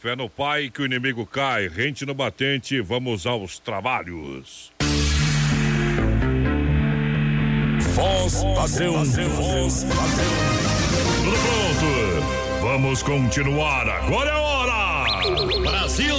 Fé 0.00 0.16
no 0.16 0.30
pai 0.30 0.70
que 0.70 0.80
o 0.80 0.86
inimigo 0.86 1.26
cai, 1.26 1.68
rente 1.68 2.06
no 2.06 2.14
batente, 2.14 2.80
vamos 2.80 3.26
aos 3.26 3.58
trabalhos. 3.58 4.72
Voz 7.94 8.42
padrão, 8.54 9.04
voz 9.04 9.84
padrão. 9.84 10.70
Tudo 11.22 11.36
pronto? 11.36 12.62
Vamos 12.62 13.02
continuar, 13.02 13.86
agora 13.90 14.30
é 14.30 14.34
hora! 14.34 15.70
Brasil! 15.70 16.16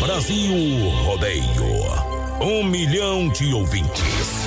Brasil 0.00 0.88
Rodeio. 1.02 1.42
Um 2.40 2.62
milhão 2.62 3.28
de 3.30 3.52
ouvintes. 3.54 4.46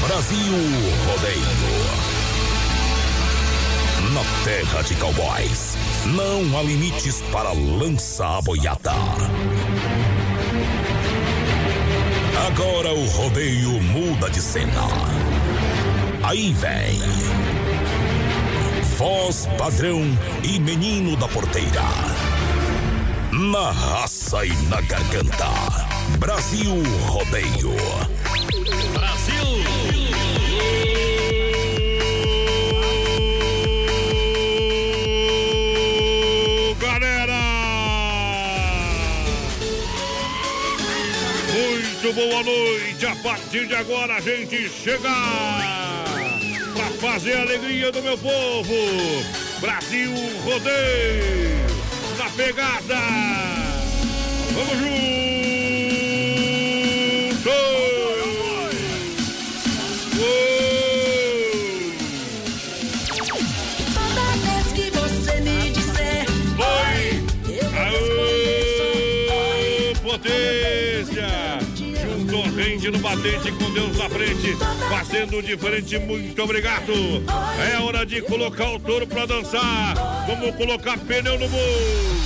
Brasil 0.00 0.54
Rodeio. 1.06 1.85
Na 4.16 4.22
terra 4.44 4.80
de 4.80 4.94
cowboys, 4.94 5.76
não 6.06 6.58
há 6.58 6.62
limites 6.62 7.20
para 7.30 7.52
lança 7.52 8.26
a 8.26 8.40
boiada. 8.40 8.94
Agora 12.46 12.94
o 12.94 13.04
rodeio 13.08 13.72
muda 13.82 14.30
de 14.30 14.40
cena. 14.40 14.86
Aí 16.22 16.54
vem. 16.54 16.98
Voz 18.96 19.46
padrão 19.58 20.00
e 20.42 20.58
menino 20.60 21.14
da 21.18 21.28
porteira. 21.28 21.84
Na 23.32 23.70
raça 23.70 24.46
e 24.46 24.52
na 24.70 24.80
garganta. 24.80 25.50
Brasil 26.18 26.72
Rodeio. 27.06 27.76
Galera! 28.94 29.85
Muito 42.06 42.20
boa 42.20 42.42
noite. 42.44 43.04
A 43.04 43.16
partir 43.16 43.66
de 43.66 43.74
agora 43.74 44.14
a 44.14 44.20
gente 44.20 44.68
chega 44.68 45.10
para 46.72 46.90
fazer 47.00 47.36
a 47.36 47.40
alegria 47.40 47.90
do 47.90 48.00
meu 48.00 48.16
povo. 48.16 48.74
Brasil 49.60 50.12
Rodeio 50.44 51.66
na 52.16 52.30
pegada. 52.30 53.00
Vamos 54.54 54.78
juntos! 54.78 55.45
Batente 73.06 73.52
com 73.52 73.70
Deus 73.70 73.96
na 73.96 74.08
frente, 74.08 74.56
fazendo 74.88 75.40
diferente, 75.40 75.96
muito 75.96 76.42
obrigado! 76.42 76.92
É 77.72 77.78
hora 77.78 78.04
de 78.04 78.20
colocar 78.22 78.68
o 78.72 78.80
touro 78.80 79.06
pra 79.06 79.24
dançar! 79.24 79.94
Vamos 80.26 80.56
colocar 80.56 80.98
pneu 80.98 81.38
no 81.38 81.48
morro! 81.48 82.16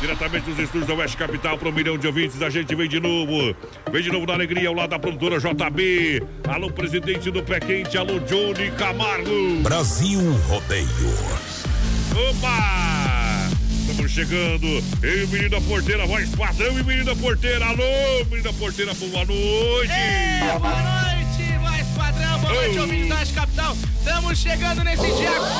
Diretamente 0.00 0.48
dos 0.48 0.58
estúdios 0.60 0.86
da 0.86 0.94
Oeste 0.94 1.16
Capital 1.16 1.58
para 1.58 1.68
um 1.68 1.72
milhão 1.72 1.98
de 1.98 2.06
ouvintes, 2.06 2.40
a 2.40 2.48
gente 2.48 2.72
vem 2.74 2.88
de 2.88 3.00
novo. 3.00 3.54
Vem 3.90 4.02
de 4.02 4.12
novo 4.12 4.26
na 4.26 4.34
alegria 4.34 4.68
ao 4.68 4.74
lado 4.74 4.90
da 4.90 4.98
produtora 4.98 5.38
JB. 5.40 6.22
Alô, 6.48 6.70
presidente 6.70 7.28
do 7.28 7.42
Pé 7.42 7.58
Quente, 7.58 7.98
alô, 7.98 8.20
Johnny 8.20 8.70
Camargo. 8.78 9.56
Brasil 9.60 10.20
Rodeio. 10.48 10.86
Opa! 12.30 12.99
Estamos 13.90 14.12
chegando. 14.12 14.66
E 15.02 15.26
menino 15.26 15.50
da 15.50 15.60
porteira, 15.60 16.06
voz 16.06 16.28
padrão 16.30 16.78
e 16.78 16.82
menino 16.84 17.06
da 17.06 17.16
porteira. 17.16 17.66
Alô, 17.66 18.24
menino 18.26 18.44
da 18.44 18.52
porteira, 18.52 18.94
boa 18.94 19.24
noite. 19.24 19.92
Ei, 19.92 20.58
boa 20.58 20.70
noite, 20.70 21.58
voz 21.60 21.86
padrão, 21.96 22.38
boa 22.38 22.54
noite, 22.54 22.70
Oi. 22.70 22.78
ouvintes 22.78 23.08
da 23.08 23.40
Capital. 23.40 23.76
Estamos 23.98 24.38
chegando 24.38 24.84
nesse 24.84 25.06
dia 25.06 25.32
4 25.32 25.50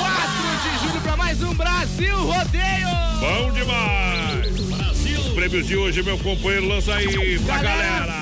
de 0.62 0.86
julho 0.86 1.00
para 1.02 1.16
mais 1.16 1.42
um 1.42 1.54
Brasil 1.54 2.16
Rodeio. 2.16 2.88
Bom 3.18 3.52
demais. 3.52 4.60
Os 5.18 5.34
prêmios 5.34 5.66
de 5.66 5.76
hoje, 5.76 6.02
meu 6.02 6.18
companheiro, 6.18 6.68
lança 6.68 6.94
aí 6.94 7.38
pra 7.40 7.58
galera. 7.58 8.06
galera 8.06 8.19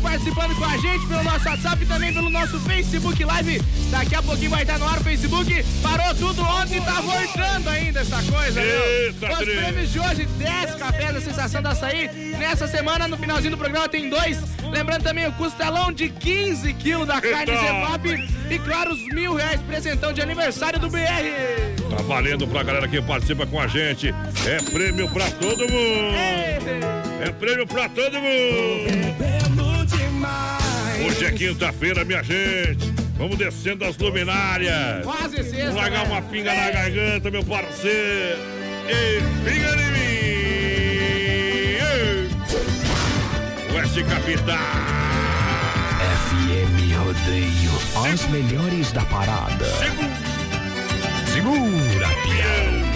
participando 0.00 0.56
com 0.56 0.64
a 0.64 0.76
gente 0.76 1.06
pelo 1.06 1.22
nosso 1.22 1.48
WhatsApp 1.48 1.82
e 1.82 1.86
também 1.86 2.12
pelo 2.12 2.30
nosso 2.30 2.58
Facebook 2.60 3.24
Live. 3.24 3.62
Daqui 3.90 4.14
a 4.14 4.22
pouquinho 4.22 4.50
vai 4.50 4.62
estar 4.62 4.78
no 4.78 4.86
ar 4.86 4.98
o 4.98 5.04
Facebook. 5.04 5.64
Parou 5.82 6.14
tudo 6.14 6.42
ontem 6.42 6.78
e 6.78 6.80
tá 6.80 7.00
voltando 7.00 7.68
ainda 7.68 8.00
essa 8.00 8.22
coisa, 8.22 8.60
Eita, 8.60 9.28
meu. 9.28 9.36
Os 9.36 9.44
prêmios 9.44 9.92
de 9.92 10.00
hoje, 10.00 10.26
10 10.26 10.74
cafés 10.76 11.14
da 11.14 11.20
sensação 11.20 11.62
da 11.62 11.70
açaí. 11.70 12.08
Nessa 12.38 12.66
semana, 12.66 13.06
no 13.06 13.16
finalzinho 13.16 13.52
do 13.52 13.58
programa, 13.58 13.88
tem 13.88 14.08
dois. 14.08 14.38
Lembrando 14.70 15.02
também 15.02 15.26
o 15.26 15.32
costelão 15.32 15.92
de 15.92 16.08
15 16.08 16.72
quilos 16.74 17.06
da 17.06 17.20
carne. 17.20 17.52
Zefap. 17.52 18.28
E 18.50 18.58
claro, 18.58 18.92
os 18.92 19.02
mil 19.08 19.34
reais 19.34 19.60
presentão 19.62 20.12
de 20.12 20.20
aniversário 20.20 20.78
do 20.78 20.88
BR. 20.88 21.00
Tá 21.90 22.02
valendo 22.02 22.46
pra 22.46 22.62
galera 22.62 22.88
que 22.88 23.00
participa 23.02 23.46
com 23.46 23.60
a 23.60 23.66
gente. 23.66 24.14
É 24.46 24.56
prêmio 24.70 25.08
pra 25.10 25.30
todo 25.30 25.68
mundo. 25.68 26.14
É 27.20 27.30
prêmio 27.38 27.66
pra 27.66 27.88
todo 27.88 28.14
mundo. 28.14 29.49
Hoje 31.06 31.24
é 31.24 31.32
quinta-feira, 31.32 32.04
minha 32.04 32.22
gente. 32.22 32.92
Vamos 33.16 33.36
descendo 33.36 33.84
as 33.84 33.96
luminárias. 33.98 35.04
Quase 35.04 35.36
sexta, 35.42 35.56
Vamos 35.66 35.74
largar 35.76 36.06
né? 36.06 36.12
uma 36.12 36.22
pinga 36.22 36.54
na 36.54 36.70
garganta, 36.70 37.30
meu 37.30 37.44
parceiro. 37.44 38.38
E 38.88 39.20
pinga 39.44 39.72
em 39.74 39.92
mim. 39.92 40.00
Ei. 41.82 42.30
Oeste 43.76 44.02
Capital. 44.04 44.58
FM 46.26 46.96
Rodeio, 46.96 47.72
as 48.12 48.26
melhores 48.28 48.92
da 48.92 49.04
parada. 49.06 49.66
Segura, 51.32 52.08
peão. 52.08 52.90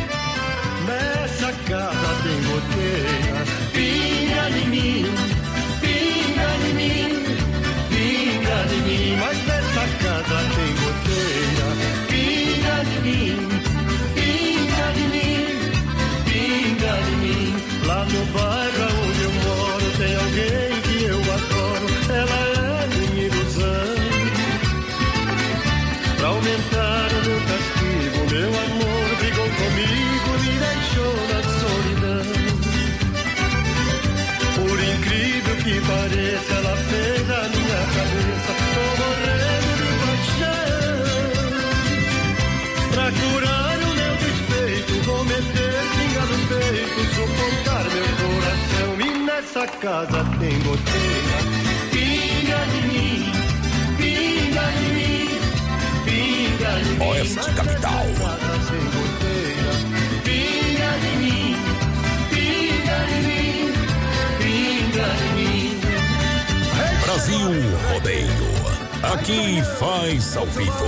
Nessa 0.87 1.53
casa 1.69 2.15
tem 2.23 2.43
goteira, 2.45 3.45
pinga 3.73 4.51
de 4.51 4.69
mim, 4.69 5.05
pinga 5.81 6.49
de 6.67 6.73
mim, 6.75 7.14
Mas 8.87 9.39
nessa 9.47 9.85
casa 10.03 10.39
tem 10.55 10.73
goteira, 10.85 11.69
pinga 12.07 12.77
de 12.85 12.99
mim, 13.01 13.49
pinga 14.15 14.87
de 14.93 15.05
mim, 15.09 15.47
pinga 16.27 16.93
de 17.03 17.15
mim. 17.17 17.57
Lá 17.87 18.05
no 18.05 18.25
bairro 18.27 18.89
onde 19.07 19.23
eu 19.23 19.33
moro 19.43 19.87
tem 19.97 20.15
alguém 20.17 20.71
que 20.83 20.97
eu 21.05 21.19
adoro, 21.33 21.89
ela 22.11 22.41
é 22.83 22.87
minha 22.89 23.27
ilusão. 23.27 23.95
Pra 26.19 26.29
aumentar 26.29 27.09
o 27.11 27.21
meu 27.25 27.41
castigo, 27.41 28.21
meu 28.31 28.49
amor 28.49 28.94
E 49.55 49.57
nessa 49.57 49.69
casa 49.79 50.25
tem 50.41 50.59
goteira, 50.65 51.39
pinga 51.93 52.59
de 52.73 52.81
mim, 52.89 53.33
pinga 53.97 54.67
de 54.73 54.87
mim. 54.95 55.29
Pinga 56.05 56.73
de 56.83 56.91
mim, 56.91 57.07
Oeste 57.09 57.53
Capital. 57.53 58.05
nessa 58.05 58.31
casa 58.37 58.59
tem 58.69 58.85
goteira. 58.91 59.73
Pinga 60.25 60.91
de 60.99 61.13
mim, 61.19 61.57
pinga 62.31 62.99
de 63.07 63.19
mim, 63.29 63.73
pinga 64.41 65.09
de 65.15 65.29
mim. 65.37 65.81
Brasil 67.05 67.51
Rodeio. 67.93 68.49
Aqui 69.05 69.63
faz 69.79 70.37
ao 70.37 70.47
vivo. 70.47 70.87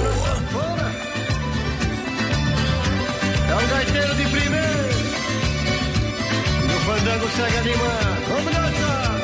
É 3.48 3.54
um 3.54 3.69
gaiteiro 3.69 4.14
de 4.16 4.24
primeiro. 4.24 4.75
Fandango 7.06 7.29
segue 7.37 7.56
animado. 7.58 8.26
Vamos 8.29 8.53
dançar. 8.53 9.14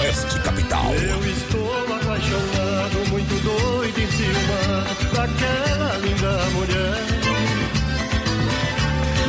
Oeste 0.00 0.40
Capital. 0.40 0.92
Eu 0.94 1.20
estou 1.30 1.70
apaixonado, 1.94 3.10
muito 3.10 3.34
doido 3.44 3.98
e 4.00 4.06
ciumado 4.08 5.04
daquela 5.14 5.98
linda 5.98 6.32
mulher. 6.50 6.98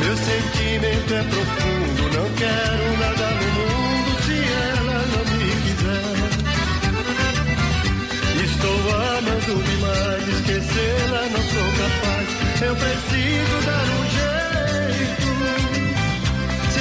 Meu 0.00 0.16
sentimento 0.16 1.14
é 1.14 1.22
profundo, 1.22 2.02
não 2.16 2.28
quero 2.34 2.98
nada 2.98 3.30
no 3.30 3.46
mundo 3.58 4.10
se 4.24 4.36
ela 4.74 4.98
não 5.14 5.24
me 5.38 5.50
quiser. 5.62 6.18
Estou 8.44 8.78
amando 8.90 9.54
demais, 9.62 10.24
esquecê-la 10.28 11.22
não 11.30 11.42
sou 11.52 11.68
capaz. 11.78 12.26
Eu 12.60 12.74
preciso 12.74 13.56
dar 13.66 13.84
um 13.84 14.02
jeito 14.10 15.63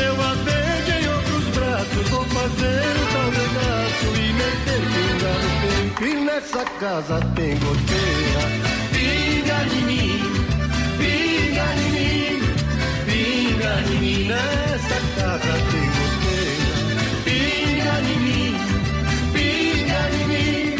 eu 0.04 0.22
a 0.22 0.34
vejo 0.46 0.92
em 1.00 1.08
outros 1.08 1.46
braços, 1.56 2.10
vou 2.10 2.26
fazer 2.26 2.92
o 3.02 3.06
tal 3.14 3.30
regaço 3.32 4.10
e 4.16 4.34
meter 4.34 4.84
pinga 4.94 5.34
no 5.42 5.50
peito. 5.62 6.06
E 6.06 6.10
nessa 6.26 6.64
casa 6.80 7.20
tem 7.36 7.54
goteira. 7.60 8.44
Pinga 8.92 9.60
de 9.70 9.80
mim, 9.86 10.22
pinga 10.98 11.68
de 11.80 11.88
mim, 11.96 12.42
pinga 13.06 13.74
de 13.88 13.96
mim. 13.96 14.28
Nessa 14.28 15.00
casa 15.16 15.54
tem 15.72 15.88
goteira. 15.98 16.74
Pinga 17.26 17.96
de 18.02 18.16
mim, 18.26 18.52
pinga 19.34 20.02
de 20.14 20.24
mim, 20.32 20.76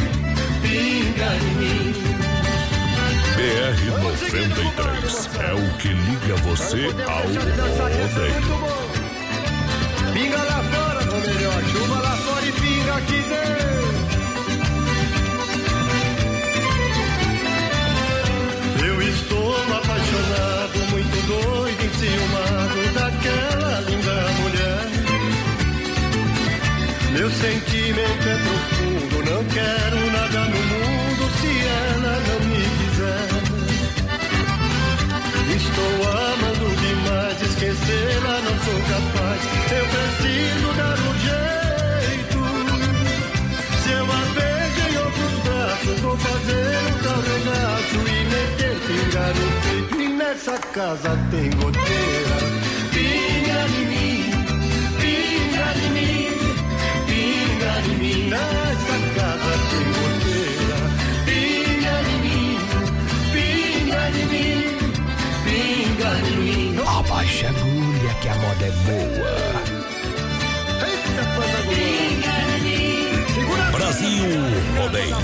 pinga 0.62 1.30
de 1.40 1.52
mim. 1.60 1.94
BR 3.36 3.80
93 4.04 5.30
é 5.40 5.54
o 5.54 5.78
que 5.78 5.90
liga 5.90 6.36
você 6.44 6.81
ao 7.08 7.24
rodeio. 7.24 8.93
Pinga 10.13 10.38
lá 10.38 10.63
fora, 10.71 11.01
ou 11.12 11.21
melhor, 11.21 11.63
chuva 11.71 12.00
lá 12.00 12.15
fora 12.18 12.45
e 12.45 12.51
pinga 12.51 12.94
aqui 12.94 13.19
dentro. 13.30 13.63
Eu 18.86 19.01
estou 19.01 19.56
apaixonado, 19.75 20.77
muito 20.92 21.18
doido, 21.27 21.83
enciumado 21.83 22.80
daquela 22.94 23.80
linda 23.89 24.15
mulher. 24.39 24.86
Meu 27.13 27.30
sentimento 27.31 28.30
é 28.30 28.38
profundo, 28.38 29.16
não 29.31 29.44
quero 29.45 30.12
nada 30.12 30.42
no 30.45 30.62
mundo 30.74 31.24
se 31.42 31.51
ela 31.68 32.13
não 32.27 32.39
me 32.50 32.63
quiser. 32.77 33.30
Estou 35.56 35.94
amando 36.07 36.66
demais, 36.81 37.38
esquecê-la 37.42 38.36
não 38.42 38.56
sou 38.63 38.80
capaz. 38.89 39.23
Preciso 40.24 40.72
dar 40.78 40.98
um 41.00 41.14
jeito. 41.20 42.40
Se 43.84 43.90
eu 43.92 44.06
a 44.06 44.22
vejo 44.34 44.81
em 44.90 44.96
outros 44.98 45.36
braços, 45.44 46.00
vou 46.00 46.18
fazer 46.18 46.80
um 46.88 46.96
tal 47.04 47.20
regaço 47.20 48.00
e 48.08 48.24
meter 48.31 48.75
pingar 48.88 49.34
no 49.36 49.48
peito. 49.64 50.02
E 50.02 50.08
nessa 50.08 50.58
casa 50.58 51.12
tem 51.30 51.50
goteira. 51.52 52.38
Pinga 52.94 53.60
em 53.68 53.86
mim, 53.92 54.31
pinga 55.02 55.68
em 55.75 55.90
mim, 55.92 56.31
pinga 57.06 57.74
em 57.86 57.96
mim. 57.98 58.30
Nessa 58.30 58.98
casa 59.16 59.54
tem 59.69 59.88
goteira. 60.00 60.80
Pinga 61.26 61.96
em 62.10 62.19
mim, 62.24 62.56
pinga 63.34 64.02
em 64.10 64.26
mim, 64.31 64.64
pinga 65.44 66.12
em 66.30 66.38
mim. 66.38 66.80
Abaixa 66.88 67.48
a 67.48 67.50
agulha 67.50 68.14
que 68.22 68.30
a 68.30 68.36
moda 68.36 68.66
é 68.66 68.72
boa. 68.72 69.73
Brasil 73.72 74.25
Rodeio. 74.78 75.18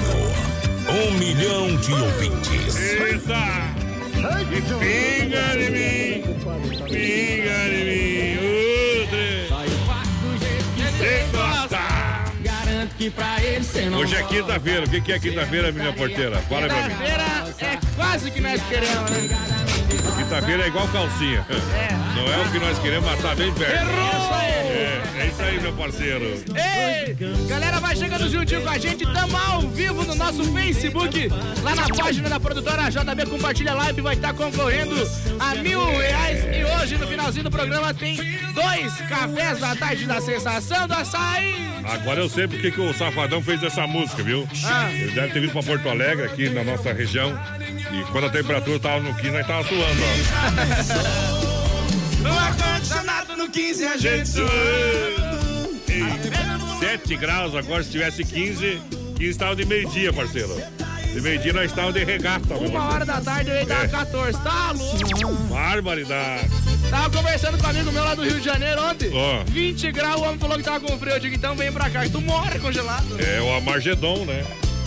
Um 0.89 1.11
milhão 1.17 1.75
de 1.77 1.93
ouvintes. 1.93 2.75
Eita! 2.75 3.79
E 4.51 4.61
pinga 4.61 5.55
em 5.55 5.69
mim, 5.71 6.23
pinga 6.87 7.57
em 7.69 7.83
mim, 7.85 8.37
outra. 9.01 9.23
Sem 10.97 11.31
gostar. 11.31 12.33
Garanto 12.41 12.95
que 12.95 13.09
pra 13.09 13.41
ele 13.43 13.63
você 13.63 13.89
não 13.89 13.99
Hoje 13.99 14.15
é 14.15 14.23
quinta-feira. 14.23 14.85
O 14.85 14.89
que 14.89 15.01
que 15.01 15.11
é 15.13 15.19
quinta-feira, 15.19 15.71
minha 15.71 15.93
porteira? 15.93 16.37
Fala 16.49 16.67
pra 16.67 16.75
mim. 16.75 16.89
Quinta-feira 16.89 17.23
é 17.61 17.79
quase 17.95 18.31
que 18.31 18.41
nós 18.41 18.61
queremos, 18.63 19.09
né? 19.11 19.58
Quinta-feira 20.29 20.63
é 20.63 20.67
igual 20.67 20.87
calcinha. 20.89 21.43
Não 22.15 22.31
é 22.31 22.37
o 22.45 22.51
que 22.51 22.59
nós 22.59 22.77
queremos, 22.77 23.09
mas 23.09 23.19
tá 23.19 23.33
bem 23.33 23.51
perto. 23.51 23.89
Aí! 24.31 24.51
É, 24.51 25.01
é 25.21 25.27
isso 25.27 25.41
aí, 25.41 25.59
meu 25.59 25.73
parceiro. 25.73 26.23
Ei! 26.55 27.17
Galera, 27.47 27.79
vai 27.79 27.95
chegando 27.95 28.29
juntinho 28.29 28.61
com 28.61 28.69
a 28.69 28.77
gente. 28.77 29.11
Tamo 29.11 29.35
ao 29.35 29.61
vivo 29.61 30.03
no 30.03 30.13
nosso 30.13 30.43
Facebook. 30.53 31.29
Lá 31.63 31.73
na 31.73 31.87
página 31.87 32.29
da 32.29 32.39
produtora 32.39 32.91
JB 32.91 33.25
Compartilha 33.25 33.73
Live 33.73 34.01
vai 34.01 34.13
estar 34.13 34.35
concorrendo 34.35 34.95
a 35.39 35.55
mil 35.55 35.83
reais. 35.97 36.43
E 36.55 36.63
hoje, 36.63 36.99
no 36.99 37.07
finalzinho 37.07 37.45
do 37.45 37.51
programa, 37.51 37.91
tem 37.91 38.17
dois 38.53 38.93
cafés 39.09 39.59
da 39.59 39.75
tarde 39.75 40.05
da 40.05 40.21
sensação 40.21 40.87
do 40.87 40.93
açaí. 40.93 41.69
Agora 41.83 42.19
eu 42.19 42.29
sei 42.29 42.47
porque 42.47 42.69
que 42.69 42.79
o 42.79 42.93
Safadão 42.93 43.41
fez 43.41 43.63
essa 43.63 43.87
música, 43.87 44.21
viu? 44.21 44.47
Ah. 44.63 44.91
Ele 44.91 45.11
deve 45.11 45.33
ter 45.33 45.39
vindo 45.39 45.53
pra 45.53 45.63
Porto 45.63 45.89
Alegre, 45.89 46.25
aqui 46.25 46.49
na 46.49 46.63
nossa 46.63 46.93
região. 46.93 47.33
E 47.91 48.03
quando 48.11 48.25
a 48.27 48.29
temperatura 48.29 48.79
tava 48.79 48.99
no 48.99 49.13
15, 49.15 49.31
nós 49.31 49.47
tava 49.47 49.63
suando, 49.67 50.01
ó. 50.03 51.29
No 52.23 52.37
ar-condicionado 52.37 53.35
no 53.37 53.49
15 53.49 53.85
a 53.85 53.97
gente 53.97 54.31
E 55.87 56.79
7 56.79 57.15
graus, 57.17 57.55
agora 57.55 57.83
se 57.83 57.89
tivesse 57.91 58.23
15, 58.23 58.81
15 59.17 59.37
tava 59.39 59.55
de 59.55 59.65
meio-dia, 59.65 60.13
parceiro. 60.13 60.55
De 61.13 61.21
meio-dia 61.21 61.51
nós 61.53 61.65
estávamos 61.71 61.95
de 61.95 62.03
regata, 62.03 62.53
Uma 62.53 62.83
hora 62.93 63.03
da 63.05 63.19
tarde 63.19 63.49
eu 63.49 63.55
ia 63.57 63.65
dar 63.65 63.85
É. 63.85 63.87
14, 63.87 64.39
tá 64.43 64.71
louco? 64.71 65.43
Barbaridade. 65.49 66.47
Tava 66.89 67.09
conversando 67.17 67.57
com 67.57 67.65
um 67.65 67.69
amigo 67.69 67.91
meu 67.91 68.03
lá 68.03 68.13
do 68.15 68.23
Rio 68.23 68.39
de 68.39 68.45
Janeiro 68.45 68.81
ontem. 68.83 69.09
Ó. 69.13 69.43
20 69.45 69.91
graus, 69.91 70.21
o 70.21 70.23
homem 70.25 70.37
falou 70.39 70.57
que 70.57 70.63
tava 70.63 70.79
com 70.79 70.97
frio. 70.99 71.13
Eu 71.13 71.19
digo, 71.19 71.35
então 71.35 71.55
vem 71.55 71.71
pra 71.71 71.89
cá, 71.89 72.01
tu 72.09 72.21
morre 72.21 72.59
congelado. 72.59 73.05
É 73.19 73.41
o 73.41 73.55
Amargedon, 73.57 74.25
né? 74.25 74.43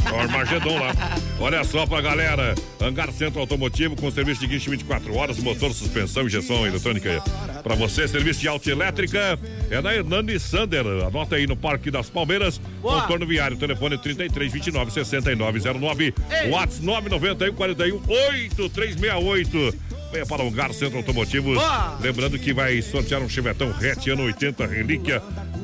Armagedon 0.06 0.78
lá. 0.78 0.92
Olha 1.40 1.64
só 1.64 1.86
pra 1.86 2.00
galera. 2.00 2.54
Hangar 2.80 3.12
Centro 3.12 3.40
Automotivo 3.40 3.94
com 3.96 4.10
serviço 4.10 4.40
de 4.40 4.46
guincho 4.46 4.70
24 4.70 5.14
horas, 5.16 5.38
motor, 5.38 5.72
suspensão, 5.72 6.26
injeção 6.26 6.66
eletrônica. 6.66 7.22
Pra 7.62 7.74
você, 7.74 8.08
serviço 8.08 8.40
de 8.40 8.48
autoelétrica 8.48 9.38
é 9.70 9.80
na 9.80 9.94
Hernani 9.94 10.38
Sander. 10.38 10.84
Anota 11.06 11.36
aí 11.36 11.46
no 11.46 11.56
Parque 11.56 11.90
das 11.90 12.10
Palmeiras, 12.10 12.60
Boa. 12.80 13.02
contorno 13.02 13.26
viário. 13.26 13.56
Telefone 13.56 13.96
33 13.98 14.52
29 14.52 14.90
6909. 14.90 16.14
Ei. 16.30 16.50
WhatsApp 16.50 16.84
991 16.84 17.54
41 17.54 18.00
8368. 18.08 19.74
Venha 20.12 20.26
para 20.26 20.42
o 20.42 20.48
Hangar 20.48 20.72
Centro 20.74 20.98
Automotivos. 20.98 21.54
Boa. 21.54 21.98
Lembrando 22.00 22.38
que 22.38 22.52
vai 22.52 22.82
sortear 22.82 23.22
um 23.22 23.28
Chevetão 23.28 23.70
hatch 23.70 24.08
ano 24.08 24.24
80 24.24 24.66
relíquia. 24.66 25.22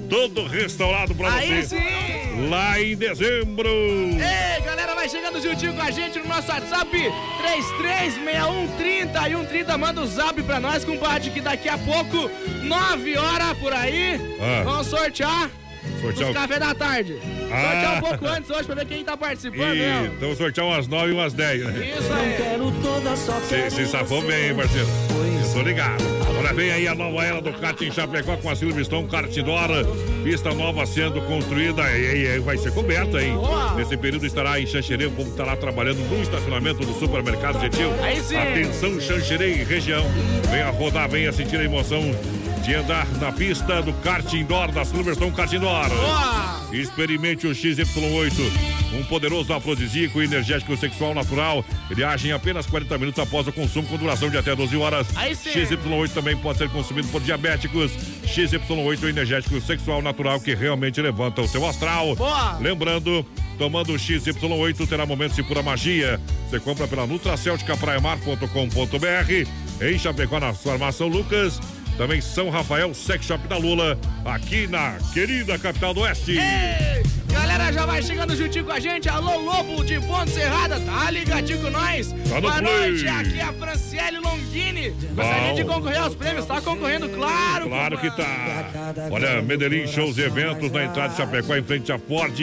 Todo 0.09 0.47
restaurado 0.47 1.15
pra 1.15 1.33
Aí 1.35 1.63
você. 1.63 1.77
sim! 1.79 2.49
Lá 2.49 2.81
em 2.81 2.97
dezembro. 2.97 3.69
Ei, 3.69 4.63
galera, 4.65 4.95
vai 4.95 5.09
chegando 5.09 5.41
juntinho 5.43 5.75
com 5.75 5.83
a 5.83 5.91
gente 5.91 6.19
no 6.19 6.27
nosso 6.29 6.49
WhatsApp 6.51 6.91
336130 7.43 9.29
e 9.29 9.33
130. 9.33 9.79
Manda 9.79 10.01
o 10.01 10.07
zap 10.07 10.43
pra 10.43 10.59
nós, 10.61 10.85
compadre, 10.85 11.31
que 11.31 11.41
daqui 11.41 11.69
a 11.69 11.77
pouco, 11.79 12.31
9 12.63 13.17
horas 13.17 13.57
por 13.59 13.73
aí, 13.73 14.19
Ah. 14.41 14.63
vamos 14.65 14.87
sortear 14.87 15.51
Sortear 16.01 16.31
os 16.31 16.37
café 16.37 16.59
da 16.59 16.75
tarde. 16.75 17.19
Ah. 17.51 17.71
Sortear 17.73 17.97
um 17.97 18.01
pouco 18.01 18.27
antes 18.27 18.51
hoje 18.51 18.65
pra 18.65 18.75
ver 18.75 18.87
quem 18.87 19.05
tá 19.05 19.17
participando. 19.17 19.75
E, 19.75 19.79
né? 19.79 20.11
então 20.17 20.35
sortear 20.37 20.67
umas 20.67 20.87
9 20.87 21.11
e 21.11 21.15
umas 21.15 21.33
10, 21.33 21.65
né? 21.65 21.95
Isso 21.99 22.13
aí. 22.13 22.59
Você 23.49 23.71
se 23.71 23.87
safou 23.87 24.23
bem, 24.23 24.49
hein, 24.49 24.55
parceiro? 24.55 24.87
Eu 25.49 25.53
tô 25.53 25.63
ligado. 25.63 26.03
Agora 26.29 26.53
vem 26.53 26.71
aí 26.71 26.87
a 26.87 26.95
nova 26.95 27.25
era 27.25 27.41
do 27.41 27.53
kart 27.53 27.81
em 27.81 27.91
Chapecó 27.91 28.37
com 28.37 28.51
a 28.51 28.55
Silverstone 28.55 29.09
Kart 29.09 29.35
Indoor. 29.37 29.69
Pista 30.23 30.53
nova 30.55 30.87
sendo 30.87 31.21
construída 31.23 31.83
e, 31.97 32.37
e- 32.37 32.39
vai 32.39 32.57
ser 32.59 32.73
coberta, 32.73 33.23
hein? 33.23 33.33
Boa. 33.33 33.75
Nesse 33.75 33.97
período 33.97 34.27
estará 34.27 34.61
em 34.61 34.67
Xanxerê, 34.67 35.07
o 35.07 35.11
povo 35.11 35.31
estará 35.31 35.57
trabalhando 35.57 35.99
no 35.99 36.23
estacionamento 36.23 36.85
do 36.85 36.93
supermercado 36.99 37.61
Gentil. 37.61 37.91
Aí 38.03 38.21
sim. 38.21 38.37
Atenção, 38.37 39.01
Xanxerê 39.01 39.55
e 39.55 39.65
região. 39.65 40.05
Venha 40.51 40.71
rodar, 40.71 41.09
venha 41.09 41.33
sentir 41.33 41.57
a 41.57 41.65
emoção 41.65 42.03
de 42.59 42.75
andar 42.75 43.07
na 43.21 43.33
pista 43.33 43.83
do 43.83 43.93
kart 43.95 44.33
indoor 44.33 44.73
da 44.73 44.85
Silverstone 44.85 45.33
Kart 45.33 45.53
Indoor. 45.53 45.89
Experimente 46.73 47.47
o 47.47 47.51
XY8, 47.51 48.33
um 48.95 49.05
poderoso 49.05 49.53
afrodisíaco 49.53 50.21
e 50.21 50.25
energético 50.25 50.77
sexual 50.77 51.15
natural. 51.15 51.65
Ele 51.91 52.05
age 52.05 52.29
em 52.29 52.33
apenas 52.33 52.67
40 52.67 52.99
minutos 52.99 53.23
após 53.23 53.47
o 53.47 53.53
consumo, 53.53 53.89
com 53.89 53.97
duração 53.97 54.29
de 54.29 54.37
até 54.37 54.55
12 54.55 54.77
horas. 54.77 55.07
Aí 55.17 55.35
sim. 55.35 55.51
XY8 55.51 56.11
também 56.11 56.37
pode 56.37 56.59
ser 56.59 56.69
consumido 56.69 57.09
por 57.09 57.21
diabéticos. 57.21 57.93
XY8 58.25 59.03
é 59.03 59.07
um 59.07 59.09
energético 59.09 59.61
sexual 59.61 60.03
natural 60.03 60.41
que 60.41 60.55
realmente 60.55 61.01
levanta 61.01 61.41
o 61.41 61.49
seu 61.49 61.67
astral. 61.67 62.15
Boa. 62.17 62.59
Lembrando, 62.59 63.25
tomando 63.57 63.93
o 63.93 63.97
XY8 63.97 64.89
terá 64.89 65.07
momentos 65.07 65.37
de 65.37 65.43
pura 65.43 65.63
magia. 65.63 66.21
Você 66.49 66.61
compra 66.61 66.87
pela 66.87 67.07
nutracelticapraiamar.com.br 67.07 69.49
em 69.81 69.99
Chapecó, 69.99 70.41
na 70.41 70.53
farmácia 70.53 71.07
Lucas. 71.07 71.61
Também 71.99 72.21
São 72.21 72.49
Rafael 72.49 72.95
Sex 72.95 73.27
Shop 73.27 73.47
da 73.49 73.59
Lula, 73.59 73.99
aqui 74.25 74.69
na 74.69 74.97
querida 75.13 75.59
capital 75.59 75.93
do 75.93 76.01
Oeste. 76.03 76.39
Ei, 76.39 77.03
Galera, 77.33 77.73
já 77.73 77.85
vai 77.85 78.03
chegando 78.03 78.35
juntinho 78.37 78.65
com 78.65 78.73
a 78.73 78.81
gente. 78.81 79.09
Alô, 79.09 79.39
Lobo 79.41 79.85
de 79.85 80.01
Ponte 80.01 80.31
Serrada, 80.31 80.81
tá 80.81 81.11
ligadinho 81.11 81.61
com 81.61 81.71
nós? 81.71 82.13
Tá 82.29 82.37
no 82.37 82.41
Boa 82.43 82.55
play. 82.55 82.91
noite, 82.91 83.09
aqui 83.09 83.39
é 83.39 83.43
a 83.43 83.53
Franciele 83.53 84.19
Longini. 84.19 84.91
Gostaria 84.91 85.55
de 85.55 85.65
concorrer 85.65 85.99
aos 85.99 86.15
prêmios, 86.15 86.47
tá 86.47 86.61
concorrendo, 86.61 87.09
claro. 87.09 87.69
Claro 87.69 87.99
que 87.99 88.11
tá. 88.17 88.71
Olha, 89.11 89.43
Medellín 89.43 89.87
Shows 89.87 90.19
e 90.19 90.23
Eventos 90.23 90.71
na 90.71 90.85
entrada 90.85 91.11
de 91.11 91.17
Chapecó 91.17 91.57
em 91.57 91.63
frente 91.63 91.91
à 91.91 91.99
Ford. 91.99 92.35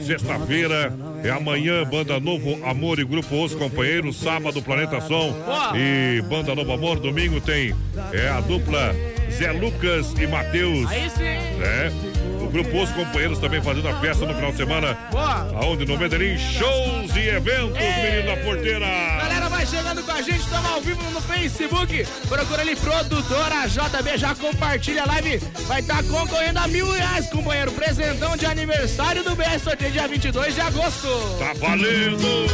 Sexta-feira 0.00 0.92
é 1.24 1.30
amanhã, 1.30 1.84
Banda 1.84 2.20
Novo 2.20 2.64
Amor 2.64 2.98
e 2.98 3.04
Grupo 3.04 3.44
Os 3.44 3.54
Companheiros. 3.54 4.16
Sábado, 4.16 4.62
Planeta 4.62 5.00
Som 5.00 5.32
Boa. 5.32 5.72
e 5.76 6.22
Banda 6.22 6.54
Novo 6.54 6.72
Amor. 6.72 6.98
Domingo 7.00 7.40
tem 7.40 7.74
é 8.12 8.28
a 8.28 8.40
dupla 8.40 8.94
Zé 9.30 9.52
Lucas 9.52 10.14
e 10.18 10.26
Matheus. 10.26 10.90
Aí 10.90 11.10
sim. 11.10 11.58
né? 11.58 11.92
O 12.40 12.48
Grupo 12.48 12.80
Os 12.82 12.90
Companheiros 12.90 13.38
também 13.38 13.60
fazendo 13.60 13.88
a 13.88 14.00
festa 14.00 14.24
no 14.24 14.34
final 14.34 14.50
de 14.52 14.56
semana. 14.56 14.94
Boa. 15.10 15.48
Aonde? 15.56 15.84
No 15.84 15.98
Medellín, 15.98 16.38
shows 16.38 17.14
e 17.16 17.28
eventos, 17.28 17.76
menino 17.78 18.26
da 18.28 18.36
porteira. 18.44 18.86
Galera, 18.86 19.48
vai 19.48 19.66
chegando 19.66 20.02
com 20.02 20.12
a 20.12 20.22
gente, 20.22 20.38
estamos 20.38 20.70
ao 20.70 20.80
vivo 20.80 21.02
no 21.10 21.20
Facebook. 21.20 22.06
Procura 22.28 22.62
ali, 22.62 22.76
produtora 22.76 23.66
JB, 23.66 24.16
já 24.16 24.34
compartilha 24.34 25.02
a 25.02 25.06
live. 25.06 25.38
Vai 25.66 25.80
estar 25.80 26.02
concorrendo 26.04 26.60
a 26.60 26.68
mil 26.68 26.90
reais, 26.90 27.26
companheiro. 27.28 27.72
Presentão 27.72 28.36
de 28.36 28.46
aniversário 28.46 29.24
do 29.24 29.34
BS 29.34 29.62
Sorteio 29.62 29.90
dia 29.90 30.06
22 30.06 30.54
de 30.54 30.60
agosto. 30.60 31.08
Tá 31.38 31.52
valendo! 31.54 32.46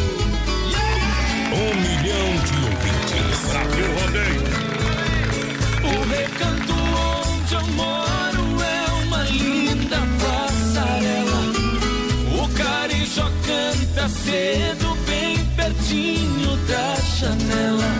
Um 1.52 1.74
milhão 1.74 2.32
de 2.44 2.54
ouvintes. 2.64 3.50
Brasil 3.50 3.86
Rodeio. 4.00 4.51
Recanto 6.14 6.74
onde 6.74 7.54
eu 7.54 7.66
moro 7.68 8.62
é 8.62 9.04
uma 9.04 9.22
linda 9.24 9.96
passarela. 10.20 11.42
O 12.38 12.48
carijó 12.54 13.30
canta 13.46 14.08
cedo, 14.10 14.94
bem 15.06 15.38
pertinho 15.56 16.54
da 16.68 16.96
janela. 17.16 17.90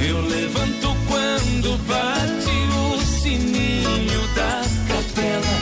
Eu 0.00 0.22
levanto 0.22 0.96
quando 1.06 1.76
bate 1.86 2.50
o 2.74 2.98
sininho 3.20 4.26
da 4.34 4.62
capela. 4.88 5.56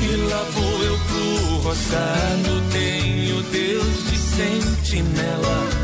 E 0.00 0.16
lá 0.30 0.42
vou 0.52 0.84
eu 0.84 0.98
pro 1.08 1.56
roçado, 1.68 2.62
tenho 2.70 3.42
Deus 3.42 4.10
de 4.10 4.16
sentinela. 4.16 5.77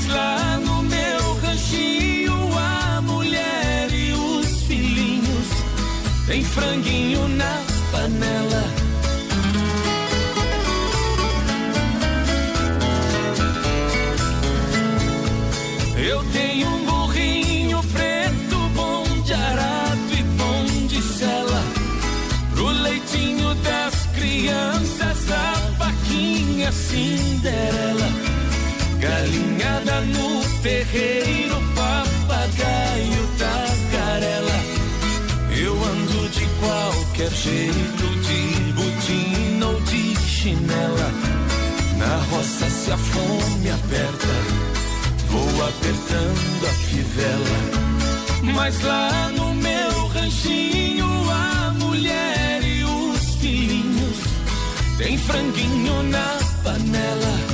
Mas 0.00 0.06
lá 0.08 0.56
no 0.64 0.82
meu 0.82 1.34
ranchinho, 1.42 2.32
a 2.56 3.02
mulher 3.02 3.92
e 3.92 4.12
os 4.12 4.62
filhinhos 4.62 5.48
tem 6.26 6.42
franguinho 6.42 7.28
na 7.28 7.62
panela. 7.92 8.64
Eu 15.98 16.24
tenho 16.32 16.68
um 16.68 16.84
burrinho 16.86 17.82
preto, 17.92 18.56
bom 18.74 19.04
de 19.22 19.34
arado 19.34 20.14
e 20.18 20.22
bom 20.22 20.86
de 20.86 21.02
sela. 21.02 21.62
Pro 22.54 22.68
leitinho 22.68 23.54
das 23.56 24.06
crianças, 24.14 25.30
a 25.30 25.52
vaquinha 25.76 26.72
Cinderela. 26.72 27.29
Terreiro, 30.62 31.56
papagaio 31.74 33.28
tagarela. 33.38 34.60
Eu 35.56 35.74
ando 35.84 36.28
de 36.30 36.46
qualquer 36.60 37.30
jeito, 37.30 38.06
de 38.26 38.72
botina 38.72 39.66
ou 39.66 39.80
de 39.82 40.16
chinela. 40.16 41.12
Na 41.96 42.16
roça 42.30 42.68
se 42.68 42.90
a 42.92 42.96
fome 42.96 43.70
aperta, 43.70 44.28
vou 45.28 45.68
apertando 45.68 46.66
a 46.66 46.72
fivela. 46.86 48.54
Mas 48.54 48.80
lá 48.82 49.30
no 49.36 49.54
meu 49.54 50.06
ranchinho, 50.08 51.06
a 51.30 51.72
mulher 51.74 52.62
e 52.62 52.84
os 52.84 53.34
filhinhos 53.36 54.18
tem 54.98 55.18
franguinho 55.18 56.02
na 56.04 56.38
panela. 56.62 57.49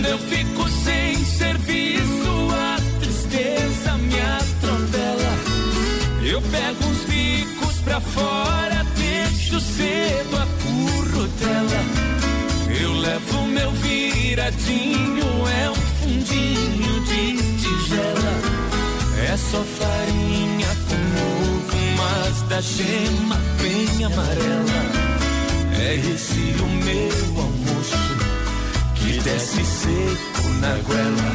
Quando 0.00 0.12
eu 0.12 0.18
fico 0.18 0.66
sem 0.66 1.14
serviço, 1.26 2.48
a 2.54 2.76
tristeza 3.00 3.98
me 3.98 4.18
atropela. 4.18 5.34
Eu 6.24 6.40
pego 6.40 6.86
uns 6.86 7.04
bicos 7.04 7.74
pra 7.84 8.00
fora, 8.00 8.86
deixo 8.96 9.60
cedo 9.60 10.38
a 10.38 10.46
currutela. 10.62 11.84
Eu 12.80 12.94
levo 12.94 13.46
meu 13.48 13.70
viradinho, 13.72 15.46
é 15.46 15.70
um 15.70 15.74
fundinho 15.74 17.00
de 17.04 17.36
tigela. 17.58 18.40
É 19.30 19.36
só 19.36 19.62
farinha 19.62 20.68
com 20.88 20.96
ovo, 21.28 21.76
mas 21.98 22.40
da 22.48 22.62
gema 22.62 23.38
bem 23.60 24.04
amarela. 24.06 24.80
É 25.78 25.94
esse 25.94 26.54
o 26.58 26.66
meu 26.86 27.20
que 27.59 27.59
desce 29.22 29.64
seco 29.64 30.48
na 30.60 30.74
goela. 30.86 31.30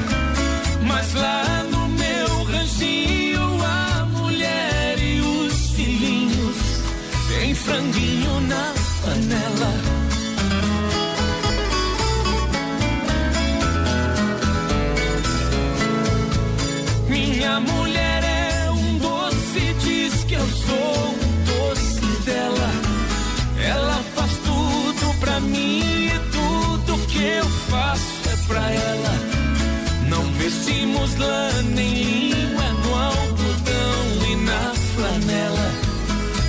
Mas 0.88 1.14
lá 1.14 1.64
no 1.72 1.88
meu 1.90 2.44
ranchinho, 2.44 3.64
a 3.64 4.06
mulher 4.06 5.00
e 5.00 5.20
os 5.22 5.72
filhinhos 5.72 6.58
tem 7.28 7.56
franguinho 7.56 8.42
na 8.42 8.74
panela. 9.04 9.74
Minha 17.08 17.60
mulher 17.60 18.24
é 18.24 18.72
um 18.72 18.98
doce, 18.98 19.76
diz 19.80 20.24
que 20.24 20.34
eu 20.34 20.48
sou 20.48 21.10
um 21.10 21.44
doce 21.46 22.24
dela. 22.26 22.72
Ela 23.64 24.04
faz 24.16 24.32
tudo 24.44 25.20
pra 25.20 25.40
mim 25.40 25.95
faço 27.76 28.30
é 28.32 28.48
pra 28.48 28.72
ela. 28.72 29.14
Não 30.08 30.24
vestimos 30.34 31.16
lã 31.18 31.50
nem 31.76 31.94
língua 32.30 32.68
no 32.84 32.96
algodão 32.96 34.06
e 34.32 34.36
na 34.50 34.74
flanela. 34.94 35.70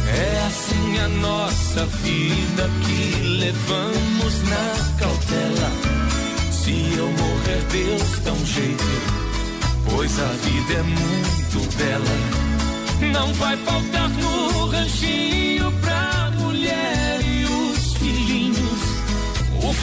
É 0.08 0.46
assim 0.46 0.98
a 0.98 1.08
nossa 1.08 1.86
vida 2.02 2.70
que 2.84 3.22
levamos 3.40 4.42
na 4.42 4.66
cautela. 4.98 5.70
Se 6.52 6.94
eu 6.96 7.08
morrer, 7.08 7.62
Deus 7.72 8.20
dá 8.24 8.32
um 8.32 8.46
jeito 8.46 9.26
pois 9.88 10.18
a 10.18 10.32
vida 10.44 10.74
é 10.74 10.82
muito 10.82 11.76
bela. 11.76 13.12
Não 13.12 13.32
vai 13.34 13.56
faltar 13.58 14.08
no 14.08 14.66
ranchinho 14.66 15.70
pra 15.80 16.32
mulher 16.40 17.05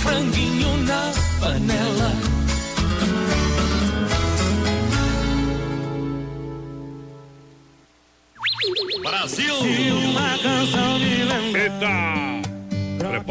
franguinho 0.02 0.78
na 0.84 1.12
panela. 1.40 2.12
Brasil! 9.04 9.56
Uma 9.56 10.03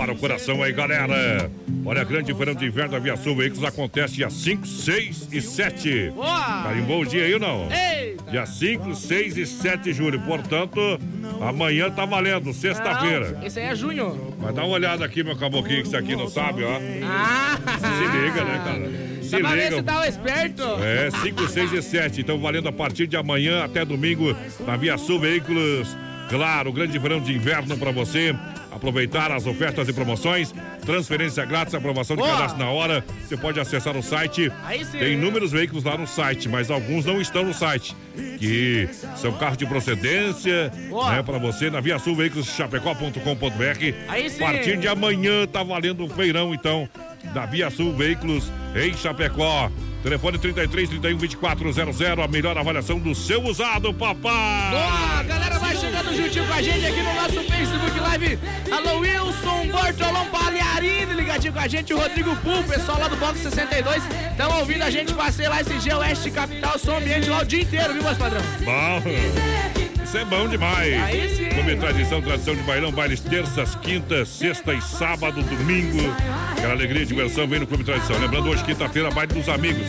Prepara 0.03 0.13
o 0.13 0.17
coração 0.17 0.63
aí, 0.63 0.73
galera. 0.73 1.49
Olha, 1.85 2.01
a 2.01 2.05
grande 2.05 2.33
verão 2.33 2.55
de 2.55 2.67
inverno 2.67 2.91
da 2.91 2.99
Via 2.99 3.17
Sul 3.17 3.37
Veículos 3.37 3.65
acontece 3.65 4.15
dia 4.15 4.29
5, 4.29 4.67
6 4.67 5.29
e 5.31 5.41
7. 5.41 6.11
Boa! 6.11 6.63
Carimbou 6.65 7.03
o 7.03 7.07
dia 7.07 7.25
aí 7.25 7.35
ou 7.35 7.39
não? 7.39 7.69
Eita! 7.71 8.29
Dia 8.29 8.45
5, 8.45 8.97
6 8.97 9.37
e 9.37 9.47
7 9.47 9.85
de 9.85 9.93
julho. 9.93 10.21
Portanto, 10.23 10.81
amanhã 11.41 11.89
tá 11.89 12.05
valendo, 12.05 12.53
sexta-feira. 12.53 13.39
Esse 13.45 13.61
aí 13.61 13.67
é 13.67 13.77
junho. 13.77 14.35
Mas 14.41 14.53
dá 14.53 14.65
uma 14.65 14.75
olhada 14.75 15.05
aqui, 15.05 15.23
meu 15.23 15.37
caboclinho, 15.37 15.83
que 15.83 15.87
isso 15.89 15.97
aqui 15.97 16.17
não 16.17 16.29
sabe, 16.29 16.65
ó. 16.65 16.81
Ah! 17.05 17.57
Se 17.79 18.19
liga, 18.19 18.45
né, 18.45 18.63
cara? 18.65 19.23
Se 19.23 19.29
Só 19.29 19.39
pra 19.39 19.51
ver 19.51 19.63
se 19.69 19.71
liga. 19.71 19.83
tá 19.85 20.01
o 20.01 20.05
esperto. 20.05 20.65
É, 20.83 21.11
5, 21.23 21.49
6 21.49 21.73
e 21.75 21.83
7. 21.83 22.21
Então, 22.23 22.41
valendo 22.41 22.69
a 22.69 22.73
partir 22.73 23.07
de 23.07 23.17
amanhã 23.17 23.63
até 23.65 23.85
domingo 23.85 24.37
na 24.67 24.77
Via 24.77 24.99
Sul 24.99 25.21
Veículos. 25.21 25.97
Claro, 26.29 26.71
o 26.71 26.73
grande 26.73 26.99
verão 26.99 27.21
de 27.21 27.33
inverno 27.33 27.77
para 27.77 27.93
você. 27.93 28.35
Aproveitar 28.75 29.31
as 29.31 29.47
ofertas 29.47 29.89
e 29.89 29.93
promoções. 29.93 30.55
Transferência 30.85 31.45
grátis, 31.45 31.75
aprovação 31.75 32.17
de 32.17 32.23
Boa. 32.23 32.35
cadastro 32.35 32.59
na 32.59 32.71
hora. 32.71 33.05
Você 33.27 33.37
pode 33.37 33.61
acessar 33.61 33.97
o 33.97 34.03
site. 34.03 34.51
Tem 34.91 35.13
inúmeros 35.13 35.53
veículos 35.53 35.85
lá 35.85 35.97
no 35.97 36.07
site, 36.07 36.49
mas 36.49 36.71
alguns 36.71 37.05
não 37.05 37.21
estão 37.21 37.45
no 37.45 37.55
site. 37.55 37.95
Que 38.39 38.89
são 39.17 39.33
carros 39.33 39.57
de 39.57 39.67
procedência, 39.67 40.73
Boa. 40.89 41.13
né, 41.13 41.23
para 41.23 41.39
você 41.39 41.71
na 41.71 41.81
Via 41.81 41.99
Sul 41.99 42.17
Veículos 42.17 42.49
Chapecó.com.br. 42.49 43.19
A 44.09 44.39
partir 44.39 44.77
de 44.79 44.89
amanhã 44.89 45.47
tá 45.47 45.63
valendo 45.63 46.05
o 46.05 46.09
feirão, 46.09 46.53
então, 46.55 46.89
da 47.33 47.47
Via 47.47 47.71
Sul 47.71 47.95
Veículos 47.95 48.51
em 48.75 48.95
Chapecó. 48.95 49.71
Telefone 50.03 50.37
33 50.37 50.89
31 50.89 51.17
24 51.17 51.73
00, 51.73 52.23
a 52.23 52.29
melhor 52.29 52.59
avaliação 52.59 52.99
do 52.99 53.15
seu 53.15 53.41
usado, 53.45 53.95
papai! 53.95 54.71
Boa, 54.71 55.23
galera, 55.23 55.59
vai 55.61 55.77
chegando 55.77 56.17
juntinho 56.17 56.45
com 56.45 56.55
a 56.55 56.61
gente 56.61 56.85
aqui 56.85 57.03
no 57.03 57.15
nosso 57.15 57.41
Facebook 57.49 58.01
Live. 58.01 58.39
Alô, 58.73 58.99
Wilson, 58.99 59.69
Bortolão, 59.71 60.27
Palharini, 60.27 61.15
ligadinho 61.15 61.53
com 61.53 61.61
a 61.61 61.69
gente. 61.69 61.95
O 61.95 61.99
Rodrigo 61.99 62.35
Pul, 62.37 62.65
pessoal 62.65 62.99
lá 62.99 63.07
do 63.07 63.17
Box 63.17 63.39
62. 63.39 64.03
Estão 64.33 64.59
ouvindo 64.59 64.83
a 64.83 64.91
gente, 64.91 65.15
passei 65.15 65.49
lá 65.49 65.61
esse 65.61 65.75
dia 65.75 65.97
Oeste 65.97 66.33
Capital, 66.33 66.77
som 66.81 66.97
ambiente 66.97 67.31
lá 67.31 67.43
o 67.43 67.45
dia 67.45 67.63
inteiro, 67.63 67.93
viu, 67.93 68.03
meus 68.03 68.19
padrão? 68.19 68.43
Bom, 68.65 69.72
Isso 70.13 70.19
é 70.19 70.25
bom 70.27 70.47
demais. 70.47 70.93
Aí 71.05 71.27
sim. 71.35 71.49
Clube 71.49 71.75
Tradição, 71.77 72.21
tradição 72.21 72.55
de 72.55 72.63
bailão, 72.65 72.93
bailes 72.93 73.19
terças, 73.19 73.75
quintas, 73.77 74.29
sexta 74.29 74.75
e 74.75 74.83
sábado, 74.83 75.43
domingo. 75.43 76.01
Aquela 76.51 76.75
alegria 76.75 77.01
e 77.01 77.07
diversão 77.07 77.49
vem 77.49 77.61
no 77.61 77.67
Clube 77.67 77.83
Tradição. 77.83 78.19
Lembrando, 78.19 78.51
hoje, 78.51 78.63
quinta-feira, 78.63 79.11
baile 79.11 79.33
dos 79.33 79.49
amigos. 79.49 79.87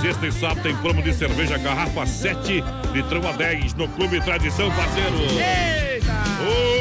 Sexta 0.00 0.28
e 0.28 0.32
sábado 0.32 0.62
tem 0.62 0.74
promo 0.76 1.02
de 1.02 1.12
cerveja, 1.12 1.58
garrafa 1.58 2.06
7, 2.06 2.64
litrão 2.94 3.28
a 3.28 3.32
10 3.32 3.74
no 3.74 3.86
Clube 3.88 4.18
Tradição, 4.22 4.70
parceiro. 4.70 5.14
Eita! 5.18 6.10
Ô! 6.72 6.75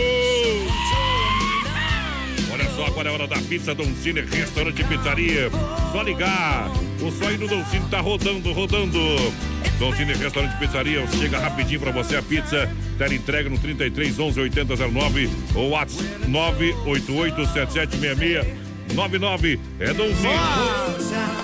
Agora 2.95 3.09
é 3.09 3.11
hora 3.11 3.27
da 3.27 3.35
pizza 3.41 3.75
Don 3.75 3.93
Cine, 4.01 4.21
restaurante 4.21 4.81
e 4.81 4.85
pizzaria. 4.85 5.51
Só 5.91 6.01
ligar. 6.01 6.71
O 7.01 7.11
sonho 7.11 7.37
do 7.37 7.45
Don 7.45 7.63
Cine 7.65 7.85
tá 7.89 7.99
rodando, 7.99 8.53
rodando. 8.53 8.97
Don 9.77 9.93
Cine, 9.93 10.13
restaurante 10.13 10.57
pizzaria. 10.57 11.05
Chega 11.07 11.37
rapidinho 11.37 11.81
pra 11.81 11.91
você 11.91 12.15
a 12.15 12.21
pizza. 12.21 12.71
Tela 12.97 13.13
entrega 13.13 13.49
no 13.49 13.57
33 13.57 14.17
11 14.17 14.39
8009 14.39 15.29
ou 15.55 15.69
WhatsApp 15.71 16.05
988 16.29 17.35
7766 17.47 18.64
99. 18.93 19.59
É 19.79 19.93
Don 19.93 20.13
Cine. 20.15 20.33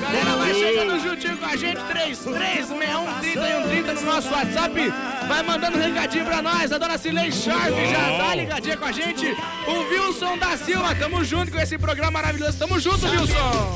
Galera, 0.01 0.35
vai 0.37 0.53
chegando 0.53 0.99
juntinho 0.99 1.37
com 1.37 1.45
a 1.45 1.55
gente, 1.55 1.81
3361 1.81 4.01
no 4.01 4.05
nosso 4.05 4.29
WhatsApp. 4.31 4.93
Vai 5.27 5.43
mandando 5.43 5.77
um 5.77 5.81
recadinho 5.81 6.25
pra 6.25 6.41
nós. 6.41 6.71
A 6.71 6.77
dona 6.77 6.97
Cilei 6.97 7.31
Sharp 7.31 7.73
já 7.89 8.17
tá 8.17 8.35
ligadinha 8.35 8.77
com 8.77 8.85
a 8.85 8.91
gente. 8.91 9.35
O 9.67 9.89
Wilson 9.89 10.37
da 10.37 10.57
Silva, 10.57 10.95
tamo 10.95 11.23
junto 11.23 11.51
com 11.51 11.59
esse 11.59 11.77
programa 11.77 12.11
maravilhoso. 12.11 12.57
Tamo 12.57 12.79
junto, 12.79 13.05
Wilson. 13.07 13.73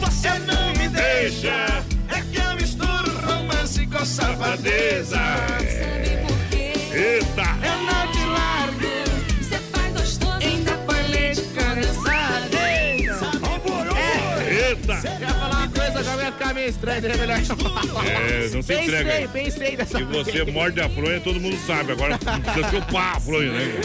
Você 0.00 0.30
não 0.40 0.72
me 0.72 0.88
deixa. 0.88 1.20
Deixa. 1.20 1.84
É 2.08 2.20
que 2.20 2.38
eu 2.38 2.54
misturo 2.56 3.10
romance 3.26 3.86
com 3.86 4.04
safadeza. 4.04 5.16
Sabe 5.16 6.16
por 6.26 6.36
quê? 6.50 6.72
Eita. 6.92 7.57
Coisa, 15.98 16.10
agora 16.12 16.30
vai 16.30 16.32
ficar 16.32 16.54
meio 16.54 16.68
estranho, 16.68 17.02
né? 17.02 17.16
Melhor. 17.16 17.38
É, 17.38 18.48
não 18.50 18.62
se 18.62 18.74
entrega. 18.74 19.10
Pensei, 19.10 19.28
pensei 19.28 19.76
dessa 19.76 19.98
Se 19.98 20.04
você 20.04 20.44
vez. 20.44 20.52
morde 20.54 20.80
a 20.80 20.88
fronha, 20.88 21.20
todo 21.20 21.40
mundo 21.40 21.56
sabe. 21.66 21.92
Agora 21.92 22.18
não 22.24 22.40
precisa 22.40 22.70
chupar 22.70 23.16
a 23.16 23.20
fronha, 23.20 23.52
né? 23.52 23.80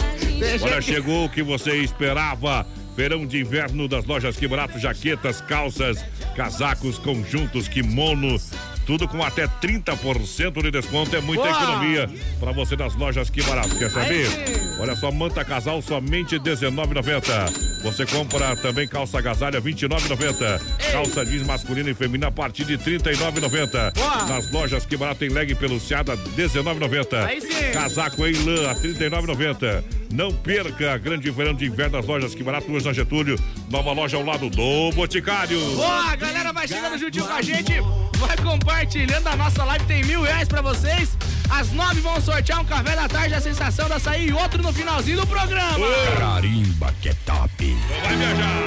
Olha, 0.62 0.80
chegou 0.80 1.26
o 1.26 1.28
que 1.28 1.42
você 1.42 1.76
esperava. 1.76 2.66
Verão 2.96 3.26
de 3.26 3.40
inverno 3.40 3.88
das 3.88 4.04
lojas 4.04 4.36
Que 4.36 4.46
Barato, 4.46 4.78
jaquetas, 4.78 5.40
calças, 5.40 6.04
casacos, 6.36 6.96
conjuntos, 6.98 7.66
kimono. 7.66 8.40
Tudo 8.86 9.08
com 9.08 9.22
até 9.22 9.46
30% 9.46 10.62
de 10.62 10.70
desconto. 10.70 11.16
É 11.16 11.20
muita 11.20 11.48
economia 11.48 12.08
para 12.38 12.52
você 12.52 12.76
das 12.76 12.94
lojas 12.94 13.30
Que 13.30 13.42
Barato. 13.42 13.76
Quer 13.76 13.90
saber? 13.90 14.26
sim. 14.26 14.64
Olha 14.78 14.96
só, 14.96 15.10
manta 15.10 15.44
casal 15.44 15.80
somente 15.80 16.36
R$19,90. 16.36 17.82
Você 17.82 18.04
compra 18.06 18.56
também 18.56 18.88
calça 18.88 19.18
agasalha 19.18 19.60
R$29,90. 19.60 20.60
Calça 20.92 21.24
jeans 21.24 21.46
masculina 21.46 21.90
e 21.90 21.94
feminina 21.94 22.28
a 22.28 22.32
partir 22.32 22.64
de 22.64 22.76
R$39,90. 22.76 23.94
Boa! 23.94 24.24
Nas 24.26 24.50
lojas 24.50 24.84
Que 24.84 24.96
Barato 24.96 25.20
tem 25.20 25.28
leg 25.28 25.54
peluciada 25.54 26.14
R$19,90. 26.14 27.24
Aí 27.24 27.40
sim. 27.40 27.72
Casaco 27.72 28.26
em 28.26 28.32
lã 28.44 28.70
a 28.70 28.72
R$ 28.72 28.80
39,90. 28.94 29.84
Não 30.12 30.32
perca 30.32 30.94
a 30.94 30.98
grande 30.98 31.30
verão 31.30 31.54
de 31.54 31.66
inverno 31.66 31.92
das 31.92 32.06
lojas 32.06 32.34
Que 32.34 32.42
Barato, 32.42 32.70
Luiz 32.70 32.84
Getúlio. 32.84 33.38
Nova 33.70 33.92
loja 33.92 34.16
ao 34.16 34.24
lado 34.24 34.48
do 34.50 34.92
Boticário. 34.92 35.58
Boa, 35.74 36.12
a 36.12 36.16
galera 36.16 36.52
vai 36.52 36.68
chegando 36.68 36.98
juntinho 36.98 37.26
com 37.26 37.32
a 37.32 37.42
gente, 37.42 37.72
vai 38.18 38.36
compartilhando 38.74 39.28
a 39.28 39.36
nossa 39.36 39.62
live, 39.64 39.84
tem 39.84 40.02
mil 40.04 40.22
reais 40.22 40.48
pra 40.48 40.60
vocês. 40.60 41.16
Às 41.48 41.70
nove 41.70 42.00
vão 42.00 42.20
sortear 42.20 42.60
um 42.60 42.64
café 42.64 42.96
da 42.96 43.06
tarde, 43.06 43.34
a 43.34 43.40
sensação 43.40 43.88
da 43.88 44.00
sair 44.00 44.30
e 44.30 44.32
outro 44.32 44.60
no 44.60 44.72
finalzinho 44.72 45.20
do 45.20 45.26
programa. 45.26 45.86
Carimba 46.18 46.92
que 47.00 47.10
é 47.10 47.14
top. 47.24 47.50
Então 47.60 48.00
vai 48.00 48.16
viajar. 48.16 48.64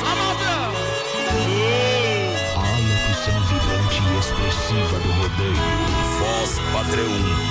Só 0.00 0.16
maldão. 0.16 0.72
A 2.56 2.60
locução 2.88 3.40
vibrante 3.42 4.02
e 4.02 4.18
expressiva 4.18 4.98
do 5.00 5.12
rodeio. 5.12 5.56
Voz 6.18 6.58
padrão 6.72 7.43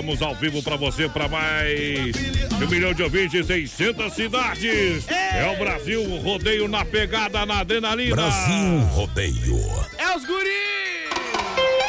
estamos 0.00 0.22
ao 0.22 0.34
vivo 0.34 0.62
para 0.62 0.76
você 0.76 1.08
para 1.10 1.28
mais 1.28 2.12
de 2.14 2.64
um 2.64 2.68
milhão 2.68 2.94
de 2.94 3.02
ouvintes, 3.02 3.46
600 3.46 4.12
cidades. 4.14 5.06
É 5.08 5.46
o 5.54 5.58
Brasil 5.62 6.02
rodeio 6.20 6.66
na 6.66 6.84
pegada, 6.86 7.44
na 7.44 7.60
adrenalina. 7.60 8.16
Brasil 8.16 8.78
Rodeio. 8.92 9.58
É 9.98 10.16
os 10.16 10.24
guri! 10.24 10.48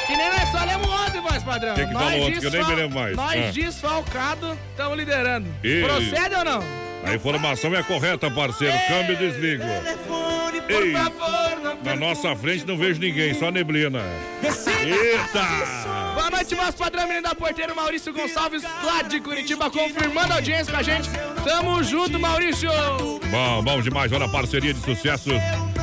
Que 0.07 0.17
nem 0.17 0.29
nós 0.29 0.49
falamos 0.49 0.87
ontem, 0.87 1.21
voz 1.21 1.41
padrão. 1.41 1.73
Quem 1.73 1.87
que 1.87 1.93
Nós 1.93 2.03
falou 2.03 2.27
ontem, 2.27 2.39
que 2.39 2.45
eu 2.45 2.51
nem 2.51 2.65
me 2.65 2.75
lembro 2.75 2.95
mais. 2.99 3.15
Nós 3.15 3.35
Ah. 3.47 3.51
desfalcado 3.51 4.57
estamos 4.71 4.97
liderando. 4.97 5.47
Isso. 5.63 5.85
Procede 5.87 6.35
ou 6.35 6.43
não? 6.45 6.63
A 7.03 7.15
informação 7.15 7.73
é 7.73 7.81
correta, 7.81 8.29
parceiro. 8.29 8.77
Câmbio 8.89 9.13
e 9.13 9.17
desligo. 9.17 9.63
Por 10.67 10.83
Ei, 10.83 10.93
favor, 10.93 11.59
não 11.63 11.83
na 11.83 11.95
nossa 11.95 12.35
frente 12.35 12.65
não 12.67 12.77
vejo 12.77 12.99
ninguém, 12.99 13.33
só 13.33 13.49
neblina. 13.51 14.01
Eita! 14.43 16.13
Boa 16.13 16.29
noite, 16.29 16.50
voz 16.61 16.75
padrão, 16.75 17.07
menino 17.07 17.23
da 17.23 17.33
porteira, 17.33 17.73
Maurício 17.73 18.13
Gonçalves, 18.13 18.61
lá 18.61 19.01
de 19.01 19.19
Curitiba, 19.19 19.69
confirmando 19.71 20.33
a 20.33 20.35
audiência 20.35 20.71
com 20.71 20.79
a 20.79 20.83
gente. 20.83 21.09
Tamo 21.43 21.83
junto, 21.83 22.19
Maurício! 22.19 22.69
Bom, 23.31 23.63
bom 23.63 23.81
demais. 23.81 24.11
Olha 24.11 24.25
a 24.25 24.29
parceria 24.29 24.73
de 24.73 24.79
sucesso. 24.81 25.31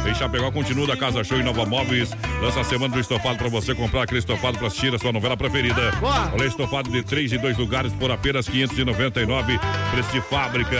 Em 0.08 0.14
Chapecó 0.14 0.50
continua 0.50 0.86
da 0.86 0.96
Casa 0.96 1.22
Show 1.22 1.38
e 1.38 1.42
Nova 1.42 1.66
Móveis. 1.66 2.10
Lança 2.40 2.60
a 2.60 2.64
semana 2.64 2.94
do 2.94 3.00
estofado 3.00 3.36
para 3.36 3.48
você 3.48 3.74
comprar 3.74 4.04
aquele 4.04 4.20
estofado 4.20 4.56
para 4.56 4.68
assistir 4.68 4.94
a 4.94 4.98
sua 4.98 5.12
novela 5.12 5.36
preferida. 5.36 5.92
Boa. 6.00 6.32
Olha, 6.32 6.46
estofado 6.46 6.90
de 6.90 7.02
três 7.02 7.30
e 7.30 7.36
dois 7.36 7.58
lugares 7.58 7.92
por 7.92 8.10
apenas 8.10 8.48
599. 8.48 9.60
Preço 9.90 10.10
de 10.10 10.20
fábrica. 10.22 10.76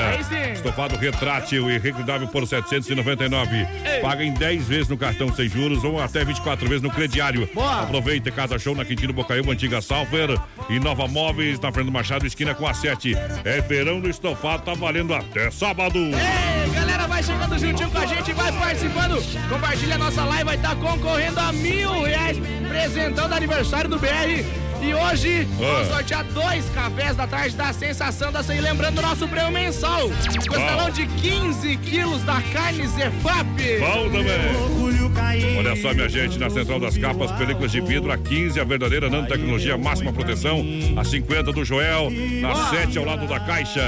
Estofado 0.55 0.97
retrátil 0.97 1.71
e 1.71 1.79
recudável 1.79 2.27
por 2.27 2.47
799. 2.47 3.57
Ei. 3.85 4.01
Paga 4.01 4.25
em 4.25 4.33
10 4.33 4.67
vezes 4.67 4.89
no 4.89 4.97
cartão 4.97 5.31
sem 5.35 5.47
juros 5.47 5.85
ou 5.85 6.01
até 6.01 6.25
24 6.25 6.67
vezes 6.67 6.83
no 6.83 6.91
crediário. 6.91 7.47
Boa. 7.53 7.83
Aproveite 7.83 8.31
Casa 8.31 8.59
Show 8.59 8.75
na 8.75 8.85
Quintino 8.85 9.13
Bocaiúva, 9.13 9.53
antiga 9.53 9.83
Salfer 9.83 10.39
e 10.71 10.81
Nova 10.81 11.07
Móveis 11.07 11.61
na 11.61 11.71
Fernando 11.71 11.93
Machado, 11.93 12.27
esquina 12.27 12.55
com 12.55 12.67
a 12.67 12.73
7. 12.73 13.15
É 13.45 13.61
verão 13.61 14.01
do 14.01 14.09
estofado, 14.09 14.63
tá 14.63 14.73
valendo 14.73 15.13
até 15.13 15.51
sábado. 15.51 15.99
Ei, 15.99 16.71
galera, 16.75 17.07
vai 17.07 17.23
chegando 17.23 17.59
juntinho 17.59 17.91
com 17.91 17.99
a 17.99 18.07
gente, 18.07 18.33
vai 18.33 18.53
participando. 18.53 19.18
Compartilha 19.49 19.97
a 19.97 19.99
nossa 19.99 20.25
live, 20.25 20.45
vai 20.45 20.57
estar 20.57 20.77
concorrendo 20.77 21.41
a 21.41 21.53
mil 21.53 22.03
reais, 22.03 22.39
presentão 22.69 23.29
do 23.29 23.35
aniversário 23.35 23.91
do 23.91 23.99
BR. 23.99 24.68
E 24.81 24.95
hoje 24.95 25.47
vamos 25.59 25.89
Ah. 25.91 25.97
sortear 25.97 26.25
dois 26.33 26.65
cafés 26.71 27.17
da 27.17 27.27
tarde 27.27 27.57
da 27.57 27.73
sensação 27.73 28.31
da 28.31 28.41
Açaí. 28.41 28.61
Lembrando 28.61 28.99
o 28.99 29.03
nosso 29.03 29.27
prêmio 29.29 29.51
mensal: 29.51 30.09
costelão 30.47 30.91
de 30.91 31.07
15 31.07 31.77
quilos 31.79 32.23
da 32.23 32.41
carne 32.53 32.87
Zefap. 32.87 33.47
Bom 33.81 34.11
também. 34.11 35.59
Olha 35.59 35.77
só, 35.77 35.93
minha 35.93 36.09
gente, 36.09 36.39
na 36.39 36.49
Central 36.49 36.79
das 36.81 36.97
Capas, 36.97 37.31
películas 37.33 37.71
de 37.73 37.81
vidro 37.81 38.11
a 38.13 38.17
15, 38.17 38.59
a 38.61 38.65
verdadeira 38.65 39.11
nanotecnologia, 39.11 39.77
máxima 39.77 40.13
proteção, 40.13 40.65
a 40.97 41.05
50 41.05 41.53
do 41.53 41.65
Joel, 41.65 42.09
na 42.41 42.71
7 42.71 42.97
ao 42.99 43.05
lado 43.05 43.27
da 43.27 43.41
caixa. 43.41 43.81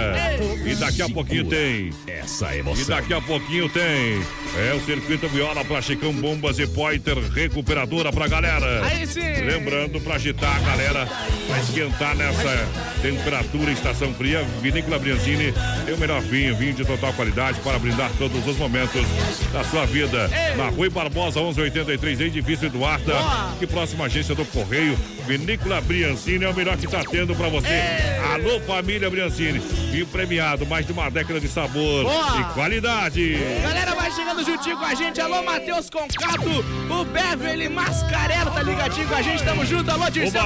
E 0.66 0.74
daqui 0.74 1.02
a 1.02 1.08
pouquinho 1.08 1.44
tem. 1.46 1.90
Essa 2.06 2.54
E 2.54 2.58
emoção. 2.58 2.86
daqui 2.96 3.14
a 3.14 3.20
pouquinho 3.20 3.68
tem. 3.68 4.20
É 4.58 4.74
o 4.74 4.80
circuito 4.84 5.28
viola 5.28 5.64
pra 5.64 5.80
Chicão 5.80 6.12
Bombas 6.12 6.58
e 6.58 6.66
Pointer 6.66 7.16
recuperadora 7.32 8.12
pra 8.12 8.26
galera. 8.26 8.84
Aí 8.84 9.06
sim. 9.06 9.20
Lembrando 9.20 10.00
pra 10.00 10.16
agitar 10.16 10.56
a 10.56 10.60
galera, 10.60 10.79
pra 11.46 11.58
esquentar 11.60 12.16
nessa 12.16 12.68
temperatura, 13.02 13.70
estação 13.70 14.14
fria, 14.14 14.44
Vinícola 14.60 14.98
Briancini 14.98 15.52
tem 15.84 15.94
o 15.94 15.98
melhor 15.98 16.20
vinho, 16.20 16.56
vinho 16.56 16.72
de 16.72 16.84
total 16.84 17.12
qualidade 17.12 17.60
para 17.60 17.78
brindar 17.78 18.10
todos 18.18 18.46
os 18.46 18.56
momentos 18.56 19.02
da 19.52 19.62
sua 19.64 19.84
vida. 19.86 20.30
Na 20.56 20.68
Rui 20.68 20.88
Barbosa, 20.88 21.40
1183, 21.40 22.20
edifício 22.20 22.66
Eduarda, 22.66 23.14
que 23.58 23.66
próxima 23.66 24.06
agência 24.06 24.34
do 24.34 24.44
Correio, 24.46 24.96
Vinícola 25.26 25.80
Briancini 25.80 26.44
é 26.44 26.48
o 26.48 26.54
melhor 26.54 26.76
que 26.76 26.86
está 26.86 27.02
tendo 27.04 27.34
para 27.34 27.48
você. 27.48 27.80
Alô, 28.32 28.60
família 28.60 29.10
Briancini, 29.10 29.60
e 29.92 30.04
premiado, 30.04 30.66
mais 30.66 30.86
de 30.86 30.92
uma 30.92 31.10
década 31.10 31.40
de 31.40 31.48
sabor 31.48 32.04
Boa. 32.04 32.40
e 32.40 32.54
qualidade. 32.54 33.38
Galera, 33.62 33.94
vai 33.94 34.10
chegando 34.12 34.44
juntinho 34.44 34.76
com 34.76 34.84
a 34.84 34.94
gente. 34.94 35.20
Alô, 35.20 35.42
Matheus 35.42 35.90
Concato, 35.90 36.64
o 36.90 37.04
Beverly 37.04 37.68
Mascarello 37.68 38.50
tá 38.50 38.62
ligadinho 38.62 39.08
com 39.08 39.14
a 39.14 39.22
gente. 39.22 39.42
Tamo 39.42 39.64
junto. 39.64 39.90
Alô, 39.90 40.08
Dirceu. 40.10 40.40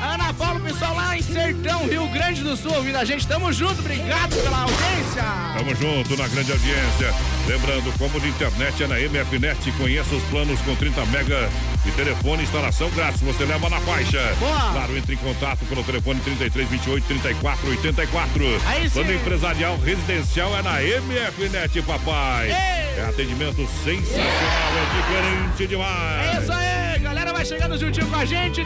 Ana 0.00 0.32
Paula, 0.34 0.60
pessoal 0.60 0.94
lá 0.94 1.16
em 1.16 1.22
Sertão, 1.22 1.86
Rio 1.86 2.06
Grande 2.08 2.42
do 2.42 2.56
Sul, 2.56 2.72
ouvindo 2.74 2.96
a 2.96 3.04
gente. 3.04 3.26
Tamo 3.26 3.52
junto. 3.52 3.80
Obrigado 3.80 4.34
pela 4.42 4.62
audiência. 4.62 5.24
Tamo 5.56 5.74
junto 5.74 6.16
na 6.16 6.28
grande 6.28 6.52
audiência. 6.52 7.14
Lembrando, 7.46 7.98
como 7.98 8.20
de 8.20 8.28
internet 8.28 8.82
é 8.82 8.86
na 8.86 8.98
MFNet, 9.00 9.72
conheça 9.72 10.14
os 10.14 10.22
planos 10.24 10.60
com 10.60 10.74
30 10.76 11.04
mega 11.06 11.50
e 11.84 11.90
telefone 11.92 12.42
instalação 12.42 12.90
grátis. 12.90 13.20
Você 13.22 13.44
leva 13.44 13.68
na 13.68 13.80
faixa. 13.80 14.20
Boa. 14.38 14.70
Claro, 14.72 14.96
entre 14.96 15.14
em 15.14 15.18
contato 15.18 15.64
pelo 15.66 15.82
telefone 15.82 16.20
33 16.20 16.68
28 16.68 17.06
34 17.06 17.70
84. 17.70 18.44
Aí 18.66 18.84
sim. 18.84 18.90
Plano 18.90 19.14
empresarial 19.14 19.78
residencial 19.78 20.56
é 20.56 20.62
na 20.62 20.80
MFNet, 20.80 21.82
papai. 21.82 22.50
Ei. 22.50 22.78
É 22.98 23.04
atendimento 23.08 23.66
sensacional, 23.84 24.26
é 24.26 24.96
diferente 24.96 25.66
demais. 25.68 26.36
É 26.36 26.42
isso 26.42 26.52
aí, 26.52 26.98
galera. 26.98 27.32
Vai 27.32 27.44
chegando 27.44 27.78
juntinho 27.78 28.06
com 28.08 28.16
a 28.16 28.24
gente. 28.24 28.64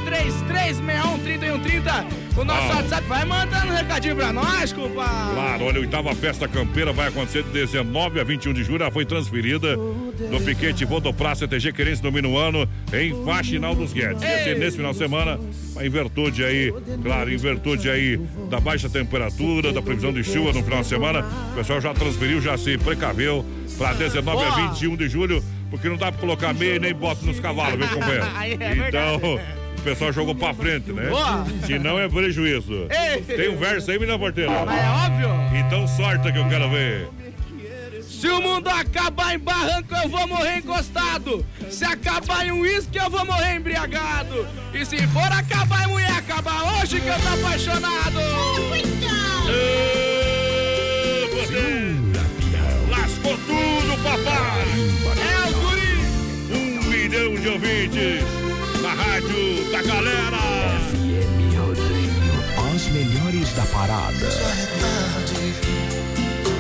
3361-3130. 0.81 2.07
O 2.37 2.45
nosso 2.45 2.73
Ah. 2.73 2.77
WhatsApp 2.77 3.07
vai 3.07 3.25
mandando 3.25 3.73
um 3.73 3.77
recadinho 3.77 4.17
pra 4.17 4.33
nós, 4.33 4.73
compadre. 4.73 5.35
Claro, 5.35 5.65
olha, 5.65 5.77
a 5.79 5.81
oitava 5.81 6.15
festa 6.15 6.49
campeira 6.49 6.93
vai 6.93 7.09
acontecer 7.09 7.43
de 7.43 7.51
19 7.51 8.21
a 8.21 8.25
21 8.25 8.53
de 8.55 8.65
julho. 8.65 8.83
Ela 8.83 8.91
foi 8.91 9.05
transferida 9.05 9.77
no 9.77 10.41
piquete 10.41 10.85
Vodopraça 10.85 11.47
TG 11.47 11.73
Querência 11.73 12.03
no 12.03 12.11
Minuano, 12.11 12.67
em 12.93 13.25
Faxinal 13.25 13.75
dos 13.75 13.93
Guedes. 13.93 14.23
Ia 14.23 14.45
ser 14.45 14.59
nesse 14.59 14.77
final 14.79 14.93
de 14.93 14.99
semana, 14.99 15.39
em 15.81 15.91
virtude 15.91 16.45
aí, 16.45 16.73
claro, 17.03 17.31
em 17.33 17.37
virtude 17.37 17.91
aí 17.91 18.17
da 18.49 18.59
baixa 18.59 18.89
temperatura, 18.89 19.73
da 19.73 19.83
previsão 19.83 20.13
de 20.13 20.25
chuva 20.25 20.53
no 20.53 20.63
final 20.63 20.81
de 20.81 20.87
semana, 20.87 21.27
o 21.53 21.55
pessoal 21.55 21.81
já 21.81 21.93
transferiu, 21.93 22.41
já 22.41 22.57
se 22.57 22.79
precaveu 22.79 23.45
para 23.77 23.93
19 23.93 24.43
a 24.43 24.51
Boa. 24.51 24.69
21 24.71 24.97
de 24.97 25.09
julho, 25.09 25.45
porque 25.71 25.89
não 25.89 25.97
dá 25.97 26.11
para 26.11 26.21
colocar 26.21 26.55
meia 26.55 26.79
nem 26.79 26.95
bota 26.95 27.25
nos 27.27 27.39
cavalos, 27.41 27.79
viu, 27.79 27.89
companheiro? 27.89 28.25
É 28.61 28.89
Então. 28.89 29.62
O 29.83 29.85
pessoal 29.85 30.13
jogou 30.13 30.33
pra 30.33 30.55
frente, 30.55 30.93
né? 30.93 31.09
Boa. 31.09 31.45
Se 31.67 31.77
não 31.77 31.99
é 31.99 32.09
prejuízo. 32.09 32.87
Ei. 32.89 33.21
Tem 33.23 33.49
um 33.49 33.57
verso 33.57 33.91
aí, 33.91 33.99
menina 33.99 34.17
porteira? 34.17 34.65
Mas 34.65 34.79
é 34.79 34.89
óbvio. 34.89 35.29
Então 35.59 35.89
sorta 35.89 36.31
que 36.31 36.39
eu 36.39 36.49
quero 36.49 36.71
ver. 36.71 37.09
Se 38.01 38.29
o 38.29 38.41
mundo 38.41 38.69
acabar 38.69 39.35
em 39.35 39.41
barranco, 39.41 39.93
eu 39.93 40.09
vou 40.09 40.29
morrer 40.29 40.59
encostado. 40.59 41.45
Se 41.69 41.85
acabar 41.85 42.47
em 42.47 42.53
uísque, 42.53 42.97
eu 42.97 43.11
vou 43.11 43.27
morrer 43.27 43.57
embriagado. 43.57 44.47
E 44.73 44.87
se 44.87 45.05
for 45.09 45.33
acabar 45.33 45.89
em 45.89 45.89
mulher, 45.89 46.13
acabar 46.13 46.81
hoje 46.81 47.01
que 47.01 47.09
eu 47.09 47.19
tô 47.19 47.29
apaixonado. 47.45 48.21
Ê, 49.51 51.29
você 51.35 51.97
Lascou 52.89 53.37
tudo, 53.37 54.01
papai! 54.05 54.63
É 55.19 55.49
os 55.49 55.55
guri. 55.59 55.99
Um 56.55 56.85
milhão 56.89 57.35
de 57.35 57.49
ouvintes 57.49 58.42
na 58.83 58.95
rádio 58.95 59.71
da 59.71 59.81
galera! 59.81 60.39
FM 60.91 61.55
Rodeio. 61.57 62.75
As 62.75 62.89
melhores 62.89 63.53
da 63.53 63.65
parada. 63.67 64.27
é 64.27 64.67
tarde, 64.81 65.55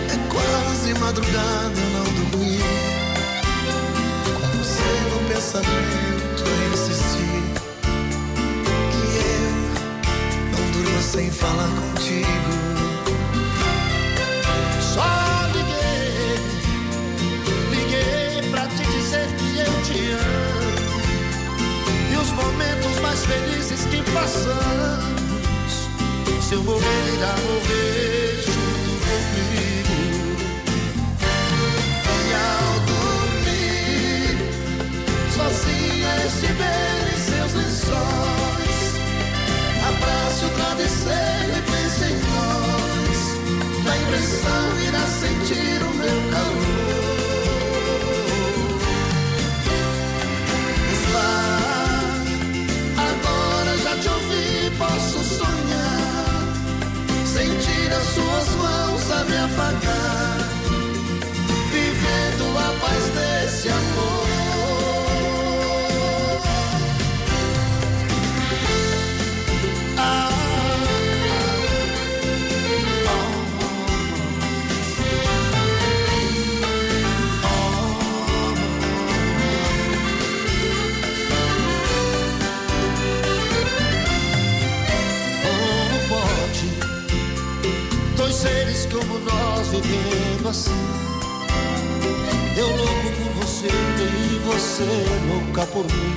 é 0.08 0.16
quase 0.30 0.94
madrugada, 1.00 1.80
não 1.92 2.04
dormi. 2.30 2.58
Com 4.34 4.46
você 4.56 4.90
no 5.10 5.18
pensamento, 5.28 6.44
eu 6.46 6.72
insisti 6.72 7.32
que 8.92 9.04
eu 9.18 9.52
não 10.52 10.62
durmo 10.70 11.02
sem 11.02 11.28
falar 11.30 11.68
contigo. 11.68 12.52
Só 14.80 15.10
liguei, 15.54 16.38
liguei 17.70 18.50
pra 18.50 18.64
te 18.68 18.84
dizer 18.92 19.26
que 19.36 19.58
eu 19.58 19.72
te 19.82 20.12
amo. 20.12 20.41
Os 22.22 22.30
momentos 22.34 23.00
mais 23.00 23.26
felizes 23.26 23.84
que 23.86 24.00
passamos. 24.12 25.88
Se 26.40 26.54
eu 26.54 26.62
morrer, 26.62 27.14
irá 27.16 27.34
morrer 27.42 27.81
vivendo 89.80 90.48
assim. 90.48 90.70
Eu 92.56 92.68
louco 92.68 93.10
por 93.16 93.32
você 93.42 93.68
e 93.68 94.38
você 94.44 94.84
louca 95.28 95.66
por 95.72 95.84
mim. 95.84 96.14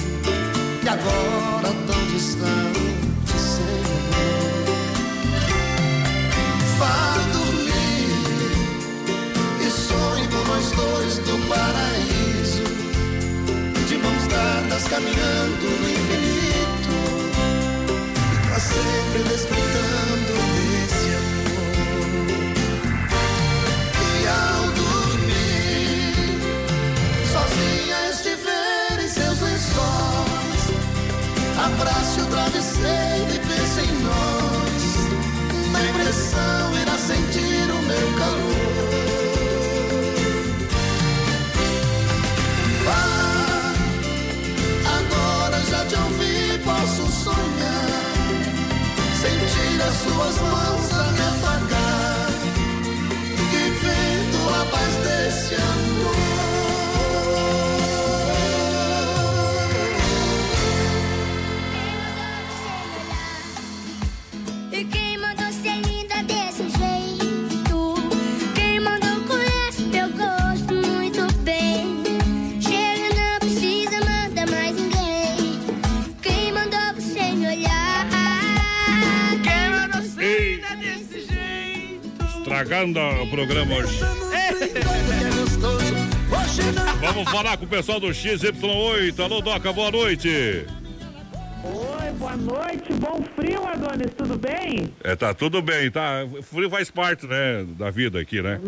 E 0.84 0.90
agora 0.90 1.74
tão 1.88 2.06
distante 2.08 3.38
sem 3.38 3.66
mim. 3.66 4.36
Vá 6.78 7.18
dormir 7.34 8.10
e 9.66 9.70
sonhe 9.70 10.28
com 10.28 10.44
nós 10.48 10.72
dois 10.72 11.20
no 11.20 11.38
paraíso. 11.48 12.64
De 13.88 13.98
mãos 13.98 14.28
dadas 14.28 14.84
caminhando 14.90 15.66
no 15.82 15.90
infinito. 15.90 16.94
E 18.34 18.48
pra 18.48 18.60
sempre 18.60 19.24
desfrutando 19.30 20.75
sozinha 27.56 28.10
estiver 28.10 29.04
em 29.04 29.08
seus 29.08 29.40
lençóis, 29.40 30.62
abrace 31.58 32.22
o 32.22 32.26
travesseiro 32.26 33.34
e 33.34 33.40
pense 33.40 33.80
em 33.82 33.92
nós. 34.04 34.84
Na 35.72 35.82
impressão 35.86 36.78
irá 36.82 36.98
sentir 36.98 37.72
o 37.72 37.82
meu 37.84 38.08
calor. 38.20 38.66
Vá, 42.86 43.74
agora 44.98 45.60
já 45.70 45.86
te 45.86 45.96
ouvi, 45.96 46.60
posso 46.64 47.08
sonhar. 47.12 48.06
Sentir 49.22 49.82
as 49.82 49.96
suas 50.04 50.38
mãos 50.42 50.92
a 50.94 51.12
me 51.12 51.22
afagar 51.22 51.65
Estragando 82.66 83.00
o 83.22 83.30
programa 83.30 83.76
hoje. 83.76 84.00
Vamos 87.00 87.30
falar 87.32 87.58
com 87.58 87.66
o 87.66 87.68
pessoal 87.68 88.00
do 88.00 88.08
XY8. 88.08 89.20
Alô, 89.24 89.40
Doca, 89.40 89.72
boa 89.72 89.92
noite. 89.92 90.66
Oi, 91.64 92.12
boa 92.18 92.36
noite, 92.36 92.92
bom 92.94 93.24
frio, 93.36 93.64
Adonis, 93.68 94.12
tudo 94.18 94.36
bem? 94.36 94.92
É, 95.04 95.16
tá 95.16 95.32
tudo 95.36 95.62
bem, 95.62 95.92
tá? 95.92 96.26
Frio 96.42 96.68
faz 96.68 96.90
parte, 96.90 97.28
né, 97.28 97.64
da 97.78 97.92
vida 97.92 98.20
aqui, 98.20 98.42
né? 98.42 98.60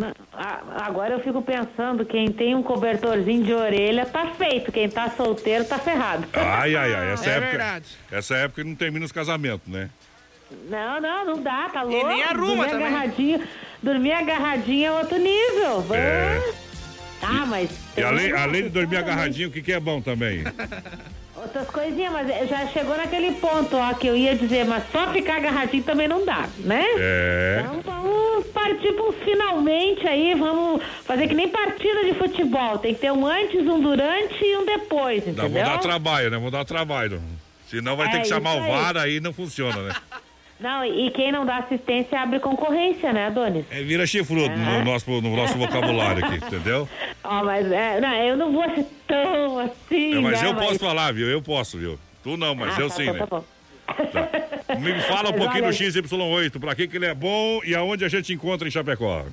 Agora 0.79 1.15
eu 1.15 1.19
fico 1.21 1.41
pensando, 1.41 2.05
quem 2.05 2.31
tem 2.31 2.53
um 2.53 2.61
cobertorzinho 2.61 3.43
de 3.43 3.53
orelha 3.53 4.05
tá 4.05 4.27
feito, 4.27 4.71
quem 4.71 4.87
tá 4.87 5.09
solteiro 5.09 5.65
tá 5.65 5.79
ferrado. 5.79 6.27
Ai, 6.33 6.75
ai, 6.75 6.93
ai, 6.93 7.13
essa 7.13 7.29
É 7.31 7.33
época. 7.33 7.49
verdade. 7.49 7.85
Essa 8.11 8.35
época 8.35 8.63
não 8.63 8.75
termina 8.75 9.03
os 9.05 9.11
casamentos, 9.11 9.67
né? 9.67 9.89
Não, 10.69 11.01
não, 11.01 11.25
não 11.25 11.41
dá, 11.43 11.67
tá 11.69 11.81
louco. 11.83 12.07
nem 12.07 12.23
arruma 12.23 12.67
também. 12.67 12.87
Agarradinho, 12.87 13.41
dormir 13.81 14.13
agarradinho 14.13 14.85
é 14.85 14.91
outro 14.91 15.17
nível. 15.17 15.81
Vamos. 15.81 15.95
É. 15.95 16.53
Tá, 17.19 17.45
mas... 17.47 17.69
E 17.97 18.01
além, 18.03 18.31
além 18.31 18.63
de 18.63 18.69
dormir 18.69 18.97
agarradinho, 18.97 19.49
o 19.49 19.51
que, 19.51 19.61
que 19.61 19.73
é 19.73 19.79
bom 19.79 19.99
também? 20.01 20.43
Outras 21.35 21.67
coisinhas, 21.69 22.11
mas 22.11 22.49
já 22.49 22.67
chegou 22.67 22.95
naquele 22.97 23.31
ponto, 23.33 23.75
ó, 23.75 23.93
que 23.93 24.07
eu 24.07 24.15
ia 24.15 24.35
dizer, 24.35 24.65
mas 24.65 24.83
só 24.91 25.11
ficar 25.11 25.37
agarradinho 25.37 25.83
também 25.83 26.07
não 26.07 26.25
dá, 26.25 26.47
né? 26.59 26.83
É. 26.97 27.59
Então 27.63 27.81
vamos 27.81 28.45
partir 28.47 28.91
para 28.93 29.11
finalmente 29.23 30.07
aí, 30.07 30.33
vamos 30.35 30.81
fazer 31.05 31.27
que 31.27 31.33
nem 31.35 31.47
partida 31.47 32.03
de 32.05 32.13
futebol. 32.15 32.77
Tem 32.79 32.93
que 32.93 33.01
ter 33.01 33.11
um 33.11 33.25
antes, 33.25 33.61
um 33.67 33.79
durante 33.81 34.43
e 34.43 34.57
um 34.57 34.65
depois, 34.65 35.27
entendeu? 35.27 35.49
vou 35.49 35.63
dar 35.63 35.77
trabalho, 35.79 36.29
né? 36.31 36.37
Vou 36.37 36.51
dar 36.51 36.65
trabalho. 36.65 37.21
Senão 37.69 37.95
vai 37.95 38.09
ter 38.09 38.17
É, 38.17 38.21
que 38.21 38.27
chamar 38.27 38.55
o 38.55 38.63
aí. 38.63 38.71
VAR, 38.71 38.97
aí 38.97 39.19
não 39.19 39.33
funciona, 39.33 39.81
né? 39.83 39.95
Não, 40.59 40.83
e 40.83 41.11
quem 41.11 41.31
não 41.31 41.45
dá 41.45 41.57
assistência 41.57 42.19
abre 42.19 42.39
concorrência, 42.39 43.13
né, 43.13 43.27
Adonis? 43.27 43.65
É, 43.69 43.81
vira 43.83 44.07
chifrudo 44.07 44.49
no, 44.55 44.83
nosso, 44.83 45.09
no 45.21 45.35
nosso 45.35 45.55
vocabulário 45.57 46.25
aqui, 46.25 46.37
entendeu? 46.45 46.89
Ó, 47.23 47.43
mas 47.43 47.71
é, 47.71 47.99
não, 48.01 48.13
eu 48.15 48.35
não 48.35 48.51
vou 48.51 48.63
ser 48.73 48.85
tão 49.07 49.59
assim, 49.59 50.15
É, 50.15 50.19
mas 50.19 50.41
né, 50.41 50.49
eu 50.49 50.55
posso 50.55 50.79
falar, 50.79 51.13
viu? 51.13 51.27
Eu 51.27 51.41
posso, 51.41 51.77
viu? 51.77 51.99
Tu 52.23 52.35
não, 52.37 52.55
mas 52.55 52.75
Ah, 52.77 52.81
eu 52.81 52.89
tá, 52.89 52.95
sim, 52.95 53.05
tá, 53.05 53.13
né? 53.13 53.19
tá 53.19 53.25
bom. 53.27 53.43
Me 54.79 54.99
fala 55.03 55.29
um 55.29 55.31
Mas 55.37 55.41
pouquinho 55.43 55.63
olha- 55.65 55.71
do 55.71 55.77
XY8, 55.77 56.59
pra 56.59 56.75
que, 56.75 56.87
que 56.87 56.97
ele 56.97 57.05
é 57.05 57.13
bom 57.13 57.61
e 57.63 57.73
aonde 57.75 58.03
a 58.03 58.09
gente 58.09 58.33
encontra 58.33 58.67
em 58.67 58.71
Chapecó. 58.71 59.25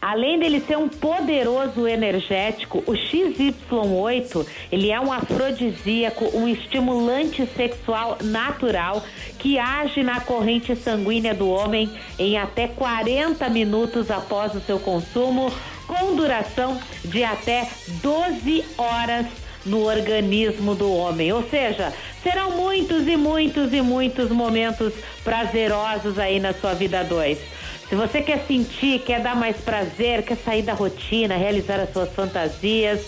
Além 0.00 0.38
dele 0.38 0.60
ser 0.60 0.78
um 0.78 0.88
poderoso 0.88 1.86
energético, 1.86 2.78
o 2.86 2.92
XY8, 2.92 4.46
ele 4.72 4.90
é 4.90 4.98
um 4.98 5.12
afrodisíaco, 5.12 6.30
um 6.34 6.48
estimulante 6.48 7.46
sexual 7.54 8.16
natural 8.22 9.04
que 9.38 9.58
age 9.58 10.02
na 10.02 10.18
corrente 10.20 10.74
sanguínea 10.74 11.34
do 11.34 11.50
homem 11.50 11.90
em 12.18 12.38
até 12.38 12.66
40 12.66 13.46
minutos 13.50 14.10
após 14.10 14.54
o 14.54 14.60
seu 14.60 14.78
consumo, 14.78 15.52
com 15.86 16.16
duração 16.16 16.80
de 17.04 17.22
até 17.22 17.68
12 18.02 18.64
horas 18.78 19.26
no 19.66 19.84
organismo 19.86 20.74
do 20.74 20.90
homem. 20.90 21.30
Ou 21.30 21.42
seja, 21.42 21.92
serão 22.22 22.52
muitos 22.52 23.06
e 23.06 23.16
muitos 23.16 23.70
e 23.74 23.82
muitos 23.82 24.30
momentos 24.30 24.94
prazerosos 25.22 26.18
aí 26.18 26.40
na 26.40 26.54
sua 26.54 26.72
vida 26.72 27.04
2. 27.04 27.59
Se 27.90 27.96
você 27.96 28.22
quer 28.22 28.46
sentir, 28.46 29.00
quer 29.00 29.20
dar 29.20 29.34
mais 29.34 29.56
prazer, 29.56 30.22
quer 30.22 30.36
sair 30.36 30.62
da 30.62 30.72
rotina, 30.72 31.36
realizar 31.36 31.80
as 31.80 31.92
suas 31.92 32.08
fantasias, 32.14 33.00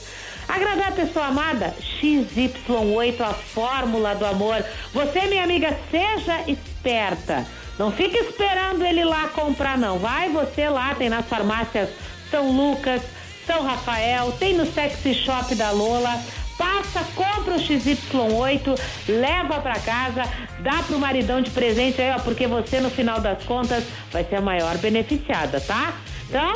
agradar 0.49 0.89
a 0.89 0.97
pessoa 0.97 1.27
amada, 1.27 1.73
XY8, 2.01 3.21
a 3.21 3.33
fórmula 3.33 4.13
do 4.17 4.27
amor. 4.27 4.65
Você, 4.93 5.21
minha 5.29 5.45
amiga, 5.45 5.79
seja 5.89 6.43
esperta. 6.49 7.47
Não 7.79 7.93
fique 7.93 8.19
esperando 8.19 8.85
ele 8.85 9.05
lá 9.05 9.29
comprar, 9.29 9.79
não. 9.79 10.01
Vai 10.01 10.29
você 10.31 10.69
lá, 10.69 10.97
tem 10.97 11.09
nas 11.09 11.27
farmácias 11.27 11.89
São 12.29 12.51
Lucas, 12.51 13.03
São 13.47 13.63
Rafael, 13.63 14.33
tem 14.33 14.53
no 14.55 14.67
Sexy 14.67 15.15
Shop 15.15 15.55
da 15.55 15.71
Lola. 15.71 16.21
Passa, 16.59 17.05
compra 17.15 17.55
o 17.55 17.61
XY8, 17.61 18.79
leva 19.09 19.61
pra 19.61 19.79
casa, 19.81 20.23
dá 20.61 20.83
pro 20.83 20.99
maridão 20.99 21.41
de 21.41 21.51
presente 21.51 22.01
aí, 22.01 22.13
ó, 22.13 22.19
porque 22.21 22.47
você 22.47 22.81
no 22.81 22.91
final 22.91 23.21
das 23.21 23.43
contas 23.45 23.85
vai 24.11 24.25
ser 24.25 24.37
a 24.37 24.41
maior 24.41 24.77
beneficiada, 24.79 25.61
tá? 25.61 25.95
Então, 26.29 26.53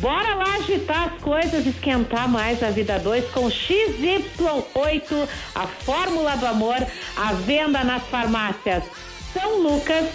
bora 0.00 0.34
lá 0.34 0.56
agitar 0.56 1.12
as 1.14 1.22
coisas, 1.22 1.66
esquentar 1.66 2.28
mais 2.28 2.62
a 2.62 2.70
vida 2.70 2.98
2 2.98 3.30
com 3.30 3.46
XY8, 3.48 5.28
a 5.54 5.66
fórmula 5.66 6.36
do 6.36 6.46
amor, 6.46 6.86
a 7.16 7.32
venda 7.32 7.82
nas 7.82 8.02
farmácias 8.04 8.84
São 9.32 9.62
Lucas, 9.62 10.06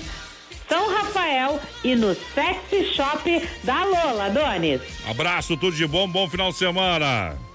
São 0.70 0.94
Rafael 0.94 1.60
e 1.84 1.96
no 1.96 2.16
Sexy 2.16 2.94
Shop 2.94 3.50
da 3.64 3.84
Lola, 3.84 4.30
Donis. 4.30 4.82
Abraço, 5.10 5.58
tudo 5.58 5.76
de 5.76 5.88
bom, 5.88 6.08
bom 6.08 6.30
final 6.30 6.52
de 6.52 6.58
semana. 6.58 7.51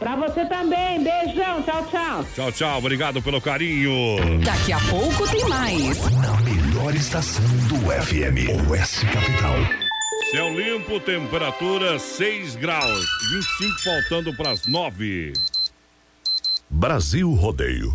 Pra 0.00 0.16
você 0.16 0.46
também, 0.46 1.04
beijão, 1.04 1.62
tchau, 1.62 1.86
tchau. 1.90 2.24
Tchau, 2.34 2.52
tchau, 2.52 2.78
obrigado 2.78 3.20
pelo 3.20 3.38
carinho. 3.38 4.40
Daqui 4.42 4.72
a 4.72 4.80
pouco 4.88 5.30
tem 5.30 5.46
mais. 5.46 5.98
Na 6.22 6.40
melhor 6.40 6.94
estação 6.94 7.44
do 7.68 7.76
FM, 7.76 8.48
OS 8.66 9.02
Capital. 9.12 9.56
Céu 10.30 10.58
limpo, 10.58 10.98
temperatura 11.00 11.98
6 11.98 12.56
graus, 12.56 13.04
25 13.30 13.82
faltando 13.82 14.34
para 14.34 14.52
as 14.52 14.66
9. 14.66 15.34
Brasil 16.70 17.30
Rodeio, 17.34 17.94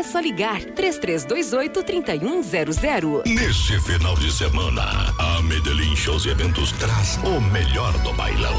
só 0.03 0.19
ligar 0.19 0.61
3328-3100. 0.61 3.27
Neste 3.27 3.79
final 3.81 4.15
de 4.15 4.31
semana, 4.31 5.13
a 5.17 5.41
Medellín 5.41 5.95
Shows 5.95 6.25
e 6.25 6.29
Eventos 6.29 6.71
traz 6.73 7.17
o 7.23 7.41
melhor 7.51 7.91
do 7.99 8.13
bailão. 8.13 8.55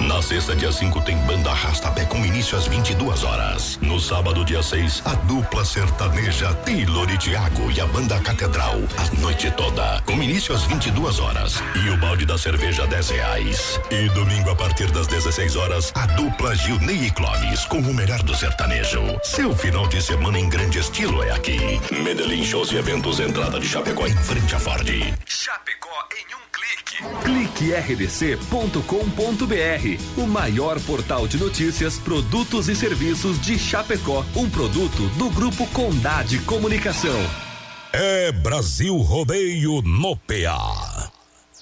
Na 0.00 0.22
sexta, 0.22 0.56
dia 0.56 0.72
5, 0.72 1.00
tem 1.02 1.16
banda 1.18 1.50
Arrastapé 1.50 2.04
com 2.06 2.24
início 2.24 2.56
às 2.56 2.66
22 2.66 3.22
horas. 3.22 3.78
No 3.82 4.00
sábado, 4.00 4.44
dia 4.44 4.62
6, 4.62 5.02
a 5.04 5.14
dupla 5.14 5.64
sertaneja 5.64 6.54
Taylor 6.54 7.10
e 7.10 7.18
Thiago 7.18 7.70
e 7.70 7.80
a 7.80 7.86
banda 7.86 8.18
Catedral 8.20 8.80
a 8.96 9.20
noite 9.20 9.50
toda. 9.52 10.02
Com 10.06 10.22
início 10.22 10.54
às 10.54 10.64
22 10.64 11.18
horas. 11.18 11.62
E 11.84 11.90
o 11.90 11.96
balde 11.98 12.24
da 12.24 12.38
cerveja 12.38 12.86
10 12.86 13.10
reais. 13.10 13.80
E 13.90 14.08
domingo, 14.10 14.50
a 14.50 14.56
partir 14.56 14.90
das 14.90 15.06
16 15.06 15.56
horas, 15.56 15.92
a 15.94 16.06
dupla 16.06 16.54
Gilney 16.54 17.06
e 17.06 17.10
Clóvis 17.10 17.64
com 17.66 17.78
o 17.78 17.94
melhor 17.94 18.22
do 18.22 18.34
sertanejo. 18.34 19.02
Seu 19.22 19.54
final 19.54 19.86
de 19.86 20.00
semana 20.02 20.38
em 20.38 20.48
grande 20.48 20.78
estilo 20.78 21.22
é 21.22 21.30
aqui. 21.32 21.58
Medellín 22.02 22.44
Shows 22.44 22.72
e 22.72 22.76
Eventos, 22.76 23.20
entrada 23.20 23.60
de 23.60 23.68
Chapecó 23.68 24.06
em 24.06 24.16
frente 24.16 24.54
à 24.54 24.58
Ford. 24.58 24.88
Chapecó 25.26 25.88
em 26.16 26.34
um 26.34 26.49
clique. 27.24 27.50
Cliquerdc.com.br, 27.60 30.00
o 30.16 30.26
maior 30.26 30.80
portal 30.80 31.28
de 31.28 31.36
notícias, 31.36 31.98
produtos 31.98 32.68
e 32.68 32.76
serviços 32.76 33.40
de 33.40 33.58
Chapecó, 33.58 34.24
um 34.34 34.48
produto 34.48 35.08
do 35.16 35.28
grupo 35.30 35.66
Condade 35.68 36.38
Comunicação. 36.40 37.18
É 37.92 38.32
Brasil 38.32 38.96
Rodeio 38.96 39.82
no 39.82 40.16
PA. 40.16 41.19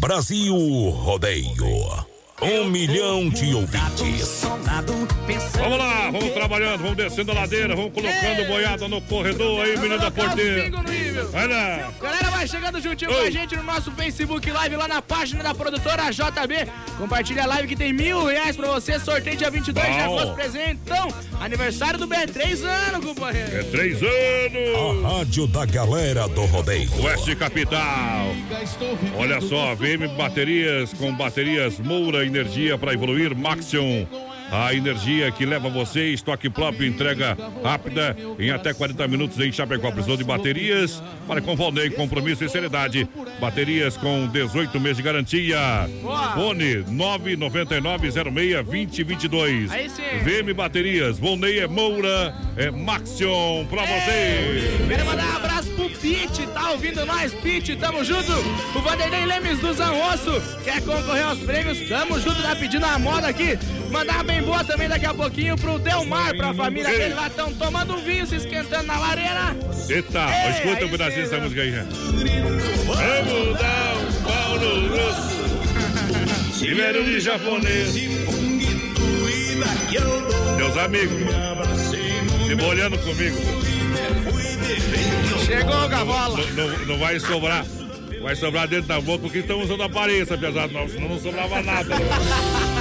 Brasil 0.00 0.52
Rodeio. 1.04 2.13
Um 2.42 2.64
milhão 2.68 3.28
de 3.30 3.54
ouvintes. 3.54 4.42
Vamos 5.56 5.78
lá, 5.78 6.10
vamos 6.10 6.30
trabalhando, 6.32 6.82
vamos 6.82 6.96
descendo 6.96 7.30
a 7.30 7.34
ladeira, 7.34 7.74
vamos 7.76 7.92
colocando 7.92 8.46
boiada 8.46 8.88
no 8.88 9.00
corredor 9.02 9.64
aí, 9.64 9.76
menino 9.78 9.98
da 9.98 10.10
porteira. 10.10 10.70
Lá. 11.32 11.92
Galera, 12.00 12.30
vai 12.30 12.46
chegando 12.46 12.80
juntinho 12.80 13.12
com 13.12 13.20
a 13.20 13.30
gente 13.30 13.56
no 13.56 13.62
nosso 13.62 13.90
Facebook 13.92 14.50
Live, 14.50 14.76
lá 14.76 14.88
na 14.88 15.00
página 15.00 15.42
da 15.42 15.54
produtora 15.54 16.10
JB. 16.10 16.68
Compartilha 16.98 17.44
a 17.44 17.46
live 17.46 17.68
que 17.68 17.76
tem 17.76 17.92
mil 17.92 18.24
reais 18.26 18.56
pra 18.56 18.68
você. 18.68 18.98
Sorteio 18.98 19.36
dia 19.36 19.50
22 19.50 19.86
de 19.86 19.92
Bom. 19.92 20.18
agosto 20.18 20.34
presente. 20.34 20.80
Então, 20.84 21.08
aniversário 21.40 21.98
do 21.98 22.06
B, 22.06 22.16
três 22.26 22.62
anos, 22.62 23.04
companheiro. 23.04 23.56
É 23.56 23.62
três 23.64 24.00
anos. 24.02 25.04
A 25.04 25.18
rádio 25.18 25.46
da 25.46 25.64
galera 25.64 26.28
do 26.28 26.44
rodeio. 26.46 26.90
Oeste 27.02 27.34
Capital. 27.36 28.26
Olha 29.16 29.40
só, 29.40 29.74
VM 29.74 30.14
Baterias 30.16 30.92
com 30.92 31.12
baterias 31.14 31.78
Moura 31.78 32.24
Energia 32.34 32.76
para 32.76 32.92
evoluir 32.92 33.32
Maxion. 33.32 34.08
A 34.50 34.74
energia 34.74 35.30
que 35.30 35.44
leva 35.44 35.68
você, 35.68 36.12
estoque 36.12 36.48
próprio, 36.48 36.86
entrega 36.86 37.36
rápida 37.62 38.16
em 38.38 38.50
até 38.50 38.72
40 38.72 39.06
minutos 39.08 39.38
em 39.40 39.52
Chapecó. 39.52 39.90
Precisou 39.90 40.16
de 40.16 40.24
baterias? 40.24 41.02
Para 41.26 41.40
com 41.40 41.56
Valnei, 41.56 41.90
compromisso 41.90 42.44
e 42.44 42.48
seriedade. 42.48 43.08
Baterias 43.40 43.96
com 43.96 44.28
18 44.28 44.78
meses 44.80 44.98
de 44.98 45.02
garantia. 45.02 45.58
Fone 46.34 46.84
999062022. 46.84 49.70
Aí 49.70 49.88
sim. 49.88 50.02
VM 50.22 50.52
Baterias, 50.54 51.18
Volney 51.18 51.58
é 51.58 51.66
Moura, 51.66 52.34
é 52.56 52.70
Maxion 52.70 53.64
pra 53.66 53.82
você. 53.82 54.84
Quero 54.88 55.06
mandar 55.06 55.26
um 55.26 55.36
abraço 55.36 55.70
pro 55.70 55.90
Pete, 55.90 56.46
tá 56.48 56.70
ouvindo 56.70 57.04
nós, 57.04 57.32
Pete, 57.34 57.74
tamo 57.76 58.04
junto. 58.04 58.32
O 58.74 58.80
Vanderlei 58.80 59.26
Lemes 59.26 59.58
do 59.58 59.72
Zanrosso, 59.72 60.40
quer 60.62 60.80
concorrer 60.82 61.26
aos 61.26 61.40
prêmios, 61.40 61.80
tamo 61.88 62.20
junto, 62.20 62.40
tá 62.42 62.54
pedindo 62.54 62.86
a 62.86 62.96
moda 62.98 63.26
aqui. 63.28 63.58
Mandar 63.90 64.22
bem 64.24 64.33
boa 64.42 64.64
também 64.64 64.88
daqui 64.88 65.06
a 65.06 65.14
pouquinho 65.14 65.56
pro 65.56 65.78
Delmar, 65.78 66.36
pra 66.36 66.52
família 66.54 66.90
dele 66.90 67.14
lá, 67.14 67.28
tão 67.30 67.52
tomando 67.52 67.94
um 67.94 67.98
vinho, 68.04 68.26
se 68.26 68.36
esquentando 68.36 68.84
na 68.86 68.98
lareira. 68.98 69.56
Eita, 69.88 70.26
Ei, 70.44 70.50
escuta 70.50 70.84
um 70.86 70.88
pedacinho 70.90 71.22
dessa 71.22 71.36
né? 71.36 71.42
música 71.42 71.62
aí, 71.62 71.70
já. 71.72 71.82
Vamos 71.82 73.58
dar 73.58 73.96
um 73.96 74.22
pau 74.22 74.58
no 74.58 74.88
grosso. 74.88 75.34
Primeiro 76.60 77.04
de 77.04 77.20
japonês. 77.20 77.94
Meus 80.56 80.76
amigos, 80.78 81.18
se 82.46 82.54
molhando 82.54 82.98
comigo. 82.98 83.36
Chegou, 85.44 85.88
Gavola. 85.88 86.38
Não, 86.52 86.68
não- 86.68 86.86
não 86.86 86.98
vai 86.98 87.20
sobrar. 87.20 87.64
Vai 88.22 88.34
sobrar 88.34 88.66
dentro 88.66 88.86
da 88.86 88.98
boca 89.00 89.18
porque 89.24 89.38
estamos 89.40 89.64
usando 89.66 89.82
aparência, 89.82 90.38
pesado. 90.38 90.72
Não, 90.72 90.88
senão 90.88 91.08
não 91.10 91.20
sobrava 91.20 91.60
nada. 91.62 91.94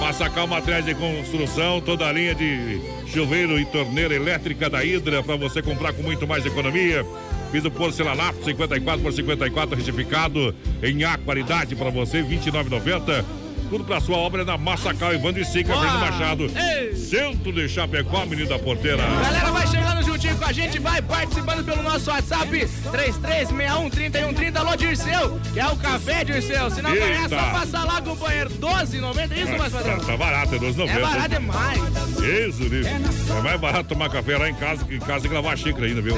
Massacal 0.00 0.46
Materiais 0.46 0.86
de 0.86 0.94
Construção, 0.94 1.78
toda 1.78 2.08
a 2.08 2.12
linha 2.12 2.34
de 2.34 2.80
chuveiro 3.06 3.60
e 3.60 3.66
torneira 3.66 4.14
elétrica 4.14 4.70
da 4.70 4.82
Hidra 4.82 5.22
para 5.22 5.36
você 5.36 5.60
comprar 5.62 5.92
com 5.92 6.02
muito 6.02 6.26
mais 6.26 6.44
economia. 6.46 7.04
Piso 7.52 7.70
porcelanato 7.70 8.42
54 8.42 9.02
por 9.02 9.12
54 9.12 9.76
retificado 9.76 10.54
em 10.82 11.04
A 11.04 11.18
qualidade 11.18 11.76
para 11.76 11.90
você 11.90 12.22
29,90. 12.22 13.24
Tudo 13.68 13.84
para 13.84 14.00
sua 14.00 14.16
obra 14.16 14.40
é 14.42 14.44
na 14.44 14.56
Massacal 14.56 15.12
Evandro 15.12 15.42
e 15.42 15.44
Sica, 15.44 15.74
Fernando 15.74 16.00
Machado. 16.00 16.50
Centro 16.96 17.52
de 17.52 17.68
Chapecó, 17.68 18.24
menino 18.24 18.48
da 18.48 18.58
porteira. 18.58 19.02
Galera, 19.22 19.52
vai 19.52 19.66
chegando 19.66 20.02
com 20.40 20.46
a 20.46 20.52
gente, 20.52 20.78
vai 20.78 21.02
participando 21.02 21.64
pelo 21.64 21.82
nosso 21.82 22.10
WhatsApp 22.10 22.48
33613130. 22.90 24.56
Alô, 24.56 24.76
Dirceu, 24.76 25.40
que 25.52 25.60
é 25.60 25.66
o 25.66 25.76
café, 25.76 26.24
Dirceu. 26.24 26.70
Se 26.70 26.80
não 26.82 26.90
Eita. 26.94 27.04
conhece, 27.06 27.28
só 27.28 27.50
passar 27.50 27.84
lá, 27.84 28.00
companheiro. 28.00 28.50
12,90, 28.50 29.36
isso, 29.36 29.58
mais 29.58 29.72
Tá, 29.72 29.78
padrão? 29.78 29.98
tá 30.00 30.16
barato, 30.16 30.54
é 30.54 30.58
2,90. 30.58 30.90
É 30.90 31.00
barato 31.00 31.28
demais. 31.28 31.78
Isso, 32.18 32.62
isso. 32.64 32.88
É 33.32 33.42
mais 33.42 33.60
barato 33.60 33.88
tomar 33.90 34.08
café 34.10 34.38
lá 34.38 34.48
em 34.48 34.54
casa 34.54 34.84
que 34.84 34.94
em 34.94 34.98
casa 34.98 35.28
que 35.28 35.34
lavar 35.34 35.56
xícara 35.58 35.86
ainda, 35.86 36.00
viu? 36.00 36.14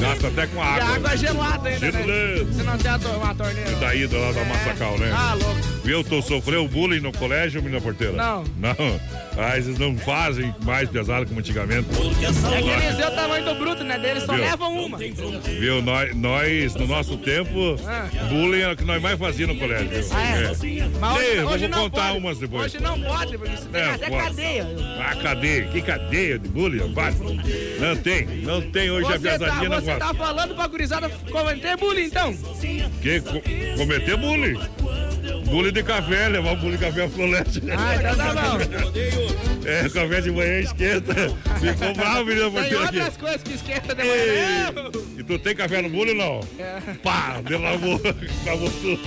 Gasta 0.00 0.28
até 0.28 0.46
com 0.48 0.56
E 0.58 0.60
água. 0.60 0.84
a 0.84 0.94
água 0.96 1.12
é 1.12 1.16
gelada 1.16 1.68
ainda, 1.68 1.90
né? 1.92 2.02
Se 2.52 2.62
não 2.62 2.78
tem 2.78 2.90
a 2.90 2.96
uma 3.16 3.34
torneira. 3.34 3.70
E 3.70 3.74
daí 3.76 4.06
do 4.06 4.18
lado 4.20 4.34
da 4.34 4.44
Massacal, 4.44 4.98
né? 4.98 5.12
Ah, 5.14 5.34
louco. 5.34 5.60
Viu, 5.84 6.04
tu 6.04 6.20
sofreu 6.22 6.66
bullying 6.68 7.00
no 7.00 7.12
colégio, 7.12 7.62
menina 7.62 7.80
porteira? 7.80 8.12
Não. 8.14 8.44
Não. 8.58 9.00
Ah, 9.36 9.56
eles 9.56 9.78
não 9.78 9.96
fazem 9.96 10.54
mais 10.62 10.90
pesado 10.90 11.24
como 11.26 11.40
antigamente. 11.40 11.88
É 12.54 12.62
que 12.62 12.68
eles 12.68 12.98
é 13.00 13.08
o 13.08 13.10
tamanho 13.12 13.44
do 13.46 13.54
bruto, 13.54 13.82
né? 13.82 13.98
Deles 13.98 14.24
só 14.24 14.34
Viu? 14.34 14.42
levam 14.44 14.84
uma. 14.84 14.98
Viu, 14.98 15.80
nós, 15.80 16.14
nós, 16.14 16.74
no 16.74 16.86
nosso 16.86 17.16
tempo, 17.16 17.76
Ah. 17.86 18.08
bullying 18.28 18.60
era 18.60 18.72
o 18.74 18.76
que 18.76 18.84
nós 18.84 19.00
mais 19.00 19.18
fazíamos 19.18 19.56
no 19.56 19.60
colégio. 19.62 19.88
Ah, 20.12 20.22
é? 20.22 20.42
Mas 21.00 21.16
hoje, 21.16 21.26
Ei, 21.26 21.44
hoje 21.44 21.68
não 21.68 21.78
contar 21.84 22.08
pode. 22.08 22.18
umas 22.18 22.38
depois. 22.38 22.64
Hoje 22.74 22.82
não 22.82 23.00
pode, 23.00 23.38
porque 23.38 23.54
isso 23.54 23.68
tem 23.68 23.80
É, 23.80 23.84
até 23.90 24.08
pode. 24.10 24.24
cadeia. 24.26 24.66
Ah, 25.00 25.16
cadeia? 25.16 25.64
Que 25.68 25.80
cadeia 25.82 26.38
de 26.38 26.48
bullying, 26.48 26.88
rapaz? 26.88 27.16
Não 27.18 27.96
tem, 27.96 28.26
não 28.42 28.60
tem 28.60 28.90
hoje 28.90 29.06
a 29.06 29.18
Você 29.18 29.28
tá, 29.30 29.38
pesadinha 29.38 29.68
não 29.70 29.80
você 29.80 29.86
gosta. 29.86 29.98
tá 29.98 30.14
falando 30.14 30.54
pra 30.54 30.66
gurizada 30.66 31.08
cometer 31.30 31.76
bullying, 31.78 32.04
então? 32.04 32.36
Que 33.00 33.20
co- 33.20 33.42
cometer 33.78 34.16
bullying. 34.18 34.58
Bullying 35.46 35.72
de 35.72 35.82
café, 35.82 36.28
levar 36.28 36.52
o 36.52 36.56
bullying 36.56 36.76
de 36.76 36.84
café 36.84 37.06
pro 37.08 37.10
colégio. 37.10 37.62
Ah, 37.76 37.94
então 37.96 38.16
tá 38.16 38.34
bom. 38.34 39.31
É, 39.64 39.88
café 39.88 40.20
de 40.20 40.30
manhã 40.30 40.60
esquenta. 40.60 41.14
Ficou 41.60 41.94
bravo, 41.94 42.26
Tem 42.26 42.50
porteira 42.50 42.84
aqui. 42.84 42.96
outras 42.98 43.16
coisas 43.16 43.42
que 43.42 43.52
esquenta 43.54 43.94
de 43.94 44.02
manhã. 44.02 44.72
E 45.18 45.22
tu 45.22 45.38
tem 45.38 45.54
café 45.54 45.80
no 45.82 45.88
bullying 45.88 46.14
não? 46.14 46.40
É. 46.58 46.80
Pá, 47.02 47.40
delavou, 47.46 48.00
acabou 48.42 48.70
tudo. 48.70 49.02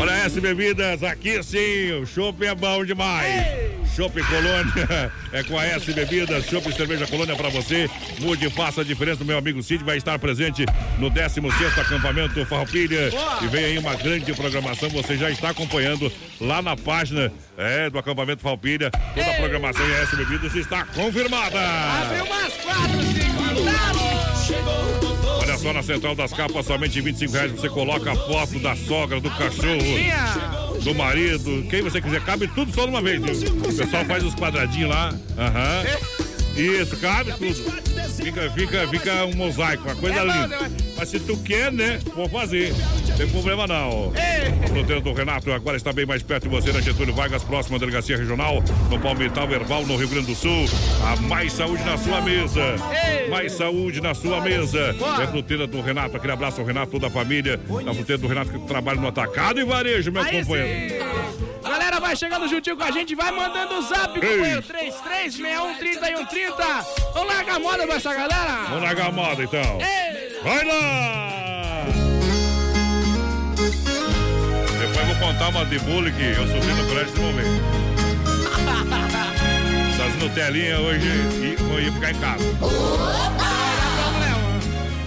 Olha 0.00 0.12
essa 0.12 0.40
bebidas, 0.40 1.02
aqui 1.02 1.42
sim, 1.42 1.92
o 1.92 2.06
chopp 2.06 2.44
é 2.44 2.54
bom 2.54 2.84
demais. 2.84 3.78
Chopp 3.96 4.14
Colônia 4.22 5.12
é 5.32 5.42
com 5.42 5.58
a 5.58 5.66
S 5.66 5.92
Bebidas, 5.92 6.44
Chopp 6.46 6.72
Cerveja 6.72 7.04
Colônia 7.08 7.34
pra 7.34 7.48
você. 7.48 7.90
Mude 8.20 8.46
e 8.46 8.50
faça 8.50 8.82
a 8.82 8.84
diferença. 8.84 9.24
Meu 9.24 9.36
amigo 9.36 9.60
Cid 9.60 9.82
vai 9.82 9.96
estar 9.96 10.16
presente 10.20 10.64
no 11.00 11.10
16 11.10 11.76
acampamento 11.76 12.46
Farroupilha. 12.46 13.10
E 13.42 13.48
vem 13.48 13.64
aí 13.64 13.78
uma 13.78 13.96
grande 13.96 14.32
programação. 14.34 14.88
Você 14.90 15.16
já 15.16 15.28
está 15.30 15.50
acompanhando 15.50 16.12
lá 16.40 16.62
na 16.62 16.76
página 16.76 17.32
é, 17.56 17.90
do 17.90 17.98
acampamento 17.98 18.40
Farroupilha. 18.40 18.88
Toda 18.92 19.30
a 19.32 19.34
programação 19.34 19.84
em 19.84 19.92
S 19.94 20.14
Bebidas 20.14 20.54
está 20.54 20.84
confirmada. 20.84 21.58
Abriu 21.58 22.24
umas 22.24 22.52
quatro, 22.54 23.02
cinco, 23.02 24.37
só 25.58 25.72
na 25.72 25.82
Central 25.82 26.14
das 26.14 26.32
Capas, 26.32 26.66
somente 26.66 27.00
25 27.00 27.32
reais 27.32 27.52
você 27.52 27.68
coloca 27.68 28.12
a 28.12 28.16
foto 28.16 28.58
da 28.60 28.76
sogra, 28.76 29.20
do 29.20 29.30
cachorro, 29.30 30.82
do 30.82 30.94
marido, 30.94 31.66
quem 31.68 31.82
você 31.82 32.00
quiser. 32.00 32.24
Cabe 32.24 32.46
tudo 32.48 32.72
só 32.72 32.84
de 32.84 32.90
uma 32.90 33.02
vez, 33.02 33.20
viu? 33.42 33.52
O 33.52 33.74
pessoal 33.74 34.04
faz 34.04 34.24
os 34.24 34.34
quadradinhos 34.34 34.90
lá. 34.90 35.12
Aham. 35.36 36.17
Isso, 36.58 36.96
cabe 36.96 37.32
tudo. 37.32 37.88
Fica, 38.16 38.50
fica, 38.50 38.88
fica 38.88 39.24
um 39.26 39.34
mosaico, 39.34 39.84
uma 39.84 39.94
coisa 39.94 40.22
linda. 40.22 40.58
Mas 40.96 41.08
se 41.08 41.20
tu 41.20 41.36
quer, 41.36 41.70
né? 41.70 42.00
Vou 42.16 42.28
fazer. 42.28 42.74
Não 43.08 43.16
tem 43.16 43.28
problema 43.28 43.66
não. 43.68 44.12
A 44.64 44.66
fronteira 44.66 45.00
do 45.00 45.12
Renato 45.12 45.52
agora 45.52 45.76
está 45.76 45.92
bem 45.92 46.04
mais 46.04 46.20
perto 46.20 46.44
de 46.44 46.48
você 46.48 46.72
na 46.72 46.80
Getúlio 46.80 47.14
Vargas, 47.14 47.44
próxima 47.44 47.76
à 47.76 47.78
delegacia 47.78 48.16
regional, 48.16 48.62
no 48.90 48.98
Palmital 48.98 49.46
Verbal, 49.46 49.86
no 49.86 49.96
Rio 49.96 50.08
Grande 50.08 50.26
do 50.26 50.34
Sul. 50.34 50.66
A 51.04 51.14
mais 51.22 51.52
saúde 51.52 51.84
na 51.84 51.96
sua 51.96 52.20
mesa. 52.22 52.74
Mais 53.30 53.52
saúde 53.52 54.00
na 54.00 54.12
sua 54.14 54.40
mesa. 54.40 54.96
É 55.20 55.22
a 55.22 55.28
fruteira 55.28 55.64
do 55.64 55.80
Renato. 55.80 56.16
Aquele 56.16 56.32
abraço 56.32 56.60
ao 56.60 56.66
Renato, 56.66 56.90
toda 56.90 57.06
a 57.06 57.10
família. 57.10 57.60
A 57.88 57.94
fruteira 57.94 58.20
do 58.20 58.26
Renato 58.26 58.50
que 58.50 58.58
trabalha 58.66 59.00
no 59.00 59.06
atacado 59.06 59.60
e 59.60 59.64
varejo, 59.64 60.10
meu 60.10 60.24
companheiro. 60.24 61.47
Galera, 61.68 62.00
vai 62.00 62.16
chegando 62.16 62.48
juntinho 62.48 62.76
com 62.76 62.84
a 62.84 62.90
gente, 62.90 63.14
vai 63.14 63.30
mandando 63.30 63.74
o 63.74 63.82
zap, 63.82 64.14
companheiro. 64.14 64.62
336130 64.62 66.10
e 66.10 66.16
130. 66.16 66.86
Vamos 67.14 67.34
largar 67.34 67.56
a 67.56 67.58
moda 67.58 67.86
pra 67.86 67.96
essa 67.96 68.14
galera? 68.14 68.64
Vamos 68.68 68.82
largar 68.82 69.06
a 69.08 69.12
moda 69.12 69.44
então. 69.44 69.78
Vai 70.42 70.64
lá! 70.64 71.84
Depois 74.80 75.06
vou 75.06 75.16
contar 75.16 75.48
uma 75.48 75.66
de 75.66 75.78
bullying 75.80 76.12
que 76.12 76.22
eu 76.22 76.46
sofri 76.46 76.72
no 76.72 76.86
colégio 76.88 77.10
nesse 77.10 77.20
momento. 77.20 77.62
Essas 79.98 80.14
Nutelinhas 80.22 80.78
hoje 80.80 81.56
vou 81.68 81.80
ir 81.80 81.92
ficar 81.92 82.12
em 82.12 82.20
casa. 82.20 82.44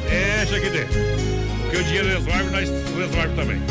Deixa 0.10 0.60
que 0.60 0.70
dê. 0.70 0.86
Porque 1.62 1.78
o 1.78 1.84
dinheiro 1.84 2.08
resolve, 2.10 2.44
nós 2.52 2.70
resolve 2.70 3.36
também. 3.36 3.62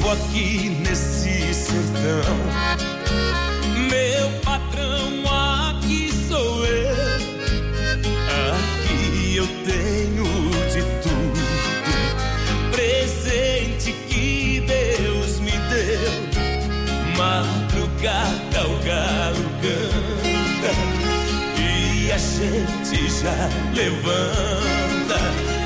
Vivo 0.00 0.12
aqui 0.12 0.70
nesse 0.82 1.52
sertão. 1.52 2.34
Meu 3.90 4.30
patrão 4.40 5.22
aqui 5.28 6.10
sou 6.26 6.64
eu. 6.64 6.94
Aqui 8.54 9.36
eu 9.36 9.46
tenho 9.66 10.24
de 10.72 10.82
tudo. 11.02 11.40
Presente 12.72 13.92
que 14.08 14.64
Deus 14.66 15.38
me 15.40 15.52
deu. 15.68 16.12
Madrugada 17.18 18.68
o 18.68 18.82
galo 18.82 19.50
canta. 19.60 20.72
E 21.58 22.10
a 22.10 22.16
gente 22.16 23.10
já 23.10 23.50
levanta 23.74 25.59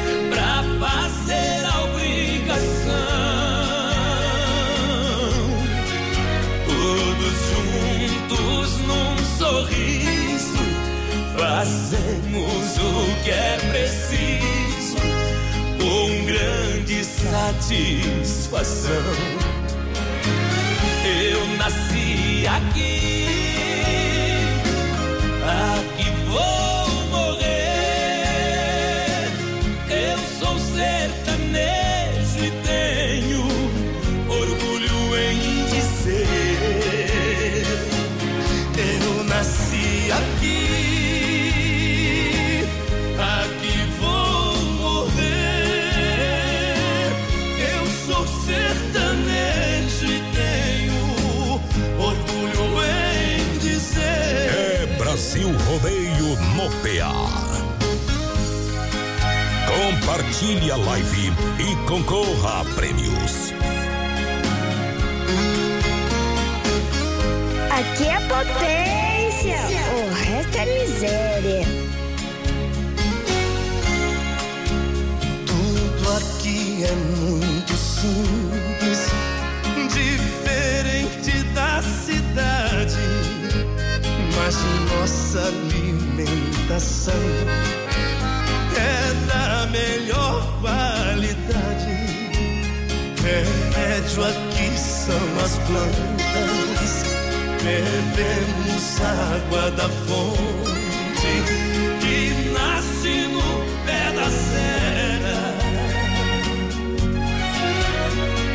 fazemos 11.64 12.76
o 12.76 13.24
que 13.24 13.30
é 13.30 13.56
preciso, 13.70 14.96
com 15.78 16.24
grande 16.26 17.02
satisfação. 17.02 18.92
Eu 21.06 21.56
nasci 21.56 22.46
aqui, 22.46 23.26
aqui 25.42 26.10
vou 26.28 26.63
Compartilhe 60.04 60.70
a 60.70 60.76
live 60.76 61.32
e 61.58 61.88
concorra 61.88 62.60
a 62.60 62.64
prêmios. 62.74 63.54
Aqui 67.70 68.08
é 68.08 68.20
potência, 68.28 69.56
o 69.96 70.12
resto 70.12 70.58
é 70.58 70.66
miséria. 70.66 71.64
Tudo 75.46 76.12
aqui 76.18 76.84
é 76.84 76.92
muito 76.92 77.72
simples, 77.72 79.08
diferente 79.88 81.42
da 81.54 81.80
cidade. 81.80 82.98
Mas 84.36 84.54
nossa 84.92 85.40
alimentação 85.48 87.14
é 88.76 89.14
da 89.26 89.66
melhor 89.66 90.46
qualidade. 90.60 91.94
Remédio 93.22 94.24
aqui 94.24 94.78
são 94.78 95.44
as 95.44 95.58
plantas. 95.66 97.04
Bebemos 97.62 99.00
água 99.00 99.70
da 99.70 99.88
fonte 99.88 101.32
que 102.00 102.50
nasce 102.52 103.28
no 103.28 103.64
pé 103.86 104.12
da 104.12 104.28
serra. 104.30 105.54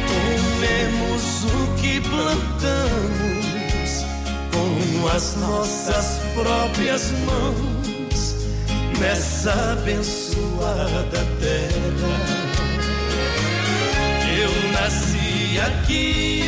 Comemos 0.07 1.25
o 1.45 1.81
que 1.81 2.01
plantamos 2.01 3.91
com 4.51 5.07
as 5.07 5.35
nossas 5.37 6.19
próprias 6.35 7.11
mãos 7.25 7.78
nessa 8.99 9.53
abençoada 9.73 11.25
terra. 11.39 12.49
Eu 14.41 14.51
nasci 14.73 15.59
aqui, 15.59 16.43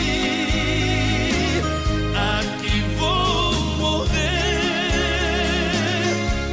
aqui 2.16 2.82
vou 2.98 3.54
morrer. 3.78 4.12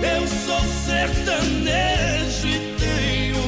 Eu 0.03 0.23
sou 0.27 0.63
sertanejo 0.87 2.47
e 2.49 2.59
tenho 2.79 3.45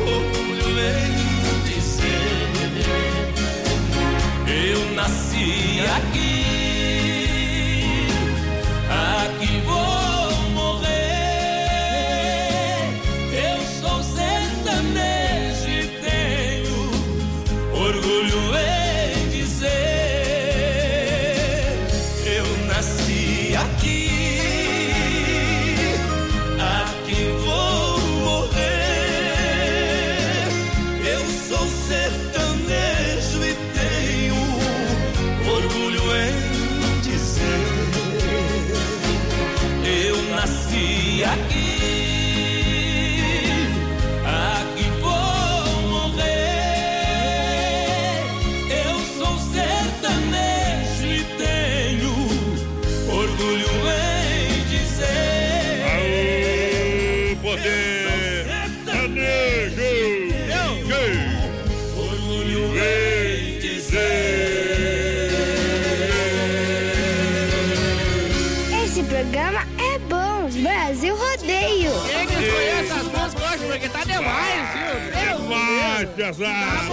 orgulho 0.00 0.70
em 0.80 1.14
dizer. 1.68 2.50
Eu 4.46 4.80
nasci 4.94 5.48
aqui, 5.96 6.19
Tá. 76.38 76.86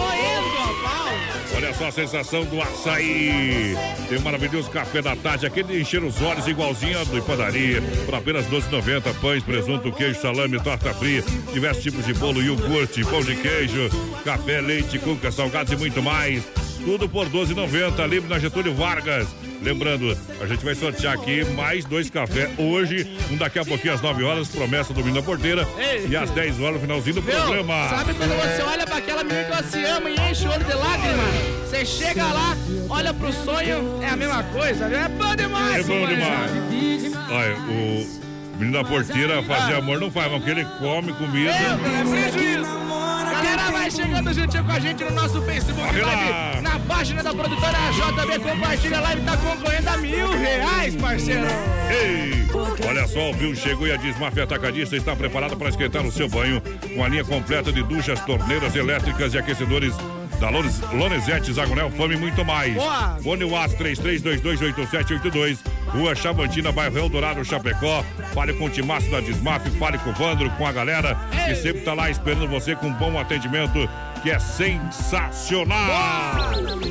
Olha 1.56 1.74
só 1.74 1.88
a 1.88 1.92
sensação 1.92 2.44
do 2.46 2.62
açaí. 2.62 3.76
Tem 4.10 4.18
um 4.18 4.22
maravilhoso 4.22 4.70
café 4.70 5.02
da 5.02 5.16
tarde, 5.16 5.46
aquele 5.46 5.74
de 5.74 5.82
encher 5.82 6.04
os 6.04 6.22
olhos 6.22 6.48
igualzinho 6.48 7.00
a 7.00 7.04
do 7.04 7.22
padaria. 7.24 7.82
Por 8.06 8.16
apenas 8.16 8.46
R$ 8.48 8.58
12,90. 8.58 9.14
Pães, 9.22 9.44
presunto, 9.44 9.92
queijo, 9.92 10.20
salame, 10.20 10.60
torta 10.60 10.94
fria, 10.94 11.24
diversos 11.54 11.84
tipos 11.84 12.06
de 12.06 12.14
bolo, 12.14 12.42
iogurte, 12.42 13.04
pão 13.06 13.22
de 13.22 13.36
queijo, 13.36 13.90
café, 14.24 14.62
leite, 14.62 15.00
cuca, 15.00 15.32
salgados 15.32 15.72
e 15.72 15.76
muito 15.76 16.02
mais. 16.02 16.44
Tudo 16.84 17.08
por 17.08 17.28
R$ 17.28 17.32
12,90. 17.32 18.08
Livre 18.08 18.30
na 18.30 18.40
Getúlio 18.40 18.74
Vargas. 18.74 19.28
Lembrando, 19.62 20.16
a 20.40 20.46
gente 20.46 20.64
vai 20.64 20.76
sortear 20.76 21.14
aqui 21.16 21.44
mais 21.56 21.84
dois 21.84 22.10
cafés 22.10 22.50
hoje. 22.58 23.08
Um 23.32 23.38
daqui 23.38 23.58
a 23.60 23.66
pouquinho 23.66 23.94
às 23.94 24.02
9 24.02 24.24
horas, 24.24 24.48
promessa 24.50 24.94
do 24.94 25.00
Menino 25.00 25.16
da 25.20 25.24
Porteira. 25.24 25.68
Ei. 25.78 26.08
E 26.08 26.16
às 26.16 26.30
10 26.32 26.60
horas, 26.62 26.76
no 26.76 26.82
finalzinho 26.82 27.16
do 27.16 27.24
Meu, 27.24 27.36
programa. 27.36 27.90
sabe 27.90 28.14
quando 28.14 28.30
você 28.36 28.62
olha 28.62 28.86
pra 28.86 28.98
aquela 28.98 29.24
menina 29.24 29.44
que 29.46 29.64
você 29.64 29.84
ama 29.86 30.10
e 30.10 30.16
enche 30.32 30.48
o 30.48 30.52
olho 30.52 30.64
de 30.64 30.74
lágrima? 30.74 31.24
Você 31.66 31.86
chega 31.86 32.24
lá, 32.24 32.56
olha 32.90 33.14
pro 33.14 33.34
sonho, 33.34 34.00
é 34.02 34.10
a 34.10 34.16
mesma 34.16 34.44
coisa, 34.44 34.88
viu? 34.88 35.00
É 35.00 35.10
bom 35.10 35.36
demais, 35.36 35.76
É 35.76 35.84
bom 35.84 36.08
demais. 36.08 36.52
Olha, 37.30 37.56
o 37.58 38.58
menino 38.60 38.78
da 38.78 38.84
porteira 38.88 39.44
fazer 39.44 39.74
amor 39.76 40.00
não 40.00 40.12
faz, 40.12 40.32
mas 40.32 40.44
que 40.44 40.50
ele 40.52 40.66
come 40.80 41.12
comida. 41.14 41.52
É 41.52 42.32
prejuízo. 42.32 42.87
Galera, 43.58 43.72
vai 43.72 43.92
chegando 43.92 44.34
juntinho 44.34 44.64
com 44.64 44.72
a 44.72 44.80
gente 44.80 45.04
no 45.04 45.12
nosso 45.12 45.42
Facebook. 45.42 45.82
Live, 45.82 46.62
na 46.62 46.80
página 46.80 47.24
da 47.24 47.34
produtora 47.34 47.78
JB. 47.92 48.40
Compartilha 48.40 48.98
a 49.00 49.02
live, 49.02 49.22
tá 49.24 49.38
concorrendo 49.38 49.90
a 49.90 49.98
mil 49.98 50.32
reais, 50.32 50.96
parceiro. 50.96 51.48
Ei, 51.90 52.48
olha 52.88 53.08
só, 53.08 53.32
o 53.32 53.34
Viu 53.34 53.56
chegou 53.56 53.88
e 53.88 53.92
a 53.92 53.98
Desmafia 53.98 54.44
Atacadista 54.44 54.96
está 54.96 55.16
preparada 55.16 55.56
para 55.56 55.70
esquentar 55.70 56.06
o 56.06 56.12
seu 56.12 56.30
banho 56.30 56.62
com 56.94 57.04
a 57.04 57.10
linha 57.10 57.26
completa 57.26 57.72
de 57.72 57.82
duchas, 57.82 58.20
torneiras 58.22 58.76
elétricas 58.76 59.34
e 59.34 59.40
aquecedores 59.40 59.94
da 60.40 60.50
Lonesete, 60.50 61.52
Zagonel, 61.52 61.92
Fome 61.92 62.16
e 62.16 62.18
muito 62.18 62.44
mais. 62.46 62.74
Boa. 62.74 63.18
Fone 63.24 63.46
Watts 63.46 63.76
33228782, 63.78 65.58
Rua 65.88 66.16
Chavantina, 66.16 66.72
bairro 66.72 66.98
Eldorado, 66.98 67.44
Chapecó. 67.44 68.04
Fale 68.34 68.54
com 68.54 68.66
o 68.66 68.70
Timaço 68.70 69.10
da 69.10 69.20
Desmaf, 69.20 69.68
fale 69.72 69.98
com 70.00 70.12
o 70.12 70.14
Vandro, 70.14 70.50
com 70.52 70.66
a 70.66 70.72
galera 70.72 71.18
que 71.48 71.56
sempre 71.56 71.80
está 71.80 71.94
lá 71.94 72.10
esperando 72.10 72.48
você 72.48 72.76
com 72.76 72.88
um 72.88 72.94
bom 72.94 73.18
atendimento 73.20 73.90
que 74.22 74.32
é 74.32 74.40
sensacional. 74.40 75.88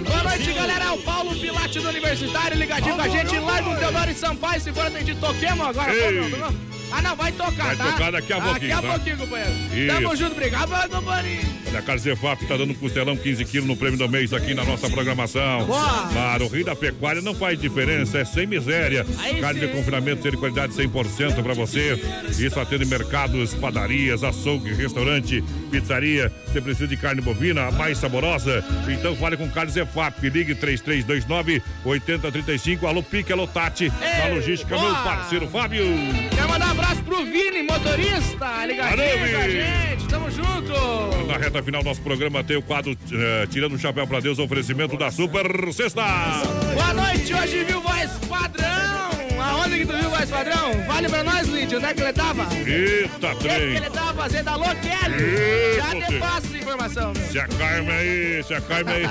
Boa 0.05 0.23
noite, 0.23 0.53
galera. 0.53 0.93
O 0.95 0.99
Paulo 1.03 1.35
Pilate 1.35 1.81
do 1.81 1.89
Universitário 1.89 2.57
ligadinho 2.57 2.97
com 2.97 3.03
a 3.03 3.09
gente. 3.09 3.39
Largo 3.39 3.71
o 3.71 3.77
Teodoro 3.77 4.11
e 4.11 4.15
Sampaio. 4.15 4.61
Se 4.61 4.73
for 4.73 4.87
atendido, 4.87 5.21
toquemos 5.21 5.67
agora. 5.67 5.93
Ei. 5.95 6.31
Não. 6.31 6.55
Ah, 6.93 7.03
não, 7.03 7.17
vai 7.17 7.33
tocar, 7.33 7.53
Vai 7.67 7.77
tá? 7.77 7.93
tocar 7.93 8.13
daqui 8.13 8.33
a 8.33 8.37
Daqui 8.39 8.49
pouquinho, 8.51 8.79
a 8.79 8.83
tá? 8.83 8.89
pouquinho, 8.93 9.17
companheiro. 9.19 9.53
Isso. 9.75 9.87
Tamo 9.87 10.17
junto, 10.17 10.33
obrigado 10.33 10.89
companhia. 10.89 11.41
Olha, 11.69 11.79
a 11.79 11.83
Carzefap 11.83 12.43
está 12.43 12.57
dando 12.57 12.71
um 12.71 12.75
costelão 12.75 13.17
15 13.17 13.45
quilos 13.45 13.67
no 13.67 13.77
prêmio 13.77 13.99
do 13.99 14.09
mês 14.09 14.33
aqui 14.33 14.55
na 14.55 14.65
nossa 14.65 14.89
programação. 14.89 15.67
Boa. 15.67 16.09
Claro, 16.13 16.47
o 16.47 16.49
Rei 16.49 16.63
da 16.65 16.77
Pecuária 16.77 17.21
não 17.21 17.35
faz 17.35 17.61
diferença, 17.61 18.19
é 18.19 18.25
sem 18.25 18.47
miséria. 18.47 19.05
Aí 19.19 19.41
Carne 19.41 19.61
de 19.61 19.67
sim. 19.67 19.73
confinamento 19.73 20.23
ser 20.23 20.31
de 20.31 20.37
qualidade 20.37 20.73
100% 20.75 21.43
para 21.43 21.55
você. 21.55 22.01
Isso 22.39 22.59
atende 22.61 22.85
mercados, 22.87 23.53
padarias, 23.55 24.23
açougue, 24.23 24.73
restaurante, 24.73 25.43
pizzaria. 25.71 26.33
Você 26.47 26.61
precisa 26.61 26.87
de 26.87 26.97
carne 26.97 27.21
bovina, 27.21 27.67
a 27.67 27.73
mais 27.73 27.99
saborosa? 27.99 28.65
Então 28.89 29.15
fale 29.17 29.37
com 29.37 29.51
Carlos 29.51 29.75
Zefap. 29.75 30.21
Ligue 30.29 30.55
3329 30.55 31.63
8035. 31.85 32.87
Alô 32.87 33.03
Pique, 33.03 33.33
alô 33.33 33.47
Tati. 33.47 33.93
Na 34.19 34.35
logística, 34.35 34.77
boa. 34.77 34.93
meu 34.93 35.03
parceiro 35.03 35.49
Fábio. 35.49 35.85
Quero 36.35 36.49
mandar 36.49 36.76
abraço 36.77 37.03
pro 37.03 37.25
Vini, 37.25 37.63
motorista. 37.63 38.67
Ligadinho 38.67 39.31
com 39.31 39.41
a 39.41 39.49
gente. 39.49 40.09
Tamo 40.09 40.31
junto. 40.31 41.27
Na 41.27 41.39
reta 41.39 41.63
final 41.63 41.83
do 41.83 41.89
nosso 41.89 42.03
programa 42.03 42.45
tem 42.45 42.57
o 42.57 42.63
quadro 42.63 42.97
eh, 43.13 43.47
Tirando 43.51 43.75
o 43.75 43.79
Chapéu 43.79 44.07
para 44.07 44.21
Deus, 44.21 44.39
oferecimento 44.39 44.97
da 44.97 45.11
Super 45.11 45.73
Sexta. 45.73 46.03
Boa 46.75 46.95
noite, 46.95 47.35
hoje 47.35 47.65
viu 47.65 47.81
voz 47.81 48.11
padrão. 48.29 49.26
Aonde 49.47 49.79
que 49.79 49.87
tu 49.87 49.97
viu 49.97 50.11
voz 50.11 50.31
padrão? 50.31 50.73
Vale 50.87 51.09
pra 51.09 51.23
nós, 51.25 51.47
Lídio. 51.49 51.79
Onde 51.79 51.87
é 51.87 51.95
que 51.95 52.01
ele 52.03 52.13
tava? 52.13 52.43
Eita, 52.55 53.27
O 53.33 53.37
que, 53.37 53.49
que 53.49 53.55
trem. 53.55 53.77
ele 53.77 53.91
tava 53.91 54.15
fazendo? 54.15 54.49
Alô, 54.49 54.65
Kelly. 54.65 55.77
Já 55.77 56.07
te 56.07 56.19
passo 56.19 56.47
essa 56.47 56.57
informação. 56.59 57.13
meu. 57.13 57.27
Se 57.31 57.39
acalme 57.39 57.91
aí, 57.91 58.43
se 58.45 58.55
acalme 58.55 58.93
aí. 58.93 59.07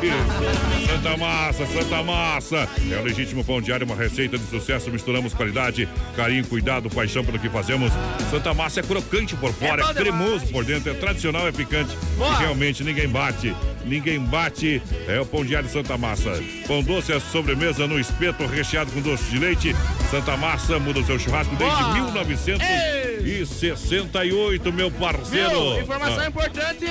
Santa 0.88 1.17
Massa, 1.17 1.65
Santa 1.67 2.03
Massa. 2.03 2.69
É 2.91 2.97
o 2.97 3.03
legítimo 3.03 3.43
pão 3.43 3.61
diário, 3.61 3.86
uma 3.86 3.95
receita 3.95 4.38
de 4.38 4.45
sucesso. 4.49 4.91
Misturamos 4.91 5.33
qualidade, 5.33 5.88
carinho, 6.15 6.45
cuidado, 6.45 6.89
paixão 6.89 7.23
pelo 7.23 7.39
que 7.39 7.49
fazemos. 7.49 7.91
Santa 8.29 8.53
Massa 8.53 8.81
é 8.81 8.83
crocante 8.83 9.36
por 9.36 9.53
fora, 9.53 9.83
bom 9.83 9.91
é, 9.91 9.93
cremoso 9.93 10.47
por 10.47 10.63
dentro, 10.65 10.91
é 10.91 10.93
tradicional, 10.95 11.47
é 11.47 11.51
picante. 11.51 11.95
Boa. 12.17 12.33
E 12.33 12.38
realmente 12.39 12.83
ninguém 12.83 13.07
bate. 13.07 13.55
Ninguém 13.86 14.19
bate. 14.19 14.81
É 15.07 15.19
o 15.19 15.25
pão 15.25 15.45
diário 15.45 15.69
Santa 15.69 15.97
Massa. 15.97 16.31
Pão 16.67 16.81
doce 16.83 17.13
é 17.13 17.19
sobremesa 17.19 17.88
no 17.88 17.99
espeto 17.99 18.45
recheado 18.45 18.91
com 18.91 18.99
doce 19.01 19.23
de 19.25 19.38
leite. 19.39 19.75
Santa 20.09 20.36
Massa 20.36 20.79
muda 20.79 20.99
o 20.99 21.05
seu 21.05 21.17
churrasco 21.19 21.55
desde 21.55 21.77
Boa. 21.83 21.93
1968, 21.93 24.73
meu 24.73 24.89
parceiro. 24.91 25.49
Viu? 25.73 25.81
Informação 25.81 26.19
Ah, 26.19 26.27
importante. 26.27 26.86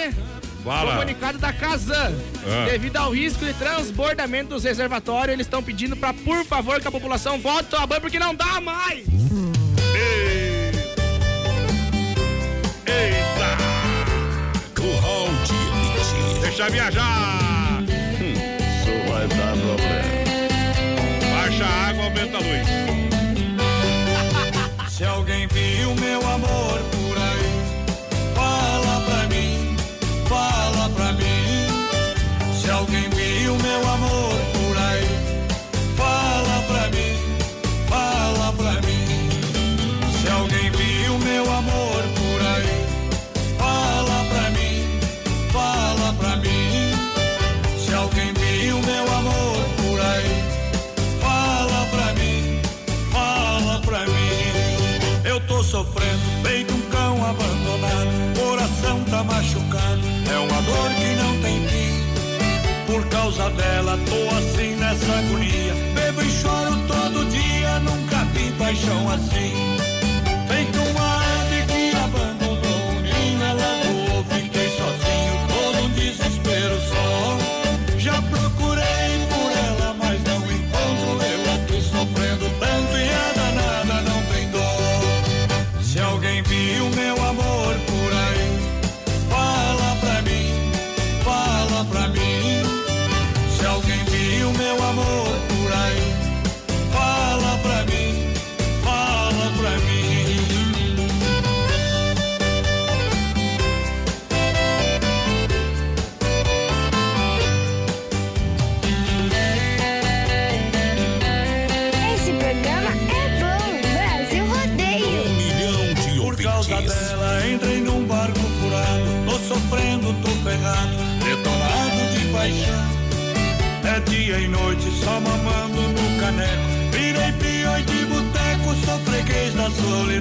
Fala. 0.64 0.92
Comunicado 0.92 1.36
da 1.38 1.52
Casan. 1.52 2.14
Ah. 2.46 2.66
Devido 2.70 2.96
ao 2.96 3.10
risco 3.12 3.44
de 3.44 3.52
transbordamento 3.54 4.50
dos 4.50 4.62
reservatórios, 4.64 5.34
eles 5.34 5.46
estão 5.46 5.62
pedindo 5.62 5.94
para, 5.96 6.14
por 6.14 6.42
favor, 6.46 6.80
que 6.80 6.88
a 6.88 6.92
população 6.92 7.38
volte 7.38 7.74
a 7.76 7.86
banho, 7.86 8.00
porque 8.00 8.18
não 8.18 8.34
dá 8.34 8.60
mais. 8.62 9.04
Eita! 12.86 13.56
Curral. 14.74 15.23
Deixa 16.56 16.70
viajar! 16.70 17.82
Isso 17.82 19.10
vai 19.10 19.26
dar 19.26 19.56
problema. 19.56 20.04
Baixa 21.34 21.64
a 21.64 21.88
água, 21.88 22.04
aumenta 22.04 22.36
a 22.36 22.40
luz. 22.40 22.68
Se 24.88 25.04
alguém 25.04 25.48
viu 25.48 25.96
meu 25.96 26.24
amor 26.24 26.93
causa 63.34 63.50
dela, 63.50 63.98
tô 64.06 64.36
assim 64.36 64.76
nessa 64.76 65.12
agonia. 65.12 65.74
Bebo 65.94 66.22
e 66.22 66.30
choro 66.30 66.76
todo 66.86 67.24
dia, 67.30 67.80
nunca 67.80 68.24
vi 68.32 68.52
paixão 68.52 69.10
assim. 69.10 69.83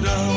no 0.00 0.33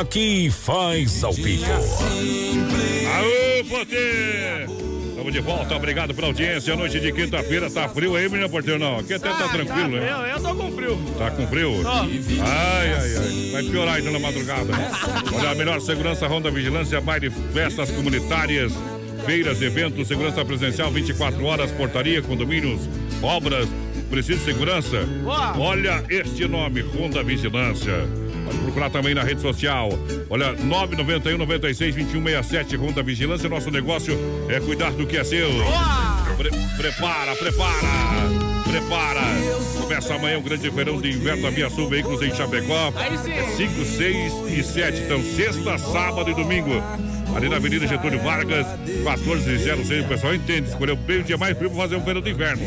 aqui 0.00 0.50
faz 0.50 1.24
ao 1.24 1.32
vivo. 1.32 1.64
Aô, 1.72 3.64
Potê! 3.68 4.66
Estamos 5.08 5.32
de 5.32 5.40
volta, 5.40 5.74
obrigado 5.74 6.14
pela 6.14 6.26
audiência. 6.28 6.76
Noite 6.76 7.00
de 7.00 7.12
quinta-feira, 7.12 7.70
tá 7.70 7.88
frio 7.88 8.14
aí, 8.14 8.28
menina 8.28 8.48
porteiro? 8.48 8.78
Não, 8.78 8.98
aqui 8.98 9.14
até 9.14 9.30
tá 9.30 9.48
tranquilo, 9.48 9.96
né? 9.96 10.10
Eu, 10.10 10.26
eu 10.26 10.40
tô 10.40 10.54
com 10.54 10.70
frio. 10.72 10.98
Tá 11.18 11.30
com 11.30 11.46
frio? 11.46 11.82
Tô. 11.82 11.88
Ai, 11.88 12.08
ai, 12.92 13.16
ai. 13.16 13.50
Vai 13.52 13.62
piorar 13.64 13.98
então 13.98 14.12
na 14.12 14.18
madrugada. 14.18 14.72
Olha, 15.34 15.50
a 15.50 15.54
melhor 15.54 15.80
segurança, 15.80 16.26
Ronda 16.26 16.50
Vigilância, 16.50 17.00
baile, 17.00 17.30
festas 17.52 17.90
comunitárias, 17.90 18.72
feiras, 19.24 19.62
eventos, 19.62 20.06
segurança 20.06 20.44
presencial 20.44 20.90
24 20.90 21.42
horas, 21.44 21.72
portaria, 21.72 22.20
condomínios, 22.20 22.82
obras. 23.22 23.66
Precisa 24.10 24.38
de 24.38 24.44
segurança? 24.44 25.00
Olha 25.58 26.04
este 26.08 26.46
nome, 26.46 26.80
Ronda 26.82 27.24
Vigilância. 27.24 28.25
Pode 28.46 28.58
procurar 28.58 28.90
também 28.90 29.14
na 29.14 29.22
rede 29.22 29.40
social. 29.40 29.88
Olha, 30.30 30.52
991 30.52 31.36
96 31.38 31.94
2167 31.96 32.76
Ronda 32.76 33.02
Vigilância. 33.02 33.48
Nosso 33.48 33.70
negócio 33.70 34.16
é 34.48 34.60
cuidar 34.60 34.92
do 34.92 35.06
que 35.06 35.16
é 35.16 35.24
seu. 35.24 35.48
Pre- 36.36 36.50
prepara, 36.76 37.34
prepara. 37.34 38.46
Prepara. 38.64 39.20
Começa 39.80 40.14
amanhã 40.14 40.38
o 40.38 40.42
grande 40.42 40.70
feirão 40.70 41.00
de 41.00 41.10
inverno 41.10 41.42
da 41.42 41.50
Via 41.50 41.70
Sul 41.70 41.88
Veículos 41.88 42.20
em 42.22 42.34
Chapecó. 42.34 42.92
Aí 42.96 43.16
sim. 43.18 43.56
5, 43.68 43.84
6 43.84 44.32
e 44.58 44.62
7. 44.62 45.02
Então, 45.02 45.22
sexta, 45.22 45.78
sábado 45.78 46.30
e 46.30 46.34
domingo. 46.34 46.70
Ali 47.36 47.50
na 47.50 47.56
Avenida 47.56 47.86
Getúlio 47.86 48.18
Vargas, 48.20 48.66
1406. 48.86 50.06
O 50.06 50.08
pessoal 50.08 50.34
entende. 50.34 50.70
Escolheu 50.70 50.96
bem 50.96 51.20
o 51.20 51.22
dia 51.22 51.36
mais 51.36 51.54
frio 51.54 51.68
para 51.68 51.82
fazer 51.82 51.96
um 51.96 52.00
feirão 52.00 52.22
de 52.22 52.30
inverno. 52.30 52.66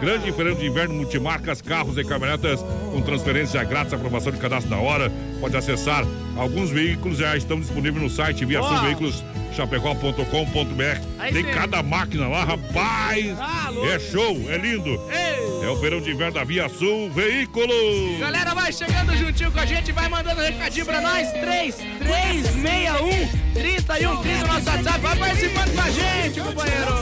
Grande 0.00 0.32
feirão 0.32 0.56
de 0.56 0.66
inverno, 0.66 0.94
multimarcas, 0.94 1.62
carros 1.62 1.96
e 1.96 2.02
caminhonetas 2.02 2.60
com 2.90 3.00
transferência 3.00 3.62
grátis, 3.62 3.92
aprovação 3.92 4.32
de 4.32 4.38
cadastro 4.38 4.70
na 4.70 4.80
hora. 4.80 5.08
Pode 5.38 5.56
acessar. 5.56 6.04
Alguns 6.36 6.68
veículos 6.70 7.18
já 7.18 7.36
estão 7.36 7.60
disponíveis 7.60 8.02
no 8.02 8.10
site 8.10 8.44
Via. 8.44 8.60
Veículos 8.82 9.22
chapecó.com.br. 9.54 11.00
Aí 11.18 11.32
Tem 11.32 11.44
cada 11.44 11.82
máquina 11.82 12.28
lá, 12.28 12.44
rapaz. 12.44 13.26
Louco. 13.72 13.88
é 13.88 13.98
show, 13.98 14.50
é 14.50 14.58
lindo. 14.58 14.90
Ei. 15.10 15.66
É 15.66 15.68
o 15.70 15.76
verão 15.76 16.00
de 16.00 16.10
inverno 16.10 16.34
da 16.34 16.44
Via 16.44 16.68
Sul 16.68 17.10
Veículos. 17.10 18.18
Galera, 18.18 18.54
vai 18.54 18.72
chegando 18.72 19.16
juntinho 19.16 19.50
com 19.50 19.58
a 19.60 19.66
gente, 19.66 19.92
vai 19.92 20.08
mandando 20.08 20.40
recadinho 20.40 20.86
pra 20.86 21.00
nós. 21.00 21.30
3, 21.32 21.74
3, 21.74 22.46
61, 22.46 23.28
31, 23.54 24.16
30 24.22 24.38
no 24.40 24.46
nosso 24.46 24.70
WhatsApp. 24.70 25.00
Vai 25.00 25.16
participando 25.16 25.74
com 25.74 25.80
a 25.80 25.90
gente, 25.90 26.40
companheiro. 26.40 26.92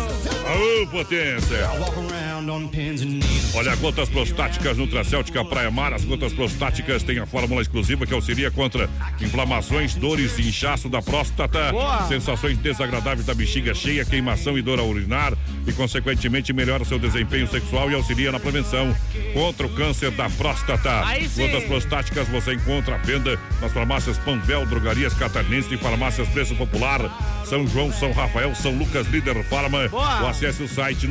Aô, 0.47 0.87
potência! 0.89 1.69
Olha, 3.57 3.75
gotas 3.77 4.11
prostáticas 4.11 4.77
Nutracêutica 4.77 5.43
Praia 5.43 5.71
Mar. 5.71 5.95
As 5.95 6.05
gotas 6.05 6.35
prostáticas 6.35 7.03
têm 7.03 7.19
a 7.19 7.25
fórmula 7.25 7.63
exclusiva 7.63 8.07
que 8.07 8.13
auxilia 8.13 8.51
contra 8.51 8.87
inflamações, 9.19 9.95
dores 9.95 10.39
e 10.39 10.43
inchaço 10.43 10.91
da 10.91 11.01
próstata, 11.01 11.73
Boa. 11.73 12.07
sensações 12.07 12.59
desagradáveis 12.59 13.25
da 13.25 13.33
bexiga 13.33 13.73
cheia, 13.73 14.05
queimação 14.05 14.59
e 14.59 14.63
dor 14.63 14.79
ao 14.79 14.87
urinar 14.87 15.33
e, 15.67 15.73
consequentemente, 15.73 16.53
melhora 16.53 16.85
seu 16.85 16.99
desempenho 16.99 17.49
sexual 17.49 17.91
e 17.91 17.95
auxilia 17.95 18.31
na 18.31 18.39
prevenção 18.39 18.95
contra 19.33 19.67
o 19.67 19.71
câncer 19.71 20.11
da 20.11 20.29
próstata. 20.29 21.03
Gotas 21.35 21.65
prostáticas 21.65 22.29
você 22.29 22.53
encontra 22.53 22.97
à 22.97 22.99
venda 22.99 23.41
nas 23.63 23.73
farmácias 23.73 24.19
Panvel, 24.19 24.67
Drogarias 24.67 25.15
Catarinense 25.15 25.73
e 25.73 25.79
farmácias 25.79 26.29
Preço 26.29 26.55
Popular, 26.57 27.01
São 27.47 27.67
João, 27.67 27.91
São 27.91 28.13
Rafael, 28.13 28.55
São 28.55 28.73
Lucas, 28.77 29.07
Líder 29.07 29.43
Farma. 29.45 29.89
Boa. 29.89 30.21
Ou 30.21 30.29
acesse 30.29 30.63
o 30.63 30.69
site 30.69 31.07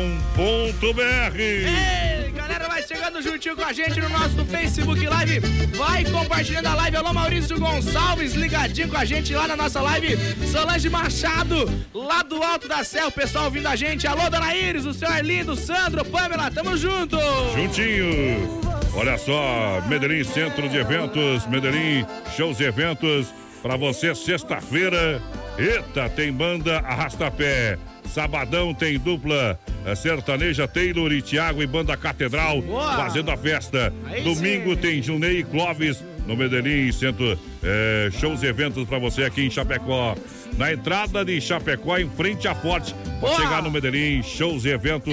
nutracelticapraiamar.com.br. 0.00 1.38
Ei, 1.38 2.30
galera, 2.32 2.68
vai 2.68 2.82
chegando 2.82 3.22
juntinho 3.22 3.56
com 3.56 3.64
a 3.64 3.72
gente 3.72 4.00
no 4.00 4.08
nosso 4.08 4.44
Facebook 4.46 5.06
Live. 5.06 5.40
Vai 5.76 6.04
compartilhando 6.04 6.66
a 6.66 6.74
live. 6.74 6.96
Alô, 6.96 7.12
Maurício 7.12 7.58
Gonçalves, 7.58 8.34
ligadinho 8.34 8.88
com 8.88 8.96
a 8.96 9.04
gente 9.04 9.34
lá 9.34 9.46
na 9.46 9.56
nossa 9.56 9.80
live. 9.80 10.16
Solange 10.46 10.88
Machado, 10.88 11.70
lá 11.94 12.22
do 12.22 12.42
Alto 12.42 12.68
da 12.68 12.82
Serra, 12.84 13.08
o 13.08 13.12
pessoal 13.12 13.44
ouvindo 13.46 13.66
a 13.66 13.76
gente. 13.76 14.06
Alô, 14.06 14.28
Dona 14.30 14.54
Iris, 14.54 14.86
o 14.86 14.94
senhor 14.94 15.12
Arlindo, 15.12 15.54
Sandro, 15.56 16.04
Pamela, 16.04 16.50
tamo 16.50 16.76
junto. 16.76 17.16
Juntinho. 17.54 18.60
Olha 18.94 19.16
só, 19.16 19.80
Medellín 19.86 20.24
Centro 20.24 20.68
de 20.68 20.76
Eventos, 20.76 21.46
Medellín 21.46 22.04
Shows 22.36 22.58
e 22.58 22.64
Eventos, 22.64 23.28
pra 23.62 23.76
você 23.76 24.14
sexta-feira. 24.14 25.22
Eita, 25.56 26.08
tem 26.08 26.32
banda 26.32 26.78
Arrastapé. 26.78 27.78
Sabadão 28.10 28.74
tem 28.74 28.98
dupla 28.98 29.58
eh, 29.86 29.94
sertaneja 29.94 30.66
Taylor 30.66 31.12
e 31.12 31.22
Thiago 31.22 31.62
e 31.62 31.66
banda 31.66 31.96
Catedral 31.96 32.60
Boa. 32.60 32.96
fazendo 32.96 33.30
a 33.30 33.36
festa. 33.36 33.92
Aí 34.06 34.22
Domingo 34.22 34.70
sim. 34.70 34.76
tem 34.76 35.02
Junei 35.02 35.38
e 35.38 35.44
Clóvis 35.44 36.04
no 36.26 36.36
Medellín 36.36 36.90
Centro 36.92 37.38
eh, 37.62 38.08
Shows 38.12 38.42
e 38.42 38.46
Eventos 38.46 38.86
pra 38.86 38.98
você 38.98 39.24
aqui 39.24 39.42
em 39.42 39.50
Chapecó. 39.50 40.14
Na 40.56 40.72
entrada 40.72 41.24
de 41.24 41.40
Chapecó, 41.40 41.98
em 41.98 42.08
frente 42.10 42.46
à 42.46 42.54
Forte. 42.54 42.94
Boa. 43.20 43.36
chegar 43.36 43.62
no 43.62 43.70
Medellín, 43.70 44.22
shows 44.22 44.64
e 44.64 44.70
eventos, 44.70 45.12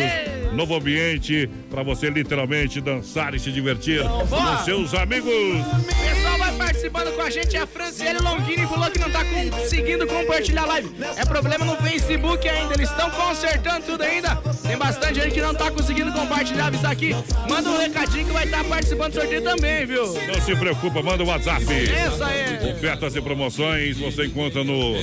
novo 0.54 0.76
ambiente 0.76 1.50
pra 1.70 1.84
você 1.84 2.10
literalmente 2.10 2.80
dançar 2.80 3.36
e 3.36 3.40
se 3.40 3.52
divertir 3.52 4.02
Boa. 4.02 4.26
com 4.26 4.64
seus 4.64 4.94
amigos. 4.94 5.28
O 5.30 5.86
pessoal 5.86 6.38
vai 6.38 6.56
participando 6.56 7.14
com 7.14 7.22
a 7.22 7.30
gente. 7.30 7.58
A 7.58 7.68
Franciele 7.68 8.20
Longini 8.20 8.66
falou 8.66 8.90
que 8.90 8.98
não 9.00 9.12
tá 9.12 9.26
conseguindo 9.26 10.08
compartilhar 10.08 10.64
a 10.64 10.66
live. 10.68 10.90
É 11.18 11.26
problema 11.26 11.66
no 11.66 11.76
Facebook 11.76 12.48
ainda. 12.48 12.76
Eles 12.76 12.90
estão 12.90 13.10
consertando 13.10 13.86
tudo 13.86 14.04
ainda. 14.04 14.38
Tem 14.66 14.78
bastante 14.78 15.16
gente 15.16 15.34
que 15.34 15.42
não 15.42 15.54
tá 15.54 15.70
conseguindo 15.70 16.12
compartilhar. 16.14 16.68
Avisar 16.68 16.92
aqui. 16.92 17.14
Manda 17.50 17.70
um 17.70 17.78
recadinho 17.78 18.26
que 18.26 18.32
vai 18.32 18.46
estar 18.46 18.64
participando 18.64 19.12
do 19.12 19.20
sorteio 19.20 19.42
também, 19.42 19.86
viu? 19.86 20.06
Não 20.28 20.42
se 20.42 20.56
preocupa, 20.56 21.02
manda 21.02 21.24
o 21.24 21.28
WhatsApp. 21.28 21.62
Isso 21.64 22.24
aí. 22.24 22.72
Ofertas 22.72 23.16
e 23.18 23.22
promoções 23.22 23.98
você 23.98 24.26
encontra 24.26 24.64
no 24.64 24.94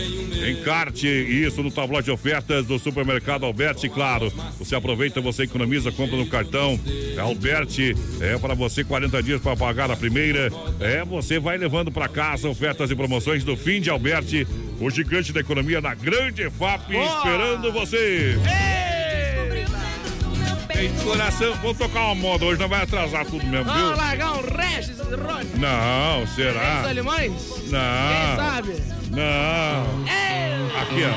Encarte 0.51 1.07
isso 1.09 1.62
no 1.62 1.70
tabloide 1.70 2.07
de 2.07 2.11
ofertas 2.11 2.66
do 2.66 2.79
supermercado 2.79 3.45
Alberti, 3.47 3.89
claro. 3.89 4.33
Você 4.59 4.75
aproveita, 4.75 5.20
você 5.20 5.45
economiza, 5.45 5.91
compra 5.93 6.16
no 6.16 6.27
cartão. 6.27 6.79
Alberti 7.18 7.95
é 8.20 8.37
para 8.39 8.55
você 8.55 8.85
40 8.85 9.22
dias 9.22 9.41
para 9.41 9.57
pagar 9.57 9.91
a 9.91 9.97
primeira. 9.97 10.51
É, 10.81 11.05
você 11.05 11.39
vai 11.39 11.57
levando 11.57 11.91
para 11.91 12.09
casa 12.09 12.49
ofertas 12.49 12.91
e 12.91 12.95
promoções 12.97 13.43
do 13.45 13.57
fim 13.57 13.81
de 13.81 13.89
Alberti, 13.91 14.47
o 14.81 14.91
gigante 14.91 15.33
da 15.33 15.41
economia 15.41 15.81
na 15.81 15.95
grande 15.95 16.49
FAP, 16.51 16.93
Boa. 16.93 17.05
esperando 17.16 17.72
você. 17.72 18.37
Tem 20.72 20.91
coração, 21.05 21.55
vamos 21.62 21.79
tocar 21.79 22.01
uma 22.07 22.14
moda 22.16 22.45
hoje, 22.45 22.61
não 22.61 22.68
vai 22.68 22.83
atrasar 22.83 23.25
tudo 23.25 23.47
mesmo, 23.47 23.64
Vamos 23.64 23.89
viu? 23.91 23.97
largar 23.97 24.33
um 24.33 24.41
Regis 24.43 24.99
Rony. 24.99 25.51
Não, 25.59 26.27
será? 26.27 26.83
alemães? 26.89 27.33
Quem 27.61 27.70
Não. 27.70 28.37
sabe? 28.37 28.72
Aqui, 30.95 31.03
ó. 31.07 31.14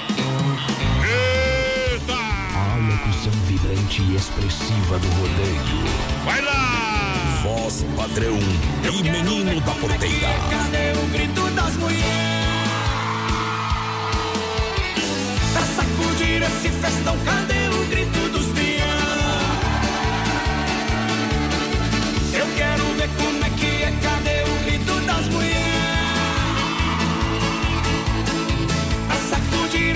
Eita! 1.06 2.16
A 2.16 2.78
locução 2.78 3.32
vibrante 3.46 4.02
e 4.02 4.16
expressiva 4.16 4.98
do 4.98 5.08
rodeio. 5.08 5.86
Vai 6.26 6.42
lá! 6.42 7.44
Voz 7.44 7.86
padrão 7.96 8.40
e 8.84 9.04
menino 9.04 9.62
da 9.62 9.74
porteira. 9.74 10.30
Cadê 10.50 10.94
o 11.00 11.08
grito 11.12 11.42
das 11.52 11.78
mulheres? 11.78 12.08
Pra 15.54 15.62
sacudir 15.62 16.42
esse 16.42 16.70
festão, 16.70 17.16
cadê 17.24 17.70
o 17.70 17.86
grito 17.86 18.30
dos 18.30 18.48
peão? 18.48 18.67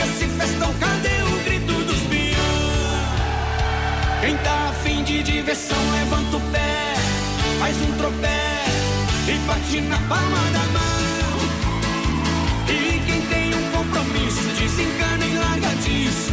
Sacudir 0.01 0.07
esse 0.07 0.25
festão, 0.27 0.73
cadê 0.79 1.21
o 1.23 1.43
grito 1.43 1.73
dos 1.83 2.01
peão? 2.01 2.37
Quem 4.21 4.37
tá 4.37 4.69
afim 4.69 5.03
de 5.03 5.23
diversão, 5.23 5.77
levanta 5.91 6.37
o 6.37 6.41
pé, 6.51 6.93
faz 7.59 7.77
um 7.81 7.91
tropé 7.97 8.65
e 9.27 9.37
bate 9.47 9.81
na 9.81 9.97
palma 9.97 10.39
da 10.53 10.65
mão. 10.73 11.39
E 12.67 12.99
quem 13.05 13.21
tem 13.27 13.53
um 13.53 13.71
compromisso, 13.71 14.47
desencana 14.59 15.25
e 15.25 15.37
larga 15.37 15.69
disso. 15.83 16.31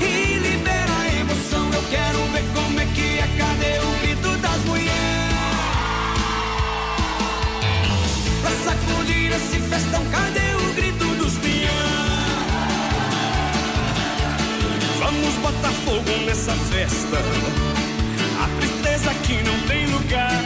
E 0.00 0.38
libera 0.38 0.92
a 1.00 1.20
emoção, 1.20 1.70
eu 1.72 1.82
quero 1.90 2.18
ver 2.32 2.44
como 2.54 2.80
é 2.80 2.86
que 2.86 3.18
é, 3.18 3.28
cadê 3.38 3.78
o 3.78 3.90
grito 4.00 4.36
das 4.38 4.64
mulheres? 4.64 4.98
Pra 8.42 8.50
sacudir 8.64 9.32
esse 9.32 9.58
festão, 9.60 10.04
cadê 10.10 10.27
Vamos 15.10 15.34
botar 15.36 15.72
fogo 15.86 16.24
nessa 16.26 16.52
festa. 16.52 17.16
A 18.42 18.60
tristeza 18.60 19.10
aqui 19.10 19.42
não 19.42 19.58
tem 19.66 19.86
lugar. 19.86 20.44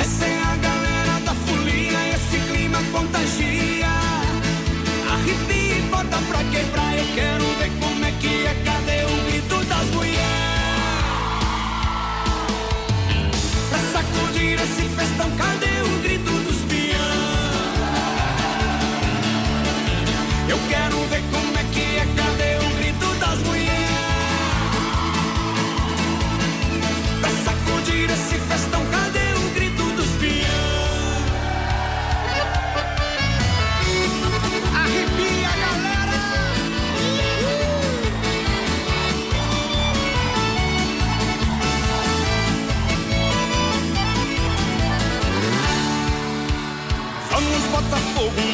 Essa 0.00 0.24
é 0.24 0.42
a 0.42 0.56
galera 0.56 1.20
da 1.24 1.32
folia, 1.32 2.08
esse 2.16 2.38
clima 2.50 2.78
contagia. 2.90 3.86
Arrepia 5.12 5.78
e 5.78 5.82
bota 5.92 6.18
pra 6.28 6.42
quebrar. 6.42 6.98
Eu 6.98 7.06
quero 7.14 7.44
ver 7.60 7.70
como 7.78 8.04
é 8.04 8.10
que 8.20 8.46
é. 8.46 8.62
Cadê 8.64 9.04
o 9.04 9.24
grito 9.24 9.64
das 9.64 9.86
mulheres? 9.90 10.18
Pra 13.68 13.78
sacudir 13.92 14.54
esse 14.54 14.88
festão, 14.88 15.30
cadê 15.36 15.79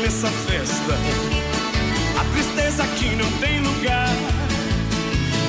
nessa 0.00 0.28
festa. 0.28 0.94
A 2.18 2.24
tristeza 2.32 2.82
aqui 2.82 3.16
não 3.16 3.30
tem 3.38 3.60
lugar. 3.60 4.14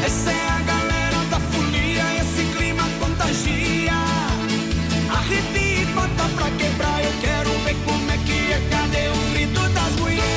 Essa 0.05 0.31
é 0.31 0.49
a 0.49 0.59
galera 0.61 1.17
da 1.29 1.39
folia, 1.39 2.03
esse 2.21 2.43
clima 2.55 2.83
contagia. 2.99 3.93
Arrepia 5.09 5.81
e 5.81 5.85
bota 5.87 6.29
pra 6.35 6.49
quebrar, 6.51 7.03
eu 7.03 7.13
quero 7.21 7.49
ver 7.65 7.75
como 7.85 8.11
é 8.11 8.17
que 8.17 8.53
é. 8.53 8.67
Cadê 8.69 9.07
o 9.09 9.31
grito 9.31 9.61
das 9.69 9.95
mulheres? 9.99 10.27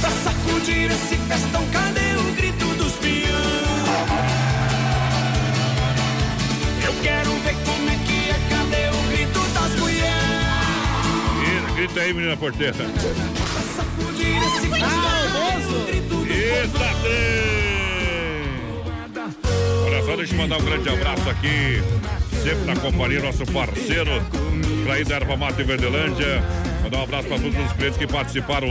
Pra 0.00 0.10
sacudir 0.10 0.90
esse 0.90 1.16
festão, 1.16 1.64
E- 11.84 11.86
Grita 11.86 12.00
aí, 12.00 12.14
menina 12.14 12.34
porteira. 12.34 12.72
Grito 12.72 12.88
do! 16.08 16.24
Olha 19.86 20.02
só, 20.02 20.16
deixa 20.16 20.34
eu 20.34 20.38
mandar 20.38 20.56
um 20.56 20.64
grande 20.64 20.88
abraço 20.88 21.28
aqui. 21.28 21.82
Sempre 22.42 22.64
na 22.64 22.76
companhia, 22.76 23.20
nosso 23.20 23.44
parceiro, 23.46 24.10
Claí 24.86 25.04
da 25.04 25.16
Erva 25.16 25.36
Mata 25.36 25.60
em 25.60 25.64
Verdelândia. 25.66 26.42
Mandar 26.82 26.98
um 27.00 27.02
abraço 27.02 27.28
para 27.28 27.38
todos 27.38 27.66
os 27.66 27.72
clientes 27.72 27.98
que 27.98 28.06
participaram 28.06 28.68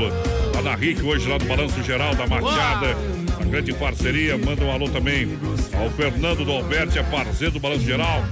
lá 0.56 0.62
na 0.64 0.74
RIC, 0.76 1.04
hoje 1.04 1.30
lá 1.30 1.38
no 1.38 1.46
Balanço 1.46 1.84
Geral 1.84 2.16
da 2.16 2.26
Machada. 2.26 2.98
A 3.40 3.44
grande 3.46 3.74
parceria. 3.74 4.38
Manda 4.40 4.64
um 4.66 4.72
alô 4.72 4.90
também 4.90 5.38
ao 5.80 5.88
Fernando 5.92 6.44
do 6.44 6.52
Alberti, 6.52 6.98
é 6.98 7.04
parceiro 7.04 7.54
do 7.54 7.60
Balanço 7.60 7.84
Geral. 7.86 8.24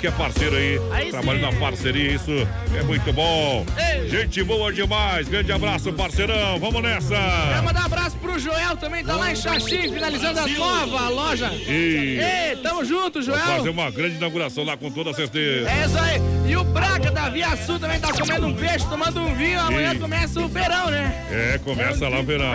Que 0.00 0.06
é 0.06 0.10
parceiro 0.10 0.56
aí, 0.56 0.80
Aí 0.92 1.10
trabalhando 1.10 1.52
na 1.52 1.60
parceria, 1.60 2.12
isso 2.12 2.30
é 2.74 2.82
muito 2.84 3.12
bom. 3.12 3.66
Gente 4.08 4.42
boa 4.42 4.72
demais. 4.72 5.28
Grande 5.28 5.52
abraço, 5.52 5.92
parceirão. 5.92 6.58
Vamos 6.58 6.82
nessa. 6.82 7.14
Quero 7.50 7.64
mandar 7.64 7.82
um 7.82 7.84
abraço 7.86 8.16
pro 8.16 8.38
Joel 8.38 8.76
também, 8.78 9.04
tá 9.04 9.14
lá 9.14 9.30
em 9.30 9.36
Xaxim, 9.36 9.92
finalizando 9.92 10.40
a 10.40 10.46
nova 10.48 11.08
loja. 11.10 11.52
E- 11.52 12.18
Ei, 12.18 12.56
tamo 12.62 12.82
junto, 12.82 13.20
Joel. 13.20 13.38
fazer 13.40 13.68
uma 13.68 13.90
grande 13.90 14.16
inauguração 14.16 14.64
lá 14.64 14.74
com 14.74 14.90
toda 14.90 15.12
certeza. 15.12 15.68
É 15.70 15.84
isso 15.84 15.98
aí. 15.98 16.20
E 16.50 16.56
o 16.56 16.64
Braga 16.64 17.10
da 17.10 17.28
Via 17.28 17.54
Sul 17.58 17.78
também 17.78 18.00
tá 18.00 18.10
comendo 18.12 18.46
um 18.46 18.54
peixe, 18.54 18.86
tomando 18.88 19.20
um 19.20 19.34
vinho. 19.34 19.60
Amanhã 19.60 19.94
começa 19.98 20.40
o 20.40 20.48
verão, 20.48 20.86
né? 20.90 21.26
É, 21.30 21.58
começa 21.58 22.08
lá 22.08 22.20
o 22.20 22.24
verão. 22.24 22.52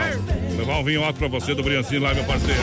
Levar 0.58 0.80
um 0.80 0.84
vinho 0.84 1.04
alto 1.04 1.20
pra 1.20 1.28
você 1.28 1.54
do 1.54 1.62
Briancino 1.62 2.02
lá, 2.06 2.14
meu 2.16 2.24
parceiro. 2.24 2.62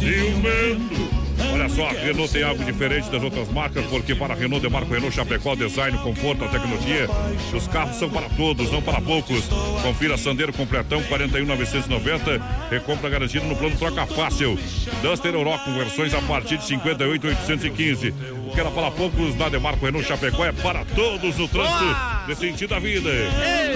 Ciumento. 0.00 1.05
Olha 1.52 1.68
só, 1.68 1.88
a 1.88 1.92
Renault 1.92 2.32
tem 2.32 2.42
algo 2.42 2.64
diferente 2.64 3.10
das 3.10 3.22
outras 3.22 3.48
marcas, 3.50 3.84
porque 3.86 4.14
para 4.14 4.34
a 4.34 4.36
Renault 4.36 4.62
demarca 4.62 4.88
o 4.88 4.92
Renault 4.92 5.14
Chapecó, 5.14 5.54
design, 5.54 5.96
conforto, 5.98 6.44
a 6.44 6.48
tecnologia. 6.48 7.08
Os 7.52 7.66
carros 7.68 7.96
são 7.96 8.08
para 8.08 8.28
todos, 8.30 8.70
não 8.70 8.82
para 8.82 9.00
poucos. 9.00 9.44
Confira 9.82 10.16
Sandeiro 10.16 10.52
completão 10.52 11.02
41,990. 11.04 12.42
Recompra 12.70 13.10
garantida 13.10 13.44
no 13.44 13.56
plano 13.56 13.76
Troca 13.76 14.06
Fácil. 14.06 14.58
Duster 15.02 15.34
Euro 15.34 15.58
com 15.64 15.74
versões 15.74 16.14
a 16.14 16.22
partir 16.22 16.58
de 16.58 16.64
58,815. 16.64 18.14
O 18.46 18.50
que 18.52 18.60
era 18.60 18.70
para 18.70 18.90
poucos 18.90 19.34
na 19.36 19.48
demarca 19.48 19.82
o 19.82 19.86
Renault 19.86 20.06
Chapecó 20.06 20.44
é 20.44 20.52
para 20.52 20.84
todos 20.84 21.36
no 21.36 21.48
trânsito 21.48 21.96
desse 22.26 22.40
sentido 22.40 22.70
da 22.70 22.78
vida. 22.78 23.10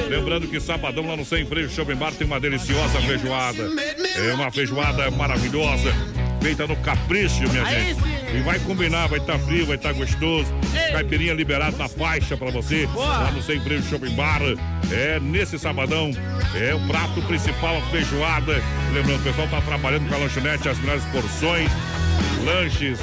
Lembrando 0.09 0.49
que 0.49 0.61
sabadão 0.61 1.07
lá 1.07 1.17
no 1.17 1.25
Sem 1.25 1.45
Freio 1.45 1.69
Shopping 1.71 1.97
Bar 1.97 2.13
tem 2.13 2.27
uma 2.27 2.41
deliciosa 2.41 3.01
feijoada. 3.01 3.69
É 4.17 4.35
uma 4.35 4.51
feijoada 4.51 5.11
maravilhosa. 5.11 6.20
Feita 6.41 6.67
no 6.67 6.77
capricho, 6.77 7.43
minha 7.51 7.65
Aí 7.65 7.87
gente. 7.89 8.03
sim. 8.03 8.37
E 8.37 8.41
vai 8.43 8.59
combinar, 8.61 9.09
vai 9.09 9.19
estar 9.19 9.39
frio, 9.41 9.67
vai 9.67 9.77
estar 9.77 9.93
gostoso. 9.93 10.53
Caipirinha 10.93 11.35
liberada 11.35 11.77
na 11.77 11.89
faixa 11.89 12.37
pra 12.37 12.51
você. 12.51 12.89
Lá 12.95 13.31
no 13.31 13.43
Sem 13.43 13.61
Freio 13.61 13.83
Shopping 13.83 14.15
Bar. 14.15 14.41
É 14.91 15.21
nesse 15.21 15.59
sabadão. 15.59 16.11
É 16.55 16.75
o 16.75 16.81
prato 16.87 17.21
principal, 17.23 17.77
a 17.77 17.83
feijoada. 17.91 18.63
Lembrando, 18.95 19.21
o 19.21 19.23
pessoal 19.25 19.49
tá 19.49 19.61
trabalhando 19.61 20.09
com 20.09 20.15
a 20.15 20.19
lanchonete, 20.19 20.69
as 20.69 20.79
melhores 20.79 21.05
porções. 21.07 21.71
Lanches, 22.45 22.99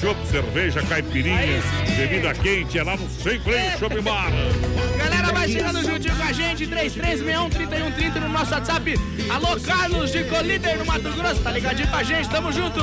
chopp, 0.00 0.26
cerveja, 0.26 0.82
caipirinha, 0.82 1.62
bebida 1.96 2.34
quente, 2.34 2.78
é 2.78 2.82
lá 2.82 2.96
no 2.96 3.08
Sem 3.08 3.40
Freio 3.40 3.78
Shopping 3.78 4.02
Bar. 4.02 4.30
Vai 5.42 5.50
chegando 5.50 5.82
juntinho 5.82 6.14
com 6.14 6.22
a 6.22 6.32
gente, 6.32 6.68
3361-3130 6.68 8.20
no 8.20 8.28
nosso 8.28 8.52
WhatsApp. 8.54 8.94
Alô, 9.28 9.58
Carlos 9.58 10.12
de 10.12 10.22
Colíder 10.22 10.78
no 10.78 10.86
Mato 10.86 11.10
Grosso, 11.10 11.42
tá 11.42 11.50
ligadinho 11.50 11.88
com 11.88 11.96
a 11.96 12.02
gente, 12.04 12.30
tamo 12.30 12.52
junto. 12.52 12.78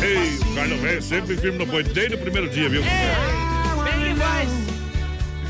Ei, 0.00 0.38
o 0.38 0.54
Carlos 0.54 0.80
Velho 0.80 1.02
sempre 1.02 1.36
firme 1.36 1.58
no 1.58 1.66
boi, 1.66 1.82
desde 1.82 2.14
o 2.14 2.18
primeiro 2.18 2.48
dia, 2.48 2.66
viu? 2.70 2.80
Bem 2.82 4.14
demais. 4.14 4.48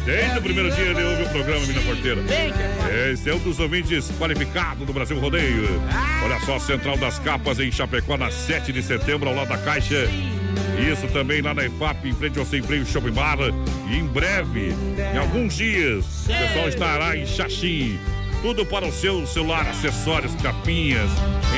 Desde 0.05 0.39
o 0.39 0.43
primeiro 0.43 0.71
dia 0.73 0.85
ele 0.87 1.05
ouve 1.05 1.23
o 1.23 1.29
programa, 1.29 1.65
minha 1.65 1.81
porteira. 1.81 2.21
Bem, 2.23 2.53
É, 2.91 3.13
Esse 3.13 3.31
é 3.31 3.35
um 3.37 3.39
dos 3.39 3.61
ouvintes 3.61 4.11
qualificados 4.19 4.85
do 4.85 4.93
Brasil 4.93 5.17
Rodeio. 5.21 5.81
Olha 6.25 6.41
só, 6.41 6.59
Central 6.59 6.97
das 6.97 7.21
Capas 7.21 7.61
em 7.61 7.71
Chapecó, 7.71 8.17
na 8.17 8.33
7 8.33 8.73
de 8.73 8.83
setembro, 8.83 9.29
ao 9.29 9.35
lado 9.37 9.51
da 9.51 9.59
Caixa. 9.59 10.09
Isso 10.93 11.07
também 11.09 11.43
lá 11.43 11.55
na 11.55 11.65
EFAP, 11.65 12.09
em 12.09 12.15
frente 12.15 12.39
ao 12.39 12.47
Sem 12.47 12.63
Freio 12.63 12.87
Shopping 12.87 13.13
Bar. 13.13 13.39
E 13.91 13.97
em 13.97 14.07
breve, 14.07 14.75
em 15.15 15.19
alguns 15.19 15.55
dias, 15.57 16.05
o 16.25 16.27
pessoal 16.27 16.69
estará 16.69 17.17
em 17.17 17.27
Xaxim. 17.27 17.99
Tudo 18.43 18.65
para 18.65 18.87
o 18.87 18.93
seu 18.93 19.27
celular, 19.27 19.69
acessórios, 19.69 20.33
capinhas, 20.37 21.11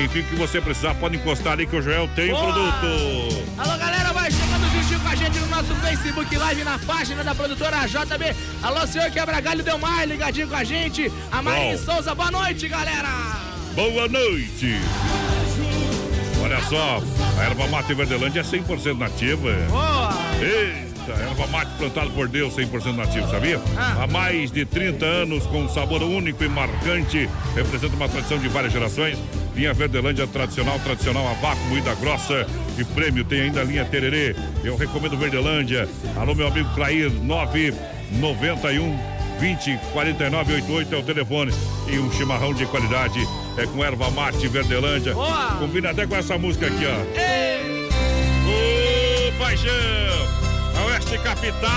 enfim, 0.02 0.20
o 0.20 0.24
que 0.24 0.34
você 0.36 0.62
precisar, 0.62 0.94
pode 0.94 1.16
encostar 1.16 1.52
ali 1.52 1.66
que 1.66 1.76
o 1.76 1.82
Joel 1.82 2.08
tem 2.16 2.32
o 2.32 2.36
Boa! 2.36 2.52
produto. 2.52 3.44
Alô, 3.58 3.76
galera, 3.76 4.12
vai 4.14 4.30
chegando 4.30 4.70
juntinho 4.72 5.00
com 5.00 5.08
a 5.08 5.14
gente 5.14 5.38
no 5.40 5.46
nosso 5.48 5.74
Facebook 5.74 6.36
Live, 6.36 6.64
na 6.64 6.78
página 6.78 7.22
da 7.22 7.34
produtora 7.34 7.86
JB. 7.86 8.34
Alô, 8.62 8.86
senhor 8.86 9.10
Quebra-Galho 9.10 9.62
Delmar, 9.62 10.06
ligadinho 10.06 10.48
com 10.48 10.56
a 10.56 10.64
gente. 10.64 11.12
A 11.30 11.42
Maria 11.42 11.76
Bom. 11.76 11.84
Souza, 11.84 12.14
boa 12.14 12.30
noite, 12.30 12.66
galera. 12.66 13.08
Boa 13.74 14.08
noite. 14.08 14.80
Olha 16.60 16.68
só, 16.68 17.02
a 17.38 17.44
erva 17.44 17.66
mate 17.68 17.94
Verdelândia 17.94 18.40
é 18.40 18.42
100% 18.42 18.98
nativa. 18.98 19.50
Boa. 19.70 20.10
Eita, 20.40 21.12
erva 21.12 21.46
mate 21.46 21.70
plantada 21.78 22.10
por 22.10 22.28
Deus, 22.28 22.54
100% 22.54 22.94
nativo, 22.94 23.30
sabia? 23.30 23.58
Ah. 23.76 24.02
Há 24.02 24.06
mais 24.06 24.50
de 24.50 24.66
30 24.66 25.04
anos, 25.04 25.46
com 25.46 25.62
um 25.62 25.68
sabor 25.68 26.02
único 26.02 26.42
e 26.44 26.48
marcante, 26.48 27.28
representa 27.54 27.94
uma 27.96 28.08
tradição 28.08 28.38
de 28.38 28.48
várias 28.48 28.72
gerações. 28.72 29.18
Linha 29.54 29.72
Verdelândia 29.72 30.26
tradicional, 30.26 30.78
tradicional 30.80 31.26
a 31.28 31.32
vácuo, 31.34 31.62
moída 31.68 31.94
grossa 31.94 32.46
e 32.78 32.84
prêmio. 32.84 33.24
Tem 33.24 33.42
ainda 33.42 33.60
a 33.62 33.64
linha 33.64 33.86
Tererê. 33.86 34.36
Eu 34.62 34.76
recomendo 34.76 35.16
Verdelândia. 35.16 35.88
Alô, 36.16 36.34
meu 36.34 36.46
amigo 36.46 36.68
Clair, 36.74 37.10
991 37.10 39.19
20 39.40 39.78
49 39.94 40.54
88 40.54 40.94
é 40.94 40.98
o 40.98 41.02
telefone. 41.02 41.52
E 41.88 41.98
um 41.98 42.12
chimarrão 42.12 42.52
de 42.52 42.66
qualidade 42.66 43.26
é 43.56 43.66
com 43.66 43.82
erva 43.82 44.10
mate 44.10 44.46
Verdelândia. 44.46 45.14
Boa. 45.14 45.56
Combina 45.58 45.90
até 45.90 46.06
com 46.06 46.14
essa 46.14 46.36
música 46.36 46.66
aqui, 46.66 46.84
ó. 46.84 47.18
Ei. 47.18 47.88
Ô, 48.46 49.38
paixão! 49.38 49.72
A 50.76 50.84
Oeste 50.86 51.18
Capital! 51.18 51.70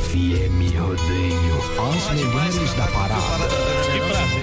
FM 0.00 0.74
Rodeio. 0.78 1.58
As 1.94 2.10
melhores 2.14 2.74
da 2.74 2.86
parada. 2.86 3.48
Que 3.84 3.98
prazer! 4.00 4.42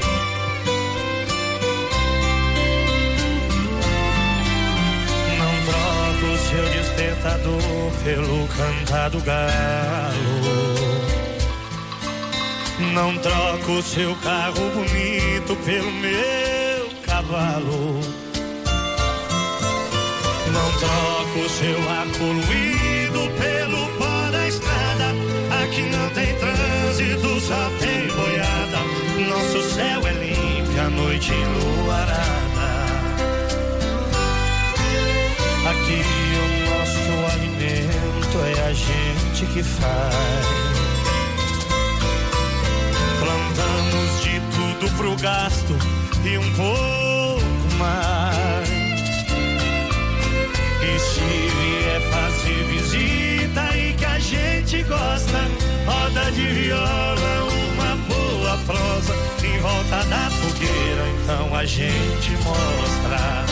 Não 5.39 5.53
troco 5.65 6.25
o 6.33 6.37
seu 6.37 6.69
despertador 6.69 7.91
pelo 8.03 8.47
cantar 8.49 9.09
do 9.09 9.19
galo. 9.21 10.84
Não 12.77 13.17
troco 13.19 13.71
o 13.71 13.81
seu 13.81 14.13
carro 14.17 14.69
bonito 14.73 15.55
pelo 15.63 15.91
meu 15.93 16.89
cavalo. 17.05 18.01
Não 20.51 20.71
troco 20.79 21.39
o 21.39 21.49
seu 21.49 21.89
ar 21.89 22.05
poluído 22.17 23.31
pelo 23.39 23.87
pó 23.97 24.29
da 24.29 24.47
estrada. 24.47 25.15
Aqui 25.63 25.83
não 25.83 26.09
tem 26.09 26.35
trânsito, 26.35 27.39
só 27.39 27.69
tem 27.79 28.07
boiada. 28.07 28.79
Nosso 29.29 29.61
céu 29.73 30.01
é 30.05 30.11
limpo, 30.11 30.79
a 30.79 30.89
noite 30.89 31.31
enluarada. 31.31 32.35
Aqui 35.69 36.01
o 36.41 36.47
nosso 36.69 37.35
alimento 37.35 38.37
é 38.45 38.67
a 38.67 38.73
gente 38.73 39.45
que 39.53 39.63
faz. 39.63 40.74
De 43.55 44.41
tudo 44.53 44.91
pro 44.97 45.15
gasto 45.15 45.73
e 46.25 46.37
um 46.37 46.53
pouco 46.55 47.75
mais. 47.77 48.69
E 50.81 50.99
se 50.99 51.21
vier 51.21 52.01
fazer 52.11 52.63
visita 52.65 53.77
e 53.77 53.93
que 53.93 54.05
a 54.05 54.19
gente 54.19 54.83
gosta, 54.83 55.39
roda 55.85 56.31
de 56.31 56.47
viola, 56.47 57.47
uma 57.73 57.95
boa 58.07 58.57
prosa 58.65 59.15
em 59.41 59.57
volta 59.59 60.03
da 60.03 60.29
fogueira, 60.29 61.07
então 61.23 61.55
a 61.55 61.65
gente 61.65 62.31
mostra. 62.43 63.45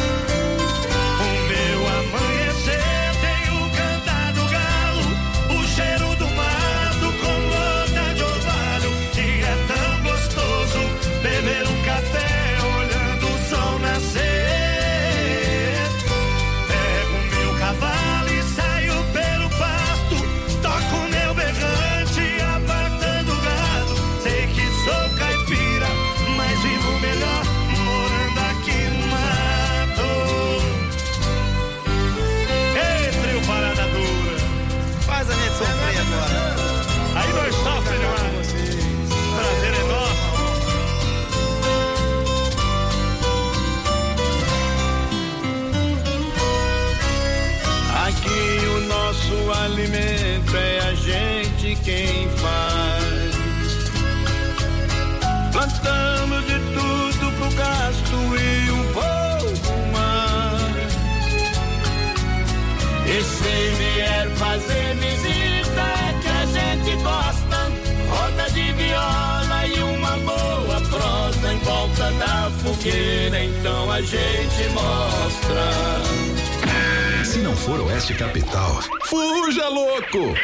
Oeste 78.03 78.15
Capital, 78.15 78.81
fuja 79.05 79.69
louco! 79.69 80.35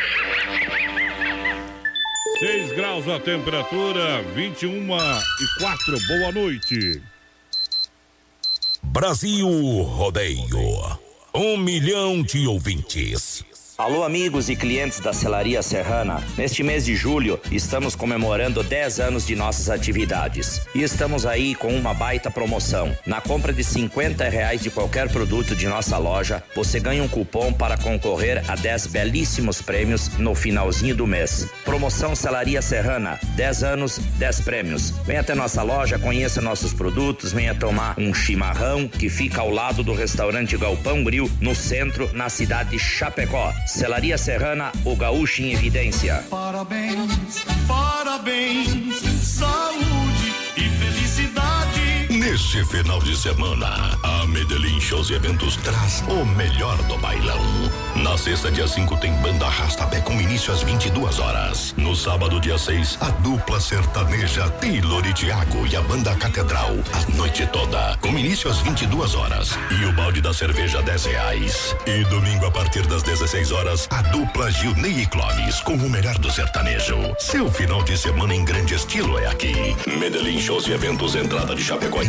6 2.40 2.72
graus 2.72 3.06
a 3.10 3.20
temperatura, 3.20 4.22
21 4.34 4.96
e 4.96 5.60
4. 5.60 6.08
Boa 6.08 6.32
noite. 6.32 7.02
Brasil 8.82 9.46
Rodeio. 9.82 11.00
Um 11.36 11.58
milhão 11.58 12.24
de 12.24 12.48
ouvintes. 12.48 13.44
Alô, 13.80 14.04
amigos 14.04 14.50
e 14.50 14.58
clientes 14.58 15.00
da 15.00 15.14
Celaria 15.14 15.64
Serrana. 15.64 16.22
Neste 16.38 16.62
mês 16.64 16.84
de 16.84 16.98
julho, 16.98 17.40
estamos 17.50 17.96
comemorando 17.96 18.62
10 18.62 19.00
anos 19.00 19.26
de 19.26 19.38
nossas 19.38 19.70
atividades. 19.70 20.68
E 20.76 20.84
estamos 20.84 21.26
aí 21.26 21.56
com 21.56 21.74
uma 21.74 21.94
baita 21.94 22.30
promoção. 22.30 22.94
Na 23.06 23.22
compra 23.22 23.54
de 23.54 23.64
50 23.64 24.28
reais 24.28 24.60
de 24.62 24.70
qualquer 24.70 25.08
produto 25.08 25.56
de 25.56 25.66
nossa 25.66 25.98
loja, 25.98 26.44
você 26.54 26.78
ganha 26.78 27.02
um 27.02 27.08
cupom 27.08 27.54
para 27.54 27.78
concorrer 27.78 28.44
a 28.52 28.56
10 28.58 28.88
belíssimos 28.88 29.62
prêmios 29.62 30.10
no 30.18 30.36
finalzinho 30.36 30.94
do 30.94 31.08
mês. 31.08 31.48
Promoção 31.64 32.14
Celaria 32.18 32.62
Serrana. 32.62 33.18
10 33.38 33.64
anos, 33.64 33.98
10 34.18 34.42
prêmios. 34.42 34.90
Venha 35.06 35.22
até 35.22 35.34
nossa 35.34 35.64
loja, 35.64 35.98
conheça 35.98 36.42
nossos 36.42 36.74
produtos, 36.74 37.32
venha 37.32 37.56
tomar 37.56 37.98
um 37.98 38.14
chimarrão 38.14 38.90
que 38.90 39.08
fica 39.08 39.40
ao 39.40 39.50
lado 39.50 39.84
do 39.84 39.94
restaurante 39.94 40.58
Galpão 40.58 41.02
Grill, 41.02 41.32
no 41.40 41.56
centro, 41.56 42.10
na 42.14 42.28
cidade 42.28 42.72
de 42.72 42.80
Chapecó. 42.80 43.54
Celaria 43.70 44.18
Serrana, 44.18 44.72
o 44.84 44.96
gaúcho 44.96 45.44
em 45.44 45.54
evidência. 45.54 46.24
Parabéns, 46.28 47.46
parabéns, 47.68 48.96
saúde 49.22 50.34
e 50.58 50.70
felicidade. 50.70 51.49
Neste 52.20 52.66
final 52.66 53.00
de 53.00 53.16
semana, 53.16 53.98
a 54.04 54.28
Medellín 54.28 54.78
Shows 54.82 55.10
e 55.10 55.14
Eventos 55.14 55.56
traz 55.56 56.04
o 56.10 56.26
melhor 56.26 56.76
do 56.84 56.98
bailão. 56.98 57.42
Na 57.96 58.18
sexta, 58.18 58.52
dia 58.52 58.68
5, 58.68 58.98
tem 58.98 59.14
banda 59.22 59.46
Arrastapé 59.46 60.02
com 60.02 60.20
início 60.20 60.52
às 60.52 60.62
22 60.62 61.18
horas. 61.18 61.74
No 61.78 61.96
sábado, 61.96 62.42
dia 62.42 62.58
6, 62.58 62.98
a 63.00 63.10
dupla 63.10 63.62
sertaneja 63.62 64.50
Taylor 64.50 65.06
e 65.08 65.14
Thiago 65.14 65.66
e 65.66 65.78
a 65.78 65.82
banda 65.82 66.14
Catedral 66.16 66.76
a 66.92 67.16
noite 67.16 67.48
toda, 67.48 67.98
com 68.02 68.10
início 68.10 68.50
às 68.50 68.60
22 68.60 69.16
horas. 69.16 69.58
E 69.80 69.86
o 69.86 69.94
balde 69.94 70.20
da 70.20 70.34
cerveja 70.34 70.82
10 70.82 71.06
reais. 71.06 71.74
E 71.88 72.04
domingo, 72.10 72.46
a 72.46 72.52
partir 72.52 72.86
das 72.88 73.02
16 73.02 73.54
horas, 73.54 73.88
a 73.92 74.02
dupla 74.02 74.52
Gilney 74.52 75.04
e 75.04 75.06
Clóvis 75.06 75.62
com 75.62 75.76
o 75.76 75.90
melhor 75.90 76.18
do 76.18 76.30
sertanejo. 76.30 76.98
Seu 77.18 77.50
final 77.50 77.82
de 77.82 77.98
semana 77.98 78.36
em 78.36 78.44
grande 78.44 78.74
estilo 78.74 79.18
é 79.18 79.28
aqui. 79.28 79.54
Medellín 79.98 80.42
Shows 80.42 80.68
e 80.68 80.74
Eventos, 80.74 81.16
entrada 81.16 81.56
de 81.56 81.64
Chapecó 81.64 82.09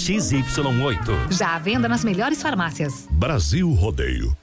XY8. 0.00 1.30
Já 1.30 1.54
à 1.56 1.58
venda 1.58 1.86
nas 1.88 2.02
melhores 2.02 2.40
farmácias. 2.40 3.06
Brasil 3.10 3.70
Rodeio. 3.70 4.34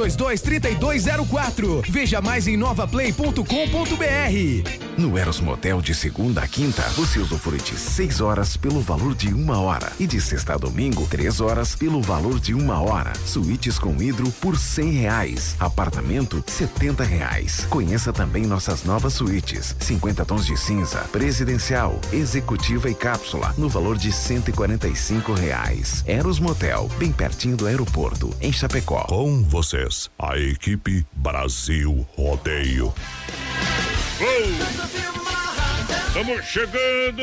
3322-3204. 0.00 1.84
Veja 1.88 2.20
mais 2.20 2.48
em 2.48 2.56
novaplay.com.br. 2.56 4.80
No 4.96 5.16
Eros 5.16 5.40
Motel 5.40 5.80
de 5.80 5.94
segunda 5.94 6.42
a 6.42 6.48
quinta, 6.48 6.82
você 6.90 7.18
usufrui 7.18 7.58
de 7.58 7.76
6 7.76 8.20
horas 8.20 8.56
pelo 8.56 8.80
valor 8.80 9.14
de 9.14 9.32
uma 9.32 9.58
hora. 9.58 9.90
E 9.98 10.06
de 10.06 10.20
sexta 10.20 10.54
a 10.54 10.58
domingo, 10.58 11.06
3 11.06 11.40
horas 11.40 11.74
pelo 11.74 12.02
valor 12.02 12.38
de 12.38 12.52
uma 12.52 12.80
hora. 12.80 13.12
Suítes 13.24 13.78
com 13.78 14.00
hidro 14.02 14.30
por 14.32 14.58
100 14.58 14.92
reais. 14.92 15.56
Apartamento, 15.58 16.42
70 16.46 17.04
reais. 17.04 17.66
Conheça 17.70 18.12
também 18.12 18.46
nossas 18.46 18.84
novas 18.84 19.14
suítes. 19.14 19.74
50 19.80 20.24
tons 20.24 20.44
de 20.44 20.56
cinza, 20.56 20.98
presidencial, 21.10 21.98
executiva 22.12 22.90
e 22.90 22.94
cápsula, 22.94 23.54
no 23.56 23.68
valor 23.68 23.96
de 23.96 24.12
145 24.12 25.32
reais. 25.32 26.04
Eros 26.06 26.38
Motel, 26.38 26.90
bem 26.98 27.12
pertinho 27.12 27.56
do 27.56 27.66
aeroporto, 27.66 28.34
em 28.40 28.52
Chapecó. 28.52 29.04
Com 29.04 29.42
a 30.18 30.38
equipe 30.38 31.04
Brasil 31.12 32.06
Rodeio. 32.16 32.92
Estamos 36.06 36.44
chegando! 36.44 37.22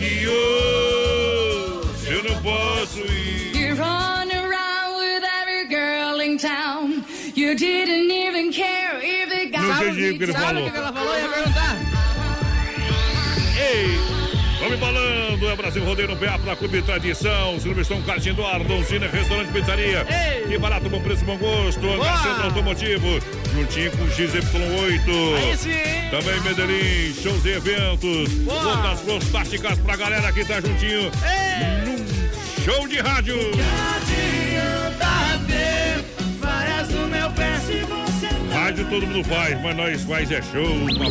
E 0.00 0.28
hoje 0.28 2.12
eu 2.12 2.22
não 2.24 2.42
posso 2.42 3.00
ir. 3.00 3.56
You 3.56 3.74
run 3.76 4.30
around 4.30 4.98
with 4.98 5.24
every 5.40 5.66
girl 5.68 6.20
in 6.20 6.36
town. 6.38 7.04
You 7.34 7.54
didn't 7.56 8.10
even 8.10 8.52
care 8.52 9.00
if 9.02 9.32
it 9.32 9.50
got 9.50 9.62
Não 9.62 9.82
entendi 9.82 10.10
o 10.10 10.18
que 10.18 10.24
ele 10.24 10.32
Sabe 10.32 10.60
o 10.60 10.70
que 10.70 10.76
ela 10.76 10.92
falou? 10.92 11.18
Ia 11.18 11.28
perguntar. 11.28 11.76
Ei! 13.58 14.03
Vamos 14.64 14.78
embalando, 14.78 15.50
é 15.50 15.56
Brasil 15.56 15.84
Rodeio 15.84 16.08
no 16.08 16.16
PA 16.16 16.38
para 16.38 16.56
Clube 16.56 16.80
Tradição, 16.80 17.60
Silvestão 17.60 18.00
Karting 18.00 18.32
do 18.32 18.46
Ardon, 18.46 18.82
Cine, 18.82 19.06
Restaurante 19.08 19.52
Pizzaria. 19.52 20.06
Ei! 20.08 20.48
Que 20.48 20.56
barato, 20.56 20.88
bom 20.88 21.02
preço, 21.02 21.22
bom 21.22 21.36
gosto. 21.36 21.80
Boa! 21.80 22.22
Centro 22.22 22.44
Automotivo, 22.44 23.20
juntinho 23.52 23.90
com 23.90 24.06
XY8. 24.06 25.36
Aí 25.36 25.56
sim? 25.58 25.70
Também 26.10 26.40
Medellín, 26.40 27.12
shows 27.12 27.44
e 27.44 27.50
eventos. 27.50 28.32
Boa! 28.38 28.76
Outras 28.76 29.00
prostáticas 29.00 29.78
pra 29.80 29.96
galera 29.96 30.32
que 30.32 30.42
tá 30.46 30.58
juntinho. 30.62 31.10
Ei! 31.22 31.84
Num 31.84 32.64
show 32.64 32.88
de 32.88 33.00
rádio. 33.00 33.36
Várias 33.36 34.13
Rádio 38.64 38.86
todo 38.88 39.06
mundo 39.06 39.22
faz, 39.24 39.60
mas 39.60 39.76
nós 39.76 40.02
faz 40.04 40.30
é 40.30 40.40
show. 40.40 40.64
Isso 40.88 41.02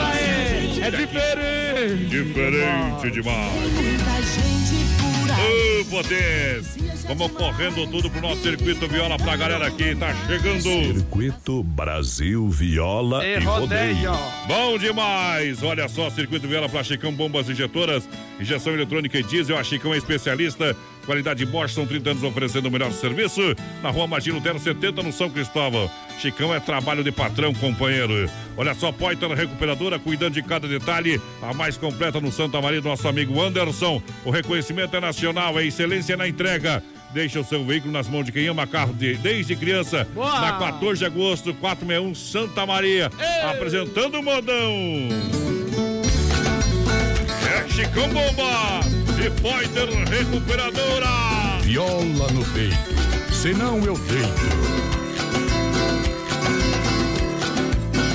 aí! 0.00 0.82
É 0.82 0.90
diferente! 0.90 2.04
Diferente 2.06 3.10
demais. 3.12 3.52
Ô, 5.38 5.84
potência! 5.84 6.82
Vamos 7.06 7.30
correndo 7.30 7.86
tudo 7.86 8.10
pro 8.10 8.20
nosso 8.20 8.42
circuito 8.42 8.88
viola 8.88 9.16
pra 9.16 9.36
galera 9.36 9.70
que 9.70 9.94
tá 9.94 10.12
chegando. 10.26 10.62
Circuito 10.62 11.62
Brasil 11.62 12.48
Viola 12.48 13.24
E 13.24 13.36
e, 13.36 13.38
rodeio. 13.38 14.10
Rodeio. 14.10 14.32
Bom 14.48 14.76
demais! 14.76 15.62
Olha 15.62 15.86
só, 15.88 16.10
circuito 16.10 16.48
viola 16.48 16.68
pra 16.68 16.82
Chicão 16.82 17.12
Bombas 17.12 17.48
Injetoras, 17.48 18.08
injeção 18.40 18.74
eletrônica 18.74 19.16
e 19.16 19.22
diesel. 19.22 19.56
A 19.56 19.62
Chicão 19.62 19.94
é 19.94 19.96
especialista 19.96 20.76
Qualidade 21.06 21.46
Bosch, 21.46 21.72
são 21.72 21.86
30 21.86 22.10
anos 22.10 22.22
oferecendo 22.24 22.66
o 22.66 22.70
melhor 22.70 22.90
serviço. 22.92 23.40
Na 23.82 23.90
rua 23.90 24.06
Magino 24.06 24.40
Terra 24.40 24.58
70, 24.58 25.02
no 25.02 25.12
São 25.12 25.30
Cristóvão. 25.30 25.88
Chicão 26.18 26.52
é 26.54 26.58
trabalho 26.58 27.04
de 27.04 27.12
patrão, 27.12 27.54
companheiro. 27.54 28.28
Olha 28.56 28.74
só, 28.74 28.90
Poiter 28.90 29.28
Recuperadora, 29.30 29.98
cuidando 29.98 30.34
de 30.34 30.42
cada 30.42 30.66
detalhe. 30.66 31.20
A 31.42 31.54
mais 31.54 31.76
completa 31.76 32.20
no 32.20 32.32
Santa 32.32 32.60
Maria, 32.60 32.80
do 32.80 32.88
nosso 32.88 33.06
amigo 33.06 33.40
Anderson. 33.40 34.02
O 34.24 34.30
reconhecimento 34.30 34.96
é 34.96 35.00
nacional, 35.00 35.58
é 35.58 35.64
excelência 35.66 36.16
na 36.16 36.26
entrega. 36.26 36.82
Deixa 37.14 37.38
o 37.40 37.44
seu 37.44 37.64
veículo 37.64 37.92
nas 37.92 38.08
mãos 38.08 38.24
de 38.24 38.32
quem 38.32 38.46
ama 38.48 38.66
carro 38.66 38.92
de- 38.92 39.14
desde 39.14 39.54
criança. 39.54 40.06
Boa! 40.12 40.40
Na 40.40 40.52
14 40.58 40.98
de 40.98 41.04
agosto, 41.06 41.54
461 41.54 42.14
Santa 42.14 42.66
Maria. 42.66 43.10
Apresentando 43.48 44.18
o 44.18 44.22
modão. 44.22 45.55
Chicão 47.68 48.08
Bomba 48.08 48.80
e 49.24 49.30
Poiter 49.40 49.88
Recuperadora. 50.08 51.60
Viola 51.62 52.30
no 52.32 52.44
peito, 52.46 52.76
senão 53.32 53.78
eu 53.84 53.96
deito. 53.98 54.86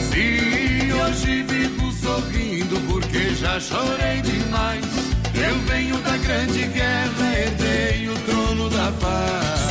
Se 0.09 0.93
hoje 0.93 1.43
vivo 1.43 1.91
sorrindo 1.93 2.79
porque 2.87 3.33
já 3.35 3.59
chorei 3.59 4.21
demais. 4.21 4.85
Eu 5.33 5.57
venho 5.61 5.97
da 5.99 6.17
grande 6.17 6.63
guerra, 6.67 7.39
herdei 7.39 8.09
o 8.09 8.15
trono 8.25 8.69
da 8.69 8.91
paz. 8.99 9.61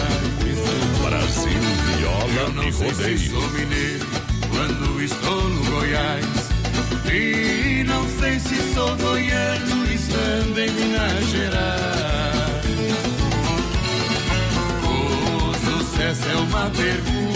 Brasil, 1.04 1.60
viola 1.98 2.32
Eu 2.40 2.52
não 2.54 2.68
e 2.68 2.72
sei 2.72 2.88
se 2.94 2.94
rodeio. 3.02 3.30
sou 3.30 3.50
mineiro 3.50 4.06
quando 4.50 5.02
estou 5.02 5.48
no 5.48 5.64
Goiás. 5.70 6.49
E 7.12 7.82
não 7.84 8.08
sei 8.18 8.38
se 8.38 8.56
sou 8.72 8.96
goiano 8.96 9.92
estando 9.92 10.58
em 10.58 10.70
Minas 10.70 11.24
Gerais. 11.28 12.60
O 14.84 15.54
sucesso 15.54 16.28
é 16.28 16.36
uma 16.36 16.70
pergunta 16.70 17.30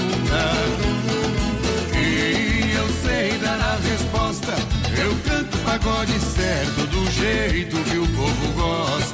e 1.98 2.72
eu 2.76 2.88
sei 3.02 3.38
dar 3.38 3.60
a 3.60 3.76
resposta. 3.88 4.54
Eu 4.96 5.14
canto 5.28 5.58
pagode 5.58 6.18
certo 6.20 6.86
do 6.86 7.10
jeito 7.10 7.76
que 7.90 7.98
o 7.98 8.06
povo 8.08 8.52
gosta. 8.52 9.13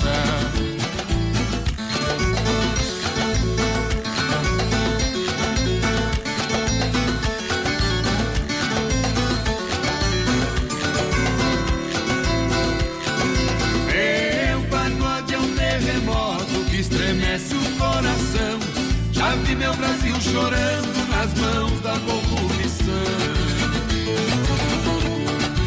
Vi 19.51 19.57
meu 19.57 19.74
Brasil 19.74 20.14
chorando 20.20 21.09
nas 21.09 21.34
mãos 21.34 21.80
da 21.80 21.98
corrupção. 21.98 22.94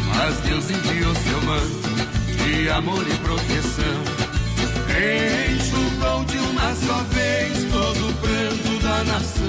Mas 0.08 0.38
Deus 0.38 0.70
enviou 0.70 1.14
seu 1.14 1.42
manto 1.42 1.90
de 2.42 2.70
amor 2.70 3.04
e 3.06 3.14
proteção. 3.18 4.00
Enxugou 5.54 6.24
de 6.24 6.38
uma 6.38 6.74
só 6.76 7.02
vez 7.12 7.70
todo 7.70 8.08
o 8.08 8.14
pranto 8.14 8.82
da 8.82 9.04
nação. 9.04 9.44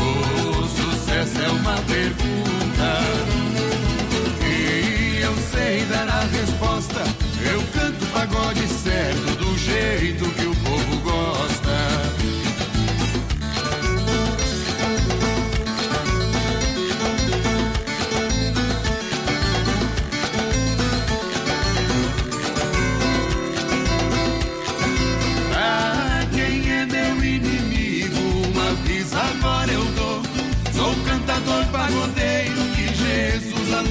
O 0.00 0.66
sucesso 0.66 1.42
é 1.42 1.48
uma 1.48 1.76
pergunta 1.82 3.02
e 4.48 5.20
eu 5.20 5.34
sei 5.52 5.84
dar 5.90 6.08
a 6.08 6.24
resposta. 6.24 7.02
Eu 7.44 7.62
canto 7.74 8.06
pagode 8.12 8.66
certo 8.68 9.36
do 9.36 9.58
jeito 9.58 10.24
que 10.30 10.46
o 10.46 10.54
povo 10.56 10.71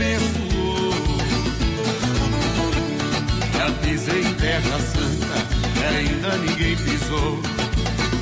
Abençoou. 0.02 0.92
Já 3.56 3.72
pisei 3.84 4.22
em 4.22 4.34
terra 4.34 4.80
santa, 4.80 5.38
ainda 5.96 6.38
ninguém 6.38 6.76
pisou. 6.76 7.40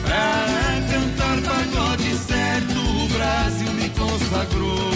Pra 0.03 0.81
cantar 0.91 1.41
pagode 1.41 2.15
certo, 2.17 2.77
o 2.77 3.07
Brasil 3.07 3.71
me 3.71 3.89
consagrou. 3.91 4.91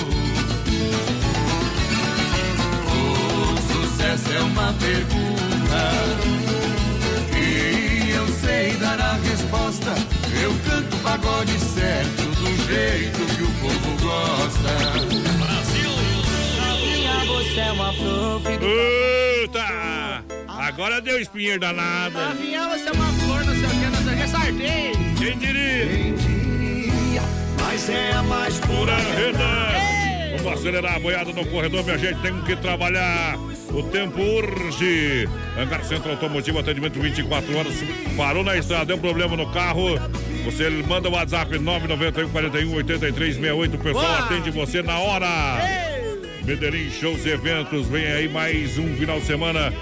O 2.92 3.56
sucesso 3.72 4.34
é 4.34 4.42
uma 4.42 4.74
pergunta 4.74 5.84
e 7.38 8.12
eu 8.12 8.28
sei 8.42 8.76
dar 8.76 9.00
a 9.00 9.14
resposta. 9.14 9.96
Eu 10.42 10.54
canto 10.70 10.98
pagode 10.98 11.58
certo 11.60 12.24
do 12.24 12.58
jeito 12.68 13.20
que 13.38 13.44
o 13.44 13.52
povo 13.62 13.98
gosta. 14.02 15.43
É 17.56 17.72
uma 17.72 17.94
flor, 17.94 18.42
Eita! 18.62 20.24
Agora 20.48 21.00
deu 21.00 21.20
espinheiro 21.20 21.60
danado. 21.60 22.18
Novinha, 22.18 22.68
você 22.68 22.90
é 22.90 22.92
uma 22.92 23.08
flor, 23.14 23.46
não 23.46 23.54
sei 23.54 23.66
o 23.66 23.70
que, 23.70 23.86
não 23.86 24.04
sei 24.04 24.14
o 24.14 24.18
que, 24.18 24.28
sartei. 24.28 24.92
Quem 25.18 25.38
diria? 25.38 25.86
Quem 25.86 26.16
diria, 26.16 27.22
mas 27.62 27.90
é 27.90 28.12
a 28.14 28.24
mais 28.24 28.60
Pura 28.60 28.96
verdade. 28.96 30.38
Vamos 30.38 30.60
acelerar 30.60 30.96
a 30.96 31.00
boiada 31.00 31.32
no 31.32 31.46
corredor, 31.46 31.84
minha 31.84 31.98
gente. 31.98 32.20
Tem 32.22 32.42
que 32.42 32.56
trabalhar. 32.56 33.38
O 33.72 33.84
tempo 33.84 34.20
urge. 34.20 35.30
Hangar 35.58 35.84
Centro 35.84 36.10
Automotivo, 36.12 36.60
atendimento 36.60 37.00
24 37.00 37.56
horas. 37.58 37.76
Parou 38.18 38.44
na 38.44 38.58
estrada, 38.58 38.86
deu 38.86 38.98
problema 38.98 39.38
no 39.38 39.52
carro. 39.52 40.00
Você 40.46 40.70
manda 40.88 41.08
o 41.08 41.14
WhatsApp 41.14 41.58
991 41.60 42.30
41 42.30 42.74
83 42.76 43.36
68. 43.36 43.76
O 43.76 43.80
pessoal 43.80 44.06
Boa. 44.06 44.20
atende 44.20 44.50
você 44.50 44.82
na 44.82 44.98
hora. 44.98 45.83
Medellín 46.46 46.90
Shows 46.90 47.26
e 47.26 47.30
Eventos. 47.30 47.88
Vem 47.88 48.06
aí 48.06 48.28
mais 48.28 48.78
um 48.78 48.96
final 48.96 49.20
de 49.20 49.26
semana. 49.26 49.74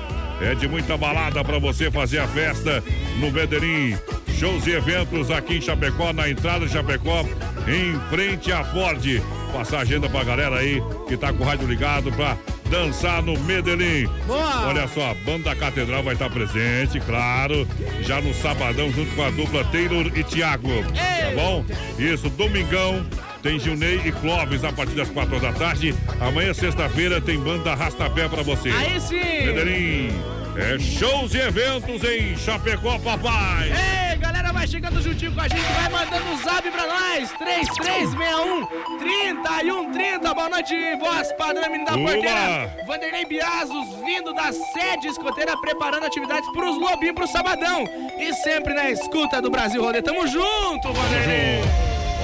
É 0.42 0.56
de 0.56 0.68
muita 0.68 0.98
balada 0.98 1.44
para 1.44 1.60
você 1.60 1.92
fazer 1.92 2.20
a 2.20 2.28
festa 2.28 2.84
no 3.20 3.32
Medellín. 3.32 3.96
Shows 4.40 4.66
e 4.66 4.72
eventos 4.72 5.30
aqui 5.30 5.58
em 5.58 5.62
Chapecó, 5.62 6.12
na 6.12 6.28
entrada 6.28 6.66
de 6.66 6.72
Chapecó, 6.72 7.24
em 7.68 8.00
frente 8.10 8.52
à 8.52 8.64
Ford. 8.64 9.22
Passar 9.54 9.78
a 9.78 9.82
agenda 9.82 10.10
pra 10.10 10.24
galera 10.24 10.58
aí 10.58 10.82
que 11.08 11.16
tá 11.16 11.32
com 11.32 11.44
o 11.44 11.46
rádio 11.46 11.68
ligado 11.68 12.12
pra 12.14 12.36
dançar 12.72 13.22
no 13.22 13.38
Medellín. 13.42 14.08
Boa! 14.26 14.68
Olha 14.68 14.88
só, 14.88 15.12
a 15.12 15.14
banda 15.14 15.54
Catedral 15.54 16.02
vai 16.02 16.14
estar 16.14 16.30
presente, 16.30 17.02
claro, 17.02 17.68
já 18.02 18.22
no 18.22 18.34
sabadão 18.34 18.90
junto 18.92 19.14
com 19.14 19.24
a 19.24 19.30
dupla 19.30 19.64
Taylor 19.66 20.10
e 20.16 20.24
Thiago. 20.24 20.70
Tá 20.84 21.36
bom? 21.36 21.66
Isso, 22.00 22.30
domingão. 22.30 23.06
Tem 23.44 23.60
Gilney 23.60 24.00
e 24.06 24.12
Clóvis 24.12 24.64
a 24.64 24.72
partir 24.72 24.94
das 24.94 25.10
quatro 25.10 25.40
da 25.40 25.52
tarde. 25.52 25.94
Amanhã, 26.20 26.54
sexta-feira, 26.54 27.20
tem 27.20 27.40
banda 27.40 27.74
Rastapé 27.74 28.30
pra 28.30 28.44
você. 28.44 28.70
Aí 28.70 29.02
sim! 29.02 29.16
Medellín, 29.16 30.10
é 30.56 30.80
shows 30.80 31.34
e 31.34 31.40
eventos 31.40 32.04
em 32.04 32.38
Chapecó, 32.38 32.98
papai. 33.00 33.72
Ei, 34.12 34.18
galera, 34.18 34.41
vai 34.62 34.68
chegando 34.68 35.02
juntinho 35.02 35.34
com 35.34 35.42
a 35.42 35.48
gente, 35.48 35.74
vai 35.74 35.90
mandando 35.90 36.32
um 36.32 36.38
zap 36.44 36.70
pra 36.70 36.86
nós. 36.86 37.32
3361 37.32 38.68
3130. 39.00 40.34
Boa 40.36 40.50
noite, 40.50 40.76
voz 41.00 41.34
padrão, 41.34 41.64
menino 41.72 41.86
da 41.86 41.94
Boa. 41.94 42.12
porteira. 42.12 42.84
Vanderlei 42.86 43.26
Biazos, 43.26 43.88
vindo 44.06 44.32
da 44.34 44.52
sede 44.54 45.08
escoteira, 45.08 45.58
preparando 45.58 46.06
atividades 46.06 46.48
pros 46.52 46.78
lobinhos 46.78 47.16
pro 47.16 47.28
sabadão. 47.28 47.86
E 48.20 48.34
sempre 48.36 48.76
na 48.76 48.92
escuta 48.92 49.42
do 49.42 49.50
Brasil 49.50 49.82
Rolê. 49.82 50.00
Tamo 50.00 50.28
junto, 50.28 50.94
Vanderlei. 50.94 51.81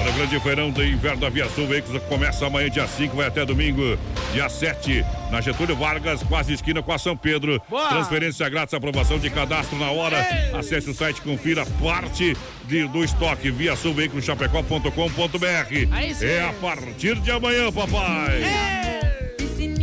Olha, 0.07 0.13
o 0.13 0.17
grande 0.17 0.39
feirão 0.39 0.71
do 0.71 0.83
inverno 0.85 1.19
da 1.19 1.29
Via 1.29 1.49
Sul 1.49 1.67
Veículos 1.67 2.01
começa 2.03 2.45
amanhã, 2.47 2.69
dia 2.69 2.87
5, 2.87 3.13
vai 3.15 3.27
até 3.27 3.43
domingo, 3.43 3.97
dia 4.31 4.47
7, 4.47 5.03
na 5.29 5.41
Getúlio 5.41 5.75
Vargas, 5.75 6.23
quase 6.23 6.53
esquina 6.53 6.81
com 6.81 6.93
a 6.93 6.97
São 6.97 7.17
Pedro. 7.17 7.61
Boa. 7.69 7.89
Transferência 7.89 8.47
grátis, 8.47 8.73
aprovação 8.73 9.19
de 9.19 9.29
cadastro 9.29 9.77
na 9.77 9.91
hora. 9.91 10.25
Acesse 10.57 10.89
o 10.89 10.93
site, 10.93 11.21
confira 11.21 11.65
parte 11.83 12.37
de- 12.65 12.87
do 12.87 13.03
estoque 13.03 13.51
via 13.51 13.75
sulveiculoschapecó.com.br. 13.75 15.87
Aí 15.91 16.15
sim. 16.15 16.25
É 16.25 16.43
a 16.43 16.53
partir 16.53 17.15
de 17.19 17.29
amanhã, 17.31 17.69
papai. 17.71 18.41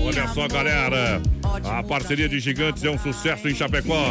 Olha 0.05 0.29
só, 0.29 0.47
galera. 0.47 1.23
A 1.65 1.83
parceria 1.83 2.29
de 2.29 2.39
gigantes 2.39 2.85
é 2.85 2.91
um 2.91 2.99
sucesso 2.99 3.49
em 3.49 3.55
Chapecó. 3.55 4.05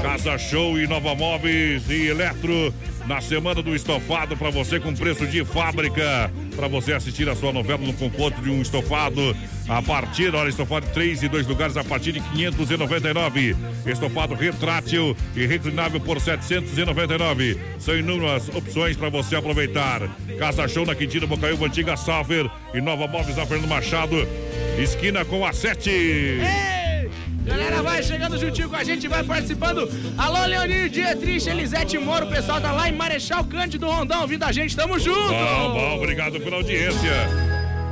Casa 0.00 0.38
Show 0.38 0.78
e 0.78 0.86
Nova 0.86 1.12
Móveis 1.12 1.90
e 1.90 2.06
Eletro. 2.06 2.72
Na 3.04 3.20
semana 3.20 3.60
do 3.60 3.74
estofado 3.74 4.36
para 4.36 4.50
você 4.50 4.78
com 4.78 4.94
preço 4.94 5.26
de 5.26 5.44
fábrica. 5.44 6.30
Para 6.54 6.68
você 6.68 6.92
assistir 6.92 7.28
a 7.28 7.34
sua 7.34 7.52
novela 7.52 7.80
no 7.80 7.92
conforto 7.94 8.40
de 8.40 8.48
um 8.48 8.62
estofado. 8.62 9.36
A 9.68 9.82
partir, 9.82 10.32
olha, 10.34 10.50
estofado 10.50 10.86
de 10.86 10.92
3 10.92 11.24
e 11.24 11.28
2 11.28 11.46
lugares 11.48 11.76
a 11.76 11.82
partir 11.82 12.12
de 12.12 12.20
599. 12.20 13.56
Estofado 13.86 14.34
retrátil 14.34 15.16
e 15.34 15.46
reclinável 15.46 16.00
por 16.00 16.20
799. 16.20 17.58
São 17.80 17.96
inúmeras 17.96 18.48
opções 18.50 18.96
para 18.96 19.08
você 19.08 19.34
aproveitar. 19.34 20.02
Casa 20.38 20.68
Show 20.68 20.86
na 20.86 20.94
Quintino 20.94 21.26
Bocaiúva, 21.26 21.66
Antiga 21.66 21.96
Salver 21.96 22.48
e 22.72 22.80
Nova 22.80 23.08
Móveis 23.08 23.36
na 23.36 23.46
Fernando 23.46 23.68
Machado. 23.68 24.16
Esquina 24.82 25.24
com 25.24 25.44
a 25.44 25.52
7. 25.52 25.90
Ei! 25.90 27.10
Galera, 27.44 27.82
vai 27.82 28.02
chegando 28.02 28.38
juntinho 28.38 28.68
com 28.68 28.76
a 28.76 28.84
gente, 28.84 29.08
vai 29.08 29.24
participando. 29.24 29.88
Alô, 30.18 30.44
Leonir 30.44 30.90
Dietrich, 30.90 31.48
Elisete 31.48 31.98
Moro, 31.98 32.26
o 32.26 32.28
pessoal 32.28 32.60
tá 32.60 32.70
lá 32.72 32.88
em 32.88 32.92
Marechal 32.92 33.42
Cândido 33.44 33.86
Rondão 33.86 34.20
ouvindo 34.20 34.44
a 34.44 34.52
gente, 34.52 34.76
tamo 34.76 34.98
junto! 34.98 35.28
Bom, 35.28 35.72
bom, 35.72 35.96
obrigado 35.96 36.38
pela 36.40 36.56
audiência. 36.56 37.10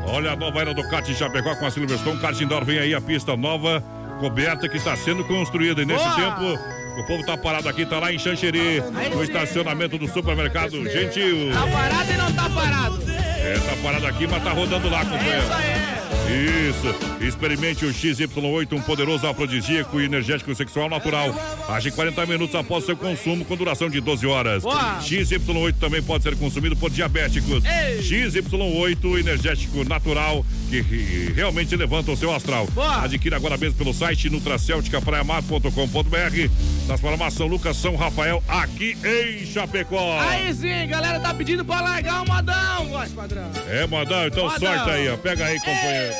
Olha 0.08 0.32
a 0.32 0.36
nova 0.36 0.60
era 0.60 0.74
do 0.74 0.86
kart 0.88 1.08
em 1.08 1.14
Chapecó 1.14 1.56
com 1.56 1.66
a 1.66 1.70
Silverstone. 1.70 2.20
Kart 2.20 2.38
Indoor 2.40 2.64
vem 2.64 2.78
aí 2.78 2.94
a 2.94 3.00
pista 3.00 3.34
nova, 3.36 3.82
coberta, 4.20 4.68
que 4.68 4.76
está 4.76 4.94
sendo 4.94 5.24
construída. 5.24 5.82
E 5.82 5.86
nesse 5.86 6.04
Boa! 6.04 6.16
tempo, 6.16 7.00
o 7.00 7.06
povo 7.06 7.24
tá 7.24 7.36
parado 7.36 7.68
aqui, 7.68 7.86
tá 7.86 7.98
lá 7.98 8.12
em 8.12 8.18
Xanxerê, 8.18 8.82
no 9.12 9.24
estacionamento 9.24 9.96
do 9.96 10.06
supermercado 10.06 10.88
Gentil. 10.88 11.50
Tá 11.52 11.66
parado 11.66 12.12
e 12.12 12.16
não 12.16 12.32
tá 12.32 12.50
parado. 12.50 13.02
É, 13.08 13.58
tá 13.58 13.76
parado 13.82 14.06
aqui, 14.06 14.26
mas 14.26 14.44
tá 14.44 14.50
rodando 14.52 14.88
lá, 14.88 15.04
companheiro. 15.04 15.42
Isso 15.42 15.52
aí. 15.52 15.85
Isso. 16.28 16.94
Experimente 17.24 17.84
o 17.84 17.92
XY8, 17.92 18.72
um 18.72 18.80
poderoso 18.80 19.26
afrodisíaco 19.26 20.00
e 20.00 20.04
energético 20.04 20.54
sexual 20.54 20.88
natural. 20.88 21.34
Age 21.68 21.90
40 21.90 22.24
minutos 22.26 22.54
após 22.54 22.84
seu 22.84 22.96
consumo, 22.96 23.44
com 23.44 23.56
duração 23.56 23.88
de 23.88 24.00
12 24.00 24.26
horas. 24.26 24.62
Boa. 24.62 24.98
XY8 25.00 25.74
também 25.80 26.02
pode 26.02 26.22
ser 26.24 26.36
consumido 26.36 26.76
por 26.76 26.90
diabéticos. 26.90 27.64
Ei. 27.64 28.00
XY8, 28.02 29.18
energético 29.20 29.84
natural, 29.88 30.44
que 30.68 30.80
re- 30.80 31.32
realmente 31.34 31.74
levanta 31.76 32.10
o 32.12 32.16
seu 32.16 32.32
astral. 32.34 32.66
Boa. 32.72 33.02
Adquira 33.04 33.36
agora 33.36 33.56
mesmo 33.56 33.76
pelo 33.78 33.92
site 33.94 34.28
nutracelticapraiamar.com.br. 34.30 36.50
Na 36.88 36.96
farmácia 36.98 37.44
Lucas 37.44 37.76
São 37.76 37.94
Rafael, 37.96 38.42
aqui 38.48 38.96
em 39.04 39.44
Chapecó. 39.46 40.18
Aí 40.20 40.52
sim, 40.54 40.86
galera 40.88 41.18
tá 41.20 41.32
pedindo 41.34 41.64
pra 41.64 41.80
largar 41.80 42.22
o 42.22 42.26
modão, 42.28 42.86
voz 42.88 43.10
padrão. 43.12 43.50
É, 43.68 43.86
modão, 43.86 44.26
então 44.26 44.44
Modão. 44.44 44.58
sorte 44.60 44.90
aí, 44.90 45.08
ó. 45.08 45.16
Pega 45.16 45.44
aí, 45.46 45.58
companheiro. 45.58 46.15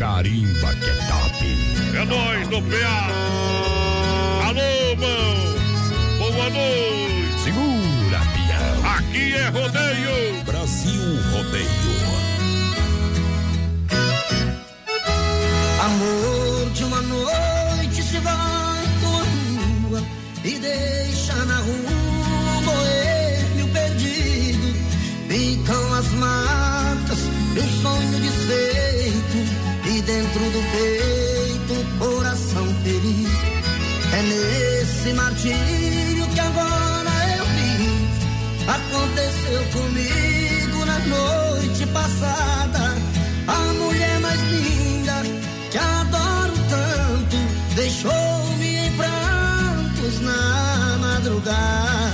Carimba 0.00 0.74
que 0.74 0.90
é 0.90 0.94
top. 1.08 1.38
É 1.94 2.04
nós 2.04 2.48
do 2.48 2.62
PA. 2.62 3.00
Alô, 4.46 4.96
mão. 4.96 5.36
Boa 6.18 6.50
noite. 6.50 7.42
Segura, 7.44 8.20
pião. 8.34 8.90
Aqui 8.96 9.34
é 9.34 9.48
rodeio. 9.48 10.44
Brasil 10.44 11.06
Rodeio. 11.32 11.96
Amor 15.84 16.70
de 16.72 16.84
uma 16.84 17.02
noite 17.02 18.02
se 18.02 18.18
vai 18.18 18.84
tua 19.00 19.22
rua 19.88 20.02
e 20.44 20.58
deixa 20.58 21.25
Ficam 25.66 25.94
as 25.94 26.12
marcas 26.12 27.18
de 27.18 27.60
um 27.60 27.82
sonho 27.82 28.20
desfeito 28.20 29.38
e 29.84 30.00
dentro 30.02 30.38
do 30.38 30.62
peito 30.70 31.98
coração 31.98 32.64
ferido. 32.84 33.28
É 34.12 34.22
nesse 34.22 35.12
martírio 35.14 36.26
que 36.32 36.38
agora 36.38 37.10
eu 37.36 37.44
vivo. 37.46 37.98
Aconteceu 38.68 39.64
comigo 39.72 40.84
na 40.84 41.00
noite 41.00 41.84
passada. 41.86 42.94
A 43.48 43.72
mulher 43.72 44.20
mais 44.20 44.40
linda 44.42 45.22
que 45.72 45.78
adoro 45.78 46.54
tanto 46.70 47.36
deixou-me 47.74 48.86
em 48.86 48.92
prantos 48.92 50.20
na 50.20 50.96
madrugada. 51.00 52.05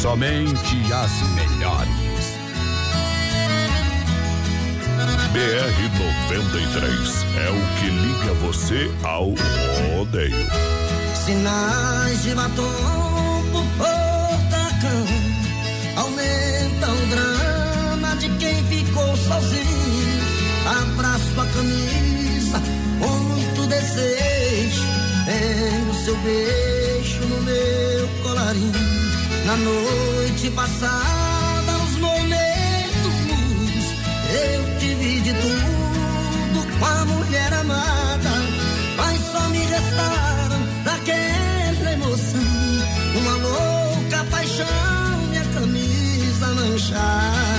Somente 0.00 0.92
as 0.92 1.12
melhores. 1.34 2.00
BR-93 5.32 6.90
é 7.36 7.50
o 7.50 7.60
que 7.78 7.88
liga 7.90 8.32
você 8.34 8.90
ao 9.04 9.34
rodeio. 9.96 10.48
Sinais 11.14 12.22
de 12.22 12.34
batom 12.34 13.44
por 13.52 13.64
portacão 13.78 15.06
Aumenta 15.96 16.90
o 16.90 17.06
drama 17.06 17.39
sozinho 19.26 20.20
Abraço 20.66 21.40
a 21.40 21.46
camisa 21.46 22.62
muito 22.98 23.66
desejo 23.66 24.84
Tenho 25.26 25.94
seu 26.04 26.16
beijo 26.18 27.20
no 27.28 27.42
meu 27.42 28.08
colarinho. 28.22 28.72
Na 29.46 29.56
noite 29.56 30.50
passada, 30.50 31.72
os 31.84 31.98
momentos 31.98 32.30
Eu 34.32 34.78
tive 34.78 35.20
de 35.20 35.32
tudo 35.34 36.78
com 36.78 36.84
a 36.84 37.04
mulher 37.04 37.52
amada 37.54 38.30
Mas 38.96 39.20
só 39.32 39.48
me 39.48 39.58
restaram 39.58 40.60
daquela 40.84 41.92
emoção. 41.92 42.40
Uma 43.16 43.32
louca 43.36 44.24
paixão, 44.30 45.26
minha 45.30 45.44
camisa 45.44 46.46
manchada 46.54 47.49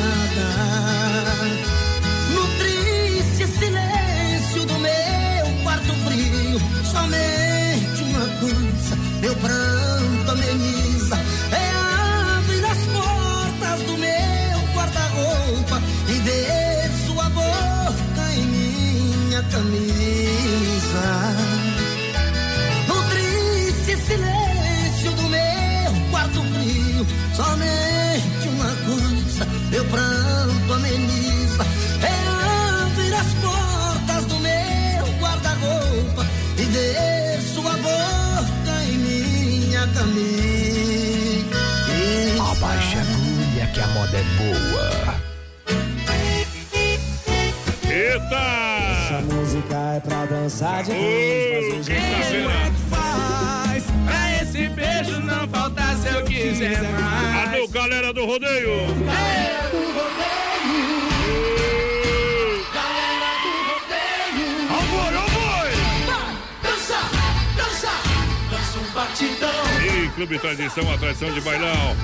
dançar 50.61 50.83
de 50.83 50.91
vez, 50.91 51.73
mas 51.73 51.79
hoje 51.79 51.91
quinta-feira. 51.91 52.71
Faz 52.89 53.83
pra 54.05 54.43
esse 54.43 54.69
beijo 54.69 55.19
não 55.21 55.47
faltar 55.47 55.95
se 55.95 56.07
eu 56.07 56.23
quiser 56.23 56.83
mais. 56.83 57.53
Alô, 57.55 57.67
galera 57.67 58.13
do 58.13 58.25
rodeio! 58.25 58.69
Galera 59.05 59.69
do 59.69 59.77
rodeio! 59.93 61.01
Galera 62.73 63.31
do 63.41 63.49
rodeio, 63.71 64.67
Ó 64.69 64.81
boi, 64.91 65.71
vai 66.05 66.21
dançar, 66.61 67.09
dançar, 67.57 68.01
dança 68.51 68.77
um 68.79 68.91
batidão. 68.93 69.49
E 69.83 70.09
Clube 70.09 70.37
Tradição, 70.37 70.93
a 70.93 70.97
tradição 70.97 71.31
de 71.31 71.41
bailão. 71.41 71.95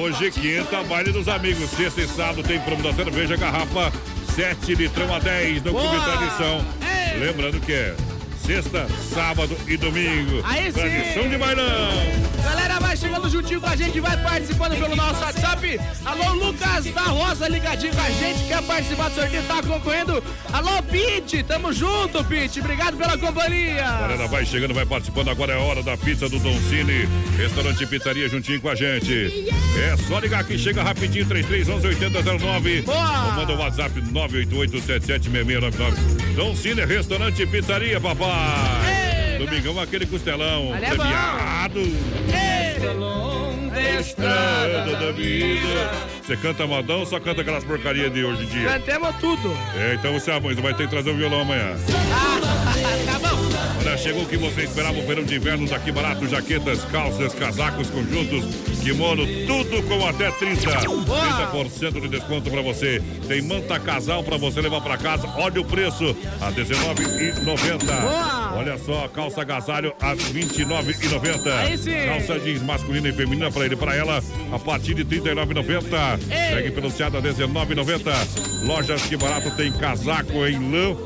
Hoje, 0.00 0.30
quinta, 0.30 0.82
baile 0.84 1.12
dos 1.12 1.28
amigos. 1.28 1.68
Sexta 1.70 2.00
e 2.00 2.08
sábado 2.08 2.42
tem 2.42 2.58
promo 2.60 2.82
da 2.82 2.94
cerveja, 2.94 3.36
garrafa 3.36 3.92
7 4.34 4.74
litrão 4.76 5.14
a 5.14 5.18
10 5.18 5.62
no 5.64 5.72
Clube! 5.72 6.00
Tradição. 6.00 6.87
Lembrando 7.18 7.60
que 7.60 7.72
é 7.72 7.96
sexta, 8.46 8.86
sábado 9.12 9.56
e 9.66 9.76
domingo. 9.76 10.40
Aí 10.44 10.66
sim! 10.66 10.80
Tradição 10.80 11.28
de 11.28 11.36
bailão. 11.36 11.90
Galera, 12.42 12.77
chegando 12.98 13.30
juntinho 13.30 13.60
com 13.60 13.68
a 13.68 13.76
gente, 13.76 14.00
vai 14.00 14.16
participando 14.16 14.76
pelo 14.78 14.96
nosso 14.96 15.22
WhatsApp. 15.22 15.78
Alô, 16.04 16.32
Lucas 16.32 16.84
da 16.86 17.02
Rosa, 17.02 17.46
ligadinho 17.48 17.94
com 17.94 18.00
a 18.00 18.10
gente, 18.10 18.48
quer 18.48 18.60
participar 18.62 19.08
do 19.08 19.14
sorteio, 19.14 19.42
tá 19.44 19.62
concorrendo. 19.62 20.20
Alô, 20.52 20.82
Pete, 20.82 21.44
tamo 21.44 21.72
junto, 21.72 22.24
Pete, 22.24 22.58
obrigado 22.60 22.96
pela 22.96 23.16
companhia. 23.16 23.82
Galera, 23.82 24.26
vai 24.26 24.44
chegando, 24.44 24.74
vai 24.74 24.84
participando. 24.84 25.28
Agora 25.28 25.52
é 25.52 25.56
hora 25.56 25.80
da 25.82 25.96
pizza 25.96 26.28
do 26.28 26.40
Don 26.40 26.58
Cine. 26.62 27.08
Restaurante 27.36 27.84
e 27.84 27.86
Pizzaria 27.86 28.28
juntinho 28.28 28.60
com 28.60 28.68
a 28.68 28.74
gente. 28.74 29.48
É 29.78 29.96
só 30.08 30.18
ligar 30.18 30.40
aqui, 30.40 30.58
chega 30.58 30.82
rapidinho, 30.82 31.24
3311-8009. 31.26 32.84
Boa! 32.84 33.26
Ou 33.26 33.32
manda 33.32 33.52
o 33.52 33.58
WhatsApp 33.58 34.00
988-776699. 34.00 36.34
Don 36.34 36.56
Cine, 36.56 36.84
Restaurante 36.84 37.42
e 37.42 37.46
Pizzaria, 37.46 38.00
papai. 38.00 38.97
Domingão, 39.38 39.80
aquele 39.80 40.06
costelão. 40.06 40.74
É 40.74 40.80
premiado. 40.80 41.80
Estrada 44.00 44.96
da 44.96 45.12
vida. 45.12 46.17
Você 46.28 46.36
canta 46.36 46.66
modão 46.66 46.98
ou 46.98 47.06
só 47.06 47.18
canta 47.18 47.40
aquelas 47.40 47.64
porcarias 47.64 48.12
de 48.12 48.22
hoje 48.22 48.42
em 48.42 48.46
dia? 48.48 48.68
Cantemos 48.68 49.16
tudo. 49.16 49.50
É, 49.74 49.94
então 49.94 50.12
você 50.12 50.30
amanhã 50.30 50.60
vai 50.60 50.74
ter 50.74 50.82
que 50.82 50.90
trazer 50.90 51.08
o 51.08 51.16
violão 51.16 51.40
amanhã. 51.40 51.74
tá 53.06 53.18
bom. 53.18 53.38
Olha, 53.80 53.96
chegou 53.96 54.24
o 54.24 54.26
que 54.26 54.36
você 54.36 54.64
esperava, 54.64 54.98
o 54.98 55.06
verão 55.06 55.24
de 55.24 55.36
inverno 55.36 55.66
daqui 55.66 55.90
barato, 55.90 56.28
jaquetas, 56.28 56.84
calças, 56.84 57.32
casacos, 57.32 57.88
conjuntos, 57.88 58.44
kimono, 58.82 59.26
tudo 59.46 59.82
com 59.88 60.06
até 60.06 60.30
30. 60.32 60.70
30% 60.70 61.98
de 61.98 62.08
desconto 62.08 62.50
pra 62.50 62.60
você. 62.60 63.02
Tem 63.26 63.40
manta 63.40 63.80
casal 63.80 64.22
pra 64.22 64.36
você 64.36 64.60
levar 64.60 64.82
pra 64.82 64.98
casa. 64.98 65.26
Olha 65.34 65.62
o 65.62 65.64
preço, 65.64 66.14
a 66.42 66.50
R$19,90. 66.50 67.86
Boa. 67.86 68.54
Olha 68.54 68.76
só, 68.76 69.08
calça 69.08 69.40
agasalho 69.40 69.94
a 69.98 70.10
R$29,90. 70.10 71.58
Aí 71.58 71.78
sim. 71.78 72.06
Calça 72.06 72.38
jeans 72.38 72.62
masculina 72.62 73.08
e 73.08 73.12
feminina 73.14 73.50
pra 73.50 73.64
ele 73.64 73.74
e 73.74 73.78
pra 73.78 73.96
ela 73.96 74.22
a 74.52 74.58
partir 74.58 74.92
de 74.92 75.02
R$39,90. 75.04 76.17
Ei. 76.30 76.54
Segue 76.54 76.70
peluciado 76.70 77.16
a 77.16 77.20
R$19,90. 77.20 78.66
Lojas 78.66 79.02
que 79.02 79.16
barato 79.16 79.50
tem 79.52 79.72
casaco 79.72 80.46
em 80.46 80.70
lã 80.70 80.96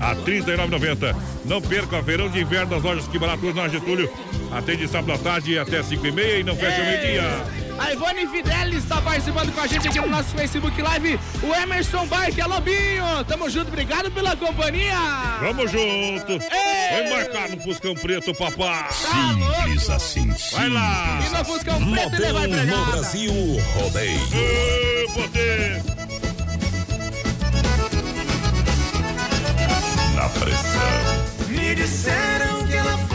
a 0.00 0.12
R$ 0.12 0.20
39,90. 0.22 1.14
Não 1.44 1.60
perca, 1.60 2.00
verão 2.00 2.28
de 2.28 2.40
inverno 2.40 2.70
das 2.70 2.82
lojas 2.82 3.06
que 3.08 3.18
barato 3.18 3.52
na 3.52 3.68
Getúlio. 3.68 4.10
Atende 4.52 4.88
sábado 4.88 5.12
à 5.12 5.18
tarde 5.18 5.58
até 5.58 5.82
5 5.82 6.06
e 6.06 6.40
e 6.40 6.42
não 6.42 6.56
fecha 6.56 6.82
meio-dia. 6.82 7.69
A 7.80 7.92
Ivone 7.94 8.26
Fidelis 8.26 8.84
está 8.84 9.00
participando 9.00 9.50
com 9.54 9.60
a 9.62 9.66
gente 9.66 9.88
aqui 9.88 9.98
no 9.98 10.08
nosso 10.08 10.28
Facebook 10.34 10.80
Live. 10.82 11.18
O 11.42 11.54
Emerson 11.54 12.06
Bike, 12.06 12.38
alô 12.42 12.60
Binho. 12.60 13.24
Tamo 13.26 13.48
junto, 13.48 13.68
obrigado 13.68 14.10
pela 14.10 14.36
companhia. 14.36 14.94
Vamos 15.40 15.72
junto. 15.72 16.38
Vai 16.38 17.08
marcar 17.08 17.48
no 17.48 17.58
Fuscão 17.62 17.94
Preto, 17.94 18.34
papá. 18.34 18.90
Simples 18.90 19.88
assim. 19.88 20.30
Vai 20.52 20.68
lá. 20.68 21.20
E 21.26 21.30
no 21.30 21.42
Fuscão 21.42 21.90
Preto 21.90 22.16
ele 22.16 22.32
vai 22.34 22.46
Modão 22.48 22.66
no. 22.66 22.92
Brasil 22.92 23.32
Rodeio. 23.74 24.20
Poder. 25.14 25.82
Na 30.14 30.28
pressão. 30.28 31.48
Me 31.48 31.74
disseram 31.74 32.66
que 32.66 32.74
ela 32.74 32.98
foi 32.98 33.09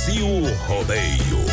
Brasil 0.00 0.26
Rodeio. 0.66 1.44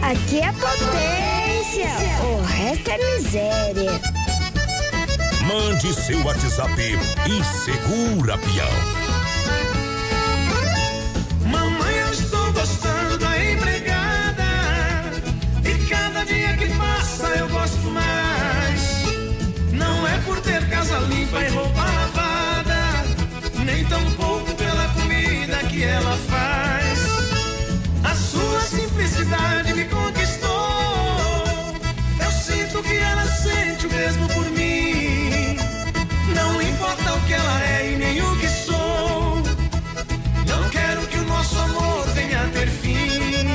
Aqui 0.00 0.40
é 0.40 0.50
potência, 0.52 1.90
o 2.24 2.42
resto 2.42 2.90
é 2.90 2.96
miséria. 3.14 4.00
Mande 5.46 5.92
seu 5.92 6.24
WhatsApp 6.24 6.80
e 6.80 7.44
segura, 7.44 8.38
peão. 8.38 8.70
Mamãe, 11.44 11.94
eu 11.94 12.10
estou 12.10 12.52
gostando 12.54 13.18
da 13.18 13.52
empregada. 13.52 14.44
E 15.66 15.86
cada 15.90 16.24
dia 16.24 16.56
que 16.56 16.68
passa 16.74 17.26
eu 17.36 17.48
gosto 17.50 17.90
mais. 17.90 19.02
Não 19.72 20.08
é 20.08 20.18
por 20.24 20.40
ter 20.40 20.66
casa 20.70 20.98
limpa 21.00 21.42
e 21.42 21.48
roupa 21.50 21.82
lavada, 21.82 22.27
mesmo 34.08 34.26
por 34.28 34.50
mim. 34.52 35.56
Não 36.34 36.62
importa 36.62 37.14
o 37.14 37.20
que 37.26 37.34
ela 37.34 37.62
é 37.76 37.92
e 37.92 37.96
nem 37.96 38.22
o 38.22 38.36
que 38.40 38.48
sou. 38.48 39.42
Não 40.46 40.62
quero 40.70 41.02
que 41.08 41.18
o 41.18 41.24
nosso 41.24 41.58
amor 41.58 42.06
venha 42.14 42.40
a 42.40 42.48
ter 42.56 42.68
fim. 42.68 43.46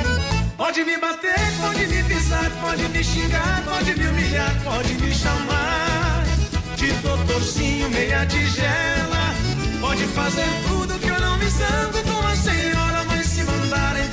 Pode 0.56 0.84
me 0.84 0.96
bater, 1.00 1.44
pode 1.60 1.88
me 1.88 2.04
pisar, 2.04 2.52
pode 2.62 2.88
me 2.90 3.04
xingar, 3.04 3.64
pode 3.66 3.96
me 3.96 4.08
humilhar, 4.08 4.54
pode 4.64 4.94
me 5.02 5.12
chamar 5.12 6.24
de 6.76 6.92
doutorzinho 7.08 7.90
meia 7.90 8.24
tigela. 8.28 9.26
Pode 9.82 10.06
fazer 10.20 10.52
tudo 10.68 11.00
que 11.00 11.10
eu 11.10 11.20
não 11.20 11.36
me 11.40 11.50
zango 11.50 12.00
com 12.10 12.28
a 12.28 12.36
senhora, 12.36 13.04
mas 13.08 13.26
se 13.26 13.44
mandar 13.44 13.96
a 13.96 14.04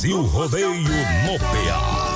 Brasil 0.00 0.22
Rodeio 0.32 0.72
no 0.72 1.38
PA. 1.38 2.09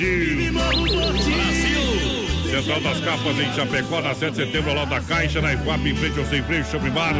Brasil! 0.00 0.52
morro 0.52 1.12
ti. 1.18 2.50
Central 2.50 2.80
das 2.80 3.00
Capas 3.00 3.38
em 3.38 3.52
Chapecó, 3.54 4.00
na 4.00 4.14
7 4.14 4.30
de 4.30 4.36
setembro, 4.46 4.70
ao 4.70 4.76
lado 4.76 4.90
da 4.90 5.00
Caixa, 5.00 5.40
na 5.42 5.52
IFAP, 5.52 5.86
em 5.86 5.94
frente 5.94 6.18
ao 6.18 6.24
Sem 6.24 6.42
Freio, 6.42 6.64
Shopping 6.64 6.90
Bar. 6.90 7.14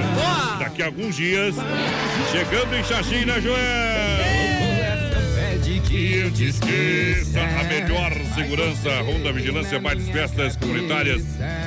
Daqui 0.59 0.83
a 0.83 0.87
alguns 0.87 1.15
dias, 1.15 1.55
chegando 2.33 2.75
em 2.75 2.83
Xaxim, 2.83 3.25
né, 3.27 3.41
Joel? 3.41 4.41
que 5.87 6.15
eu 6.15 6.31
te 6.31 6.45
Esqueça 6.49 7.41
a 7.41 7.65
melhor 7.65 8.13
segurança, 8.35 9.01
Ronda 9.03 9.33
Vigilância, 9.33 9.79
bailes, 9.81 10.09
festas 10.09 10.57
comunitárias, 10.57 11.23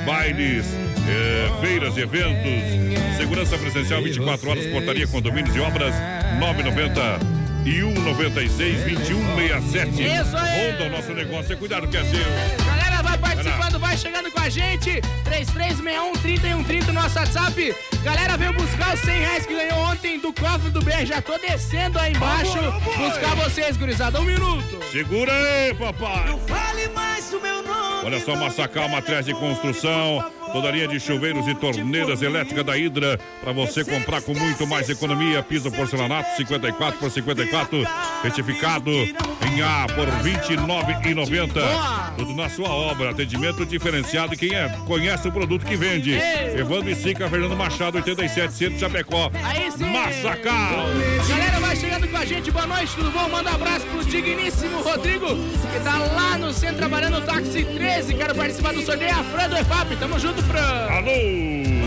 bailes, 0.06 0.64
eh, 1.08 1.50
feiras, 1.60 1.96
eventos, 1.96 3.16
segurança 3.18 3.58
presencial 3.58 4.02
24 4.02 4.50
horas, 4.50 4.66
portaria, 4.66 5.06
condomínios 5.06 5.54
e 5.54 5.60
obras, 5.60 5.94
990 6.38 7.33
e 7.64 7.80
196 7.80 8.84
2167. 8.84 10.02
Isso 10.02 10.36
aí. 10.36 10.72
Ronda, 10.72 10.84
o 10.84 10.90
nosso 10.90 11.12
negócio 11.14 11.52
é 11.52 11.56
cuidar 11.56 11.80
do 11.80 11.88
que 11.88 11.96
é 11.96 12.04
seu. 12.04 12.64
Galera, 12.66 13.02
vai 13.02 13.18
participando, 13.18 13.78
vai 13.78 13.96
chegando 13.96 14.30
com 14.30 14.40
a 14.40 14.48
gente. 14.48 15.00
3361-3130 15.24 16.86
no 16.86 16.92
nosso 16.92 17.18
WhatsApp. 17.18 17.74
Galera, 18.02 18.36
veio 18.36 18.52
buscar 18.52 18.94
os 18.94 19.00
100 19.00 19.18
reais 19.18 19.46
que 19.46 19.54
ganhou 19.54 19.78
ontem 19.78 20.18
do 20.20 20.32
cofre 20.32 20.70
do 20.70 20.82
BR. 20.82 21.06
Já 21.06 21.22
tô 21.22 21.38
descendo 21.38 21.98
aí 21.98 22.12
embaixo. 22.12 22.58
buscar 22.96 23.34
vocês, 23.36 23.76
gurizada. 23.76 24.20
Um 24.20 24.24
minuto. 24.24 24.80
Segura 24.92 25.32
aí, 25.32 25.74
papai. 25.74 26.38
Fale 26.46 26.88
mais 26.88 27.32
o 27.32 27.40
meu 27.40 27.62
nome. 27.62 27.73
Olha 28.04 28.20
só, 28.20 28.36
Massacal, 28.36 28.86
matriz 28.86 29.24
de 29.24 29.32
construção, 29.32 30.22
toda 30.52 30.70
linha 30.70 30.86
de 30.86 31.00
chuveiros 31.00 31.48
e 31.48 31.54
torneiras 31.54 32.20
elétricas 32.20 32.62
da 32.62 32.76
Hidra, 32.76 33.18
para 33.42 33.50
você 33.52 33.82
comprar 33.82 34.20
com 34.20 34.34
muito 34.34 34.66
mais 34.66 34.90
economia. 34.90 35.42
Piso 35.42 35.72
porcelanato 35.72 36.36
54 36.36 37.00
por 37.00 37.10
54, 37.10 37.84
retificado 38.22 38.90
em 38.90 39.62
A 39.62 39.86
por 39.94 40.06
29,90. 40.22 42.14
Tudo 42.18 42.34
na 42.34 42.48
sua 42.50 42.68
obra, 42.68 43.10
atendimento 43.10 43.64
diferenciado. 43.64 44.36
Quem 44.36 44.54
é, 44.54 44.68
conhece 44.86 45.26
o 45.26 45.32
produto 45.32 45.64
que 45.64 45.74
vende. 45.74 46.14
Evandro 46.14 46.90
e 46.90 46.94
Sica, 46.94 47.28
Fernando 47.28 47.56
Machado, 47.56 47.96
87 47.96 48.52
Centro 48.52 48.78
Chapecó. 48.78 49.30
Massacal. 49.78 50.84
Galera, 51.26 51.58
vai 51.60 51.74
chegando 51.74 52.06
com 52.06 52.16
a 52.16 52.24
gente. 52.24 52.50
Boa 52.50 52.66
noite, 52.66 52.94
tudo 52.94 53.10
bom? 53.10 53.28
Manda 53.28 53.50
um 53.50 53.54
abraço 53.54 53.86
pro 53.86 54.04
digníssimo 54.04 54.82
Rodrigo, 54.82 55.26
que 55.26 55.80
tá 55.82 55.98
lá 55.98 56.38
no 56.38 56.52
centro 56.52 56.76
trabalhando 56.76 57.20
no 57.20 57.20
táxi 57.22 57.64
13. 57.94 58.14
Quero 58.14 58.34
participar 58.34 58.72
do 58.72 58.82
sorteio. 58.82 59.12
A 59.12 59.22
Fran 59.22 59.48
do 59.48 59.56
EFAP. 59.56 59.96
Tamo 59.96 60.18
junto, 60.18 60.42
Fran. 60.42 60.86
Alô, 60.90 61.12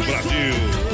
Brasil! 0.06 0.88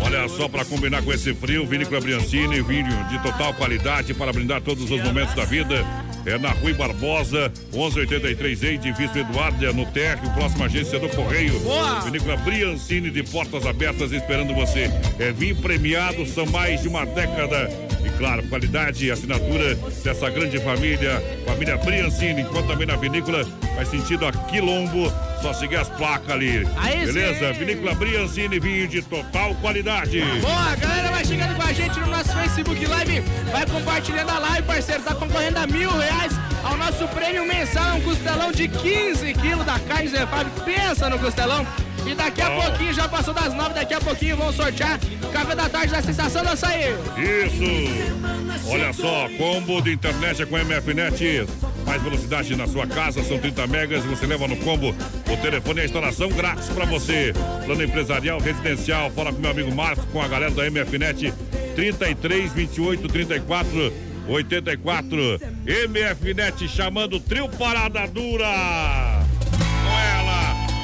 Olha 0.00 0.28
só, 0.28 0.48
para 0.48 0.64
combinar 0.64 1.02
com 1.02 1.12
esse 1.12 1.34
frio, 1.34 1.66
Vinícola 1.66 2.00
Briancini, 2.00 2.62
vinho 2.62 3.04
de 3.08 3.18
total 3.22 3.52
qualidade 3.54 4.14
para 4.14 4.32
brindar 4.32 4.60
todos 4.60 4.90
os 4.90 5.02
momentos 5.02 5.34
da 5.34 5.44
vida. 5.44 5.84
É 6.24 6.38
na 6.38 6.50
Rui 6.50 6.74
Barbosa, 6.74 7.50
1183 7.72 8.62
em 8.62 8.74
edifício 8.74 9.20
Eduardo, 9.20 9.72
no 9.72 9.86
térreo, 9.86 10.30
próxima 10.34 10.66
agência 10.66 10.98
do 10.98 11.08
Correio. 11.08 11.58
Boa! 11.60 12.00
Vinícola 12.00 12.36
Briancini, 12.36 13.10
de 13.10 13.22
portas 13.22 13.66
abertas, 13.66 14.12
esperando 14.12 14.54
você. 14.54 14.90
É 15.18 15.32
vinho 15.32 15.56
premiado, 15.56 16.26
são 16.26 16.46
mais 16.46 16.82
de 16.82 16.88
uma 16.88 17.04
década. 17.06 17.87
Claro, 18.18 18.42
qualidade 18.48 19.06
e 19.06 19.10
assinatura 19.12 19.76
dessa 20.02 20.28
grande 20.28 20.58
família, 20.58 21.22
família 21.46 21.76
Briancini. 21.76 22.42
Enquanto 22.42 22.66
também 22.66 22.86
na 22.86 22.96
vinícola 22.96 23.44
faz 23.76 23.88
sentido 23.88 24.26
a 24.26 24.32
Quilombo, 24.32 25.12
só 25.40 25.52
seguir 25.52 25.76
as 25.76 25.88
placas 25.88 26.30
ali. 26.30 26.66
Aí 26.76 27.06
sim. 27.06 27.12
Beleza? 27.12 27.52
Vinícola 27.52 27.94
Briancini, 27.94 28.58
vinho 28.58 28.88
de 28.88 29.02
total 29.02 29.54
qualidade. 29.56 30.20
Boa, 30.40 30.74
galera, 30.74 31.12
vai 31.12 31.24
chegando 31.24 31.54
com 31.54 31.62
a 31.62 31.72
gente 31.72 32.00
no 32.00 32.08
nosso 32.08 32.32
Facebook 32.32 32.84
Live. 32.84 33.20
Vai 33.52 33.66
compartilhando 33.66 34.30
a 34.30 34.38
live, 34.40 34.66
parceiro. 34.66 35.02
Tá 35.02 35.14
concorrendo 35.14 35.58
a 35.58 35.66
mil 35.68 35.96
reais 35.96 36.32
ao 36.64 36.76
nosso 36.76 37.06
prêmio 37.08 37.46
mensal. 37.46 37.98
Um 37.98 38.00
costelão 38.00 38.50
de 38.50 38.66
15 38.66 39.32
quilos 39.34 39.64
da 39.64 39.78
Zé 39.78 40.26
Fábio. 40.26 40.52
Pensa 40.64 41.08
no 41.08 41.20
costelão. 41.20 41.64
E 42.08 42.14
daqui 42.14 42.40
a 42.40 42.50
pouquinho, 42.50 42.92
já 42.94 43.06
passou 43.06 43.34
das 43.34 43.52
nove, 43.52 43.74
daqui 43.74 43.94
a 43.94 44.00
pouquinho 44.00 44.36
vão 44.36 44.52
sortear 44.52 44.98
café 45.28 45.54
da 45.54 45.68
tarde 45.68 45.92
da 45.92 46.02
sensação 46.02 46.42
do 46.42 46.48
açaí. 46.48 46.94
Isso! 47.16 48.70
Olha 48.70 48.92
só, 48.92 49.28
combo 49.36 49.80
de 49.80 49.92
internet 49.92 50.42
é 50.42 50.46
com 50.46 50.56
MFNet. 50.56 51.46
Mais 51.86 52.02
velocidade 52.02 52.54
na 52.56 52.66
sua 52.66 52.86
casa, 52.86 53.22
são 53.22 53.38
30 53.38 53.66
megas 53.66 54.04
e 54.04 54.08
você 54.08 54.26
leva 54.26 54.48
no 54.48 54.56
combo 54.56 54.88
o 54.88 55.36
telefone 55.38 55.80
e 55.80 55.82
a 55.82 55.84
instalação 55.84 56.28
grátis 56.28 56.68
para 56.68 56.84
você. 56.84 57.32
Plano 57.64 57.82
empresarial, 57.82 58.38
residencial, 58.40 59.10
fala 59.10 59.32
com 59.32 59.40
meu 59.40 59.50
amigo 59.50 59.74
Marcos, 59.74 60.04
com 60.06 60.20
a 60.20 60.28
galera 60.28 60.50
da 60.50 60.70
MFNet. 60.70 61.32
33 61.74 62.52
28 62.52 63.08
34 63.08 63.92
84. 64.28 65.40
MFNet 65.88 66.68
chamando 66.68 67.20
trio 67.20 67.48
Parada 67.48 68.06
Dura. 68.06 69.27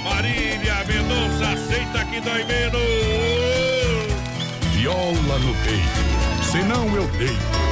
Marília 0.05 0.85
Mendonça, 0.87 1.53
aceita 1.53 2.05
que 2.05 2.21
dói 2.21 2.45
menos. 2.45 2.83
Viola 4.75 5.39
no 5.39 5.55
peito, 5.65 6.45
senão 6.53 6.95
eu 6.95 7.07
deito. 7.19 7.65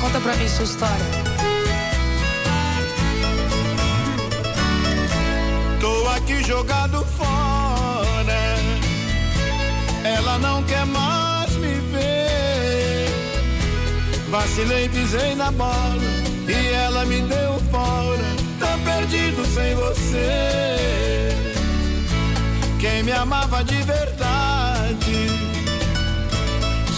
Conta 0.00 0.20
pra 0.20 0.34
mim 0.34 0.48
sua 0.48 0.64
história. 0.64 1.06
Tô 5.80 6.08
aqui 6.08 6.42
jogado 6.42 7.04
fora. 7.16 8.58
Ela 10.02 10.38
não 10.38 10.64
quer 10.64 10.84
mais 10.86 11.54
me 11.56 11.74
ver. 11.92 13.08
Vacilei, 14.30 14.88
pisei 14.88 15.36
na 15.36 15.52
bola 15.52 16.02
e 16.48 16.74
ela 16.74 17.04
me 17.04 17.22
deu 17.22 17.60
fora. 17.70 18.17
Perdido 18.88 19.44
sem 19.44 19.74
você. 19.74 21.28
Quem 22.80 23.02
me 23.02 23.12
amava 23.12 23.62
de 23.62 23.82
verdade 23.82 25.28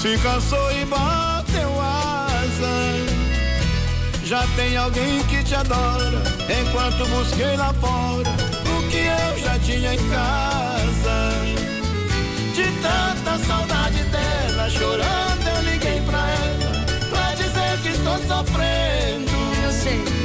se 0.01 0.17
cansou 0.19 0.71
e 0.71 0.85
bateu 0.85 1.81
asa. 1.81 2.71
Já 4.25 4.47
tem 4.55 4.77
alguém 4.77 5.21
que 5.25 5.43
te 5.43 5.57
adora, 5.57 6.23
enquanto 6.63 7.09
busquei 7.09 7.57
lá 7.57 7.75
fora 7.75 8.31
o 8.79 8.89
que 8.89 8.99
eu 8.99 9.39
já 9.45 9.59
tinha 9.59 9.95
em 9.95 10.09
casa. 10.09 11.33
De 12.55 12.71
tanta 12.81 13.37
saudade 13.45 14.05
dela, 14.05 14.71
chorando, 14.71 15.49
eu 15.57 15.63
liguei 15.73 16.01
pra 16.03 16.21
ela, 16.31 16.87
pra 17.11 17.35
dizer 17.35 17.79
que 17.83 17.89
estou 17.89 18.17
sofrendo. 18.29 19.33
Eu 19.65 19.73
sei. 19.73 20.20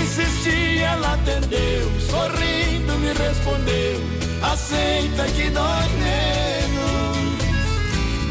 Insisti, 0.00 0.80
ela 0.80 1.14
atendeu, 1.14 1.88
sorrindo 2.00 2.98
me 2.98 3.12
respondeu, 3.12 4.00
aceita 4.42 5.24
que 5.26 5.50
dói 5.50 5.88
menos. 6.02 7.44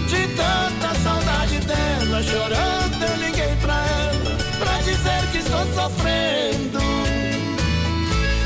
De 0.10 0.28
tanta 0.36 0.94
saudade 1.04 1.60
dela, 1.60 2.22
chorando, 2.22 3.04
eu 3.04 3.16
liguei 3.26 3.56
pra 3.62 3.76
ela, 3.76 4.38
pra 4.60 4.78
dizer 4.82 5.32
que 5.32 5.38
estou 5.38 5.66
sofrendo. 5.74 6.80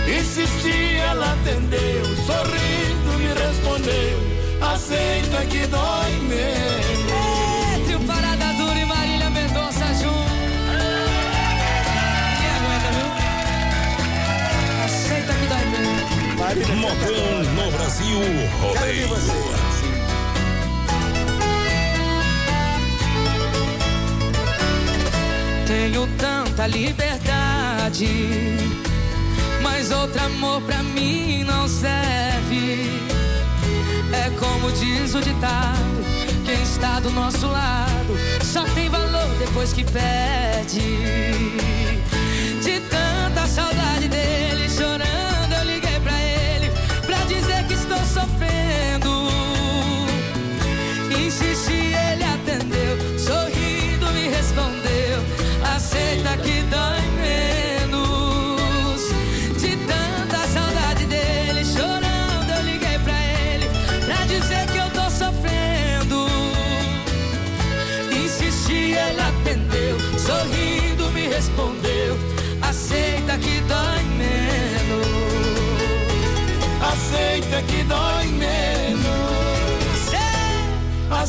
Insisti, 0.07 0.98
ela 0.98 1.34
atendeu, 1.34 2.06
sorrindo 2.26 3.18
me 3.18 3.34
respondeu, 3.34 4.19
aceita 4.61 5.45
que 5.48 5.65
dói 5.68 6.11
menos. 6.30 6.86
Modão 16.65 17.43
no 17.55 17.71
Brasil 17.71 18.19
Rodeio. 18.59 19.09
Tenho 25.67 26.07
tanta 26.17 26.67
liberdade, 26.67 28.07
mas 29.61 29.91
outro 29.91 30.23
amor 30.23 30.61
pra 30.63 30.81
mim 30.81 31.43
não 31.43 31.67
serve. 31.67 33.01
É 34.13 34.29
como 34.39 34.71
diz 34.71 35.13
o 35.13 35.21
ditado: 35.21 36.03
quem 36.45 36.61
está 36.63 36.99
do 36.99 37.11
nosso 37.11 37.47
lado 37.47 38.17
só 38.41 38.63
tem 38.73 38.89
valor 38.89 39.27
depois 39.38 39.73
que 39.73 39.84
perde. 39.84 40.79
De 42.63 42.79
tanta 42.89 43.45
saudade 43.47 44.07
dele, 44.07 44.69
chorando, 44.69 45.26
Insisti, 51.27 51.93
ele 51.93 52.23
atendeu, 52.23 52.97
sorrindo 53.19 54.11
me 54.13 54.29
respondeu. 54.29 55.21
Aceita 55.75 56.37
que 56.37 56.63
dói 56.63 57.01
menos. 57.21 59.01
De 59.61 59.75
tanta 59.75 60.47
saudade 60.47 61.05
dele, 61.05 61.65
chorando 61.65 62.49
eu 62.49 62.63
liguei 62.63 62.97
pra 62.99 63.19
ele 63.21 63.69
pra 64.05 64.25
dizer 64.25 64.65
que 64.71 64.77
eu 64.77 64.89
tô 64.91 65.09
sofrendo. 65.09 66.27
Insisti, 68.11 68.93
ele 68.93 69.21
atendeu, 69.21 69.97
sorrindo 70.17 71.11
me 71.11 71.27
respondeu. 71.27 72.17
Aceita 72.61 73.37
que 73.37 73.61
dói 73.61 74.03
menos 74.17 75.27
aceita 77.07 77.61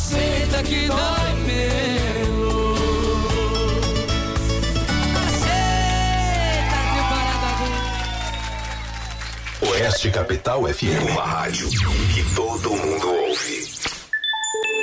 Aceita 0.09 0.62
que 0.62 0.86
dói 0.86 1.35
menos. 1.44 2.78
Oeste 9.60 10.10
Capital 10.10 10.66
FM, 10.66 11.10
uma 11.10 11.26
rádio 11.26 11.68
que 11.68 12.35
todo 12.35 12.70
mundo 12.70 13.06
ouve. 13.06 13.68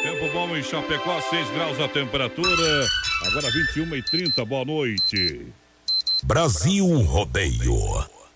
Tempo 0.04 0.32
bom 0.32 0.56
em 0.56 0.62
Chapecó, 0.62 1.20
6 1.20 1.50
graus 1.50 1.80
a 1.80 1.88
temperatura. 1.88 2.88
Agora 3.26 3.50
21 3.50 3.96
e 3.96 4.04
30, 4.04 4.46
boa 4.46 4.64
noite. 4.64 5.48
Brasil 6.24 6.86
Rodeio. 7.02 8.15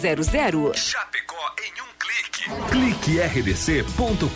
3328-3100. 0.00 0.76
Chapecó 0.76 1.54
em 1.58 1.72
um 1.82 1.86
clique. 1.98 2.48
Clique 2.70 3.20
rdc.com.br, 3.20 4.28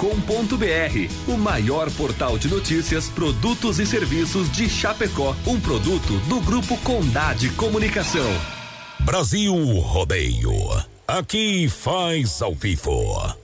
o 1.32 1.36
maior 1.36 1.90
portal 1.92 2.38
de 2.38 2.48
notícias, 2.48 3.08
produtos 3.08 3.78
e 3.78 3.86
serviços 3.86 4.50
de 4.52 4.68
Chapecó, 4.68 5.34
um 5.46 5.60
produto 5.60 6.18
do 6.28 6.40
grupo 6.40 6.76
Condade 6.78 7.48
Comunicação. 7.50 8.30
Brasil 9.00 9.54
Rodeio. 9.54 10.52
Aqui 11.06 11.68
faz 11.68 12.40
ao 12.40 12.54
vivo. 12.54 13.43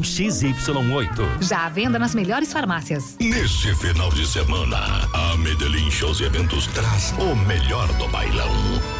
XY8. 0.00 1.42
Já 1.42 1.66
à 1.66 1.68
venda 1.68 1.98
nas 1.98 2.14
melhores 2.14 2.52
farmácias. 2.52 3.16
Neste 3.20 3.74
final 3.74 4.10
de 4.10 4.26
semana, 4.26 4.78
a 5.12 5.36
Medellín 5.36 5.90
Shows 5.90 6.20
e 6.20 6.24
Eventos 6.24 6.66
traz 6.68 7.14
o 7.18 7.34
melhor 7.34 7.86
do 7.94 8.08
bailão. 8.08 8.52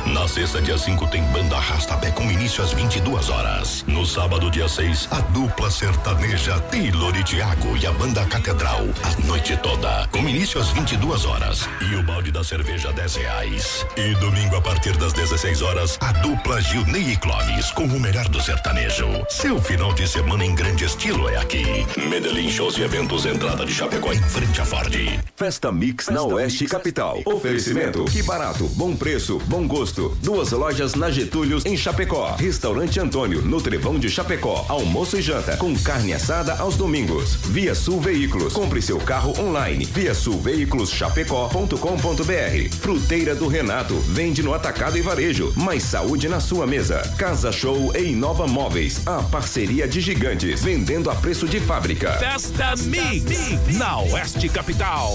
Na 0.06 0.26
sexta, 0.28 0.60
dia 0.60 0.78
5, 0.78 1.06
tem 1.08 1.22
banda 1.32 1.56
Arrastapé 1.56 2.10
com 2.10 2.30
início 2.30 2.62
às 2.62 2.72
22 2.72 3.28
horas. 3.28 3.84
No 3.86 4.06
sábado, 4.06 4.50
dia 4.50 4.68
6, 4.68 5.08
a 5.10 5.20
dupla 5.20 5.70
sertaneja 5.70 6.58
Taylor 6.60 7.16
e 7.16 7.24
Thiago 7.24 7.76
e 7.76 7.86
a 7.86 7.92
banda 7.92 8.24
Catedral 8.26 8.88
a 9.02 9.26
noite 9.26 9.56
toda. 9.58 10.06
Com 10.10 10.28
início 10.28 10.60
às 10.60 10.70
22 10.70 11.24
horas. 11.24 11.68
E 11.90 11.94
o 11.94 12.02
balde 12.02 12.30
da 12.30 12.42
cerveja 12.44 12.92
10 12.92 13.16
reais. 13.16 13.86
E 13.96 14.14
domingo, 14.16 14.56
a 14.56 14.60
partir 14.60 14.96
das 14.96 15.12
16 15.12 15.62
horas, 15.62 15.98
a 16.00 16.12
dupla 16.12 16.60
Gilney 16.60 17.12
e 17.12 17.16
Clóvis 17.16 17.70
com 17.72 17.84
o 17.84 18.00
melhor 18.00 18.28
do 18.28 18.40
sertanejo. 18.42 19.06
Seu 19.28 19.60
final 19.60 19.92
de 19.92 20.06
semana 20.06 20.44
em 20.44 20.54
grande 20.54 20.84
estilo 20.88 21.28
é 21.28 21.36
aqui. 21.36 21.64
Medellín 22.08 22.50
Shows 22.50 22.78
e 22.78 22.82
Eventos, 22.82 23.26
entrada 23.26 23.64
de 23.66 23.74
Chapecó 23.74 24.10
em 24.10 24.22
frente 24.22 24.58
à 24.58 24.64
Ford. 24.64 24.94
Festa 25.36 25.70
Mix 25.70 26.08
na 26.08 26.22
Oeste 26.22 26.64
Capital. 26.64 27.20
Oferecimento. 27.26 28.06
Que 28.06 28.22
barato, 28.22 28.66
bom 28.68 28.96
preço, 28.96 29.38
bom 29.46 29.68
gosto. 29.68 30.16
Duas 30.22 30.50
lojas 30.50 30.94
na 30.94 31.10
Getúlio, 31.10 31.60
em 31.66 31.76
Chapecó. 31.76 32.34
Restaurante 32.36 32.98
Antônio, 32.98 33.42
no 33.42 33.60
Trevão 33.60 33.98
de 33.98 34.08
Chapecó. 34.08 34.64
Almoço 34.66 35.18
e 35.18 35.22
janta, 35.22 35.58
com 35.58 35.76
carne 35.76 36.14
assada 36.14 36.54
aos 36.56 36.76
domingos. 36.76 37.34
Via 37.34 37.74
Sul 37.74 38.00
Veículos. 38.00 38.54
Compre 38.54 38.80
seu 38.80 38.98
carro 38.98 39.38
online. 39.38 39.84
Via 39.84 40.14
Sul 40.14 40.40
Veículos 40.40 40.90
Chapecó.com.br. 40.90 42.76
Fruteira 42.80 43.34
do 43.34 43.46
Renato. 43.46 43.94
Vende 44.08 44.42
no 44.42 44.54
atacado 44.54 44.96
e 44.96 45.02
varejo. 45.02 45.52
Mais 45.54 45.82
saúde 45.82 46.30
na 46.30 46.40
sua 46.40 46.66
mesa. 46.66 47.02
Casa 47.18 47.52
Show 47.52 47.94
e 47.94 48.04
Inova 48.04 48.46
Móveis. 48.46 49.06
A 49.06 49.22
parceria 49.22 49.86
de 49.86 50.00
gigantes. 50.00 50.62
Vendendo 50.78 51.10
a 51.10 51.14
preço 51.16 51.48
de 51.48 51.58
fábrica. 51.58 52.12
Festa 52.12 52.76
Mix 52.84 53.74
na 53.76 53.98
Oeste 53.98 54.48
Capital. 54.48 55.10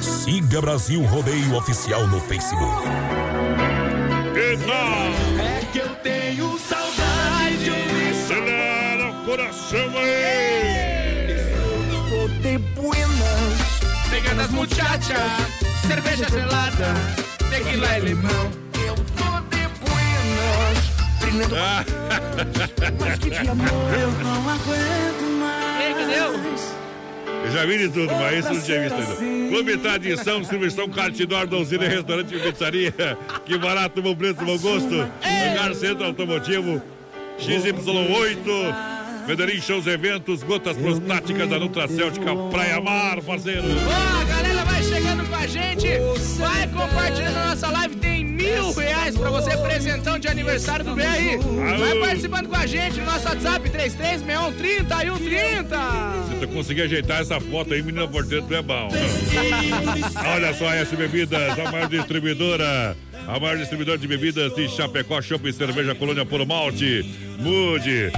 Siga 0.00 0.60
Brasil 0.60 1.02
Rodeio 1.02 1.56
Oficial 1.56 2.06
no 2.06 2.20
Facebook. 2.20 2.86
É 5.40 5.64
que 5.72 5.78
eu 5.78 5.88
tenho 5.96 6.56
saudade. 6.60 7.72
Acelera 8.12 9.10
o 9.10 9.24
coração 9.24 9.98
aí. 9.98 11.34
De 12.40 12.58
buenas. 12.58 13.80
Pega 14.10 14.32
das 14.36 14.50
muchachas, 14.52 15.32
cerveja 15.88 16.28
gelada, 16.30 16.94
tequila 17.50 17.98
e 17.98 18.00
limão. 18.00 18.50
Eu 18.86 18.94
tô 18.94 19.51
de 21.32 21.46
buenas. 21.46 21.86
Brilhando 22.76 23.00
mais 23.00 23.18
que 23.18 23.30
de 23.30 23.36
amor. 23.48 23.66
Eu 24.00 24.10
não 24.24 24.50
aguento 24.50 25.22
mais. 25.40 25.86
Ei, 25.86 25.94
que 25.94 26.04
deu? 26.04 26.32
Eu 27.44 27.50
já 27.50 27.66
vi 27.66 27.78
de 27.78 27.88
tudo, 27.88 28.14
mas 28.14 28.38
isso 28.38 28.54
não 28.54 28.60
tinha 28.60 28.80
visto 28.82 28.94
ainda. 28.94 29.48
Clube 29.48 29.76
Tradição, 29.78 30.40
distribuição 30.40 30.88
Cartidor, 30.88 31.46
Donzina, 31.46 31.88
restaurante 31.88 32.34
e 32.34 32.38
pizzaria. 32.38 32.92
Que 33.44 33.58
barato, 33.58 34.00
bom 34.00 34.14
preço, 34.14 34.44
bom 34.44 34.58
gosto. 34.58 34.94
Lugar 34.94 35.74
Centro 35.74 36.04
Automotivo, 36.04 36.80
XY8. 37.38 38.92
Medellín 39.26 39.60
Shows 39.60 39.86
Eventos, 39.86 40.42
gotas 40.42 40.76
prostáticas 40.76 41.48
da 41.48 41.56
Nutracêutica 41.58 42.34
Praia 42.50 42.80
Mar, 42.80 43.20
parceiro. 43.22 43.62
Ó, 43.62 44.20
a 44.20 44.24
galera 44.24 44.64
vai 44.64 44.82
chegando 44.82 45.24
com 45.28 45.34
a 45.36 45.46
gente, 45.46 45.86
vai 46.38 46.66
compartilhando 46.66 47.36
a 47.36 47.46
nossa 47.50 47.70
live, 47.70 47.96
tem 47.96 48.21
mil 48.52 48.72
reais 48.72 49.16
pra 49.16 49.30
você, 49.30 49.56
presentão 49.56 50.18
de 50.18 50.28
aniversário 50.28 50.84
do 50.84 50.94
BR. 50.94 51.02
Vai 51.78 51.98
participando 51.98 52.48
com 52.48 52.56
a 52.56 52.66
gente 52.66 53.00
no 53.00 53.06
nosso 53.06 53.26
WhatsApp, 53.26 53.70
3361 53.70 54.52
30 54.52 55.04
e 55.04 55.10
130. 55.10 55.78
Se 56.28 56.46
tu 56.46 56.48
conseguir 56.48 56.82
ajeitar 56.82 57.20
essa 57.20 57.40
foto 57.40 57.74
aí, 57.74 57.82
menina 57.82 58.06
porteira, 58.06 58.44
tu 58.44 58.54
é 58.54 58.62
bom. 58.62 58.88
Olha 60.34 60.54
só, 60.54 60.72
S 60.72 60.94
Bebidas, 60.94 61.58
a 61.58 61.70
maior 61.70 61.88
distribuidora. 61.88 62.96
A 63.26 63.38
maior 63.38 63.56
distribuidora 63.56 63.96
de 63.96 64.08
bebidas 64.08 64.52
de 64.54 64.68
Chapecó, 64.68 65.22
Chopp 65.22 65.48
e 65.48 65.52
Cerveja 65.52 65.94
Colônia 65.94 66.26
Puro 66.26 66.44
Malte. 66.44 67.04
Mude. 67.38 68.10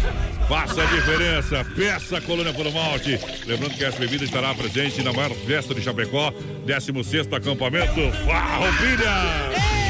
Faça 0.48 0.82
a 0.82 0.86
diferença. 0.86 1.64
Peça 1.76 2.18
a 2.18 2.20
Colônia 2.22 2.54
Puro 2.54 2.72
Malte. 2.72 3.20
Lembrando 3.46 3.74
que 3.74 3.84
essa 3.84 3.98
bebida 3.98 4.24
estará 4.24 4.54
presente 4.54 5.02
na 5.02 5.12
maior 5.12 5.30
festa 5.30 5.74
de 5.74 5.82
Chapecó, 5.82 6.32
16 6.64 7.32
acampamento 7.32 8.00
Farroupilha. 8.24 9.83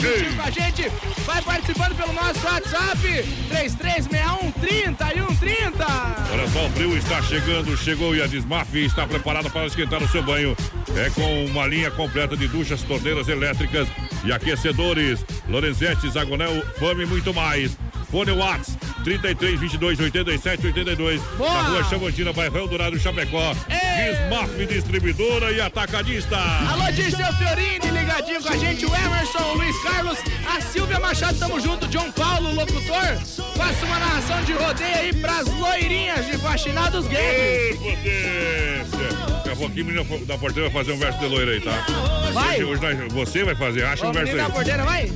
Juntinho 0.00 0.36
com 0.36 0.42
a 0.42 0.50
gente, 0.50 0.88
vai 1.24 1.42
participando 1.42 1.94
pelo 1.96 2.12
nosso 2.12 2.44
WhatsApp, 2.44 3.00
3361 3.48 4.50
30 4.52 5.14
e 5.14 5.18
130. 5.18 5.86
Olha 6.32 6.48
só, 6.48 6.66
o 6.66 6.70
frio 6.70 6.96
está 6.96 7.22
chegando, 7.22 7.76
chegou 7.76 8.14
e 8.16 8.22
a 8.22 8.26
Desmaf 8.26 8.74
está 8.74 9.06
preparada 9.06 9.50
para 9.50 9.66
esquentar 9.66 10.02
o 10.02 10.08
seu 10.08 10.22
banho. 10.22 10.56
É 10.96 11.10
com 11.10 11.44
uma 11.46 11.66
linha 11.66 11.90
completa 11.90 12.36
de 12.36 12.48
duchas, 12.48 12.82
torneiras 12.82 13.28
elétricas 13.28 13.88
e 14.24 14.32
aquecedores. 14.32 15.24
Lorenzetti, 15.48 16.08
Zagonel, 16.10 16.62
Fame 16.78 17.04
e 17.04 17.06
muito 17.06 17.34
mais. 17.34 17.76
Fone 18.10 18.32
Watts 18.32 18.76
33 19.04 19.56
22 19.60 20.00
87 20.00 20.66
82. 20.66 21.22
Boa! 21.38 21.50
Na 21.54 21.68
rua 21.68 21.84
Chavantina, 21.84 22.32
bairro 22.32 22.66
Dourado, 22.66 22.98
Chapecó. 22.98 23.54
Desmaf 23.68 24.66
Distribuidora 24.66 25.52
e 25.52 25.60
Atacadista. 25.60 26.36
Alô, 26.36 26.90
Dirceu 26.92 27.32
Fiorini, 27.34 27.90
ligadinho 27.90 28.42
com 28.42 28.48
a 28.52 28.56
gente, 28.56 28.84
o 28.84 28.94
Emerson, 28.94 29.38
o 29.38 29.54
Luiz 29.56 29.76
Carlos, 29.82 30.18
a 30.46 30.60
Silvia 30.60 30.98
Machado, 30.98 31.38
tamo 31.38 31.60
junto, 31.60 31.86
John 31.88 32.10
Paulo, 32.12 32.52
locutor. 32.54 33.16
Faça 33.56 33.86
uma 33.86 33.98
narração 33.98 34.42
de 34.44 34.52
rodeio 34.52 34.96
aí 34.96 35.12
pras 35.14 35.46
loirinhas 35.46 36.26
de 36.26 36.36
Faxinados 36.38 37.06
Ei, 37.06 37.76
Games. 37.76 37.96
potência! 37.96 39.08
Daqui 39.36 39.50
a 39.50 39.56
pouquinho, 39.56 39.86
menina 39.86 40.04
da 40.26 40.36
porteira 40.36 40.68
vai 40.68 40.82
fazer 40.82 40.92
um 40.92 40.98
verso 40.98 41.18
de 41.18 41.26
loira 41.26 41.52
aí, 41.52 41.60
tá? 41.60 41.86
Vai. 42.32 42.62
Hoje, 42.62 42.84
hoje 42.84 43.08
você 43.10 43.44
vai 43.44 43.54
fazer, 43.54 43.84
acha 43.84 44.04
um 44.06 44.10
Ô, 44.10 44.12
verso 44.12 44.26
menino 44.32 44.38
da 44.38 44.46
aí. 44.46 44.52
porteira, 44.52 44.84
vai? 44.84 45.12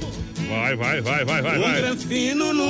Vai, 0.49 0.77
vai, 0.77 1.01
vai, 1.01 1.25
vai, 1.25 1.43
vai, 1.43 1.59
vai. 1.59 1.83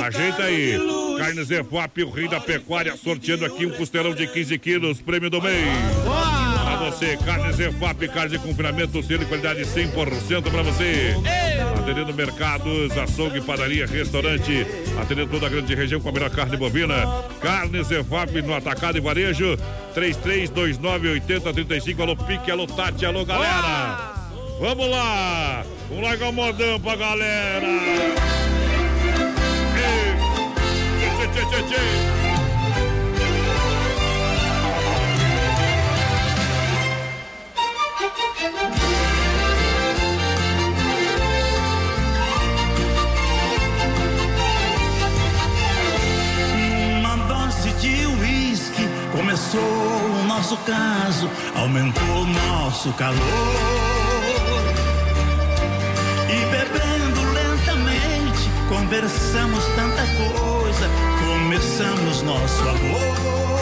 Ajeita 0.02 0.42
aí. 0.44 0.78
Carnes 1.18 1.50
Evap, 1.50 2.02
o 2.02 2.10
rei 2.10 2.28
da 2.28 2.40
pecuária, 2.40 2.96
sorteando 2.96 3.44
aqui 3.44 3.66
um 3.66 3.70
costelão 3.70 4.14
de 4.14 4.26
15 4.26 4.58
quilos, 4.58 5.00
prêmio 5.00 5.30
do 5.30 5.40
mês. 5.40 5.64
Pra 6.04 6.76
você, 6.90 7.16
carnes 7.16 7.58
Evap, 7.58 8.06
carne 8.08 8.30
de 8.30 8.38
confinamento, 8.38 9.02
selo 9.02 9.22
e 9.22 9.26
qualidade 9.26 9.62
100% 9.62 10.50
pra 10.50 10.62
você. 10.62 11.14
Atendendo 11.78 12.12
mercados, 12.14 12.96
açougue, 12.96 13.40
padaria, 13.40 13.86
restaurante, 13.86 14.66
atendendo 15.00 15.30
toda 15.30 15.46
a 15.46 15.50
grande 15.50 15.74
região 15.74 16.00
com 16.00 16.08
a 16.08 16.12
melhor 16.12 16.30
carne 16.30 16.56
bovina. 16.56 16.94
Carnes 17.40 17.90
Evap 17.90 18.30
no 18.42 18.54
atacado 18.54 18.98
e 18.98 19.00
varejo, 19.00 19.56
33298035. 19.94 22.00
Alô 22.00 22.16
Pique, 22.16 22.50
alô 22.50 22.66
Tati, 22.66 23.06
alô 23.06 23.24
galera. 23.24 24.23
Vamos 24.66 24.88
lá! 24.88 25.62
Um 25.90 26.00
lagão 26.00 26.32
modão 26.32 26.80
pra 26.80 26.96
galera! 26.96 27.66
Uma 47.00 47.16
dose 47.26 47.70
de 47.82 48.06
uísque 48.06 48.88
começou 49.12 49.60
o 49.60 50.24
nosso 50.26 50.56
caso, 50.56 51.30
aumentou 51.54 52.22
o 52.22 52.24
nosso 52.24 52.90
calor. 52.94 53.93
Conversamos 58.68 59.64
tanta 59.76 60.02
coisa, 60.16 60.88
começamos 61.26 62.22
nosso 62.22 62.62
amor. 62.62 63.53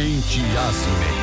Gente 0.00 0.40
às 0.56 1.19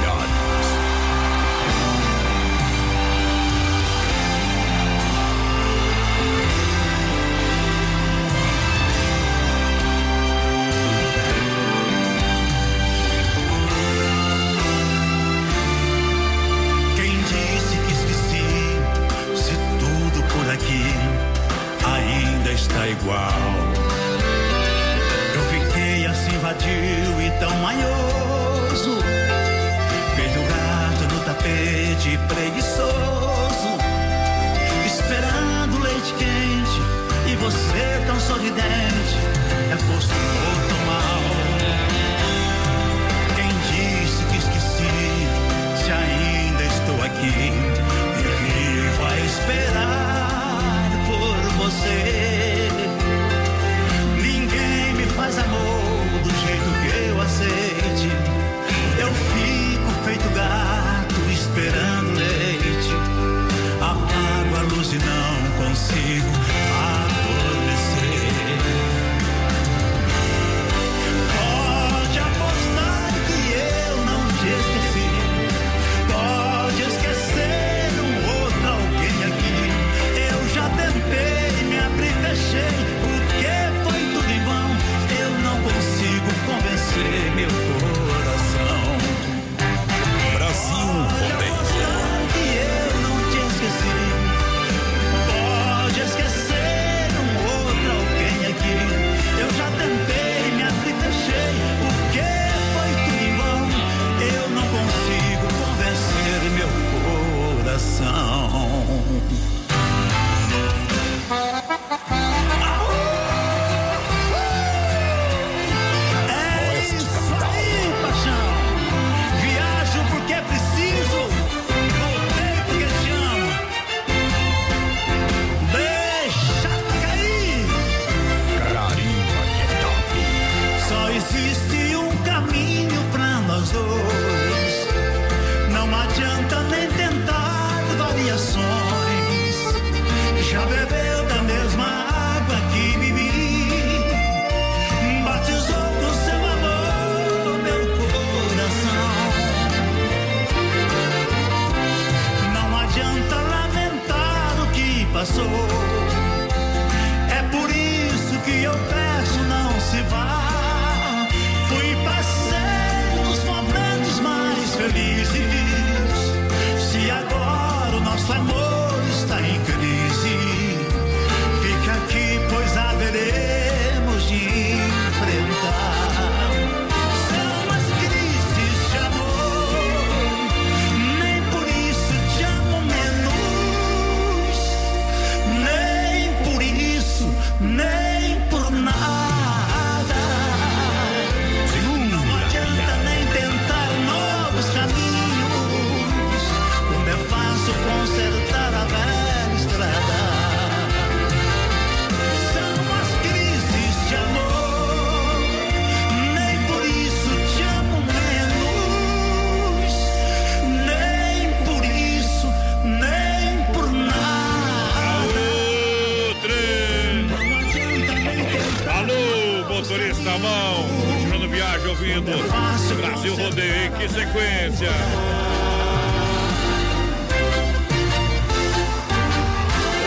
sequência? 224.28 224.90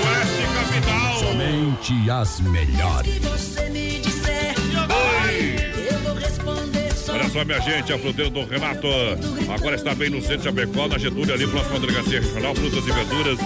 Oeste 0.07 0.45
Capital. 0.55 1.19
Somente 1.19 2.11
as 2.11 2.41
melhores. 2.41 3.21
eu 5.91 5.99
vou 6.01 6.15
responder. 6.15 6.91
Olha 7.09 7.29
só, 7.29 7.45
minha 7.45 7.61
gente, 7.61 7.93
a 7.93 7.99
fruteira 7.99 8.31
do 8.31 8.45
Renato 8.45 8.87
agora 9.53 9.77
está 9.77 9.95
bem 9.95 10.11
no 10.11 10.21
centro 10.21 10.39
de 10.39 10.45
Chapecó, 10.45 10.87
na 10.87 10.99
Getúlio, 10.99 11.35
ali 11.35 11.47
próximo 11.47 11.77
à 11.77 11.79
delegacia 11.81 12.21
regional, 12.21 12.55
frutas 12.55 12.87
e 12.87 12.93
verduras, 12.93 13.39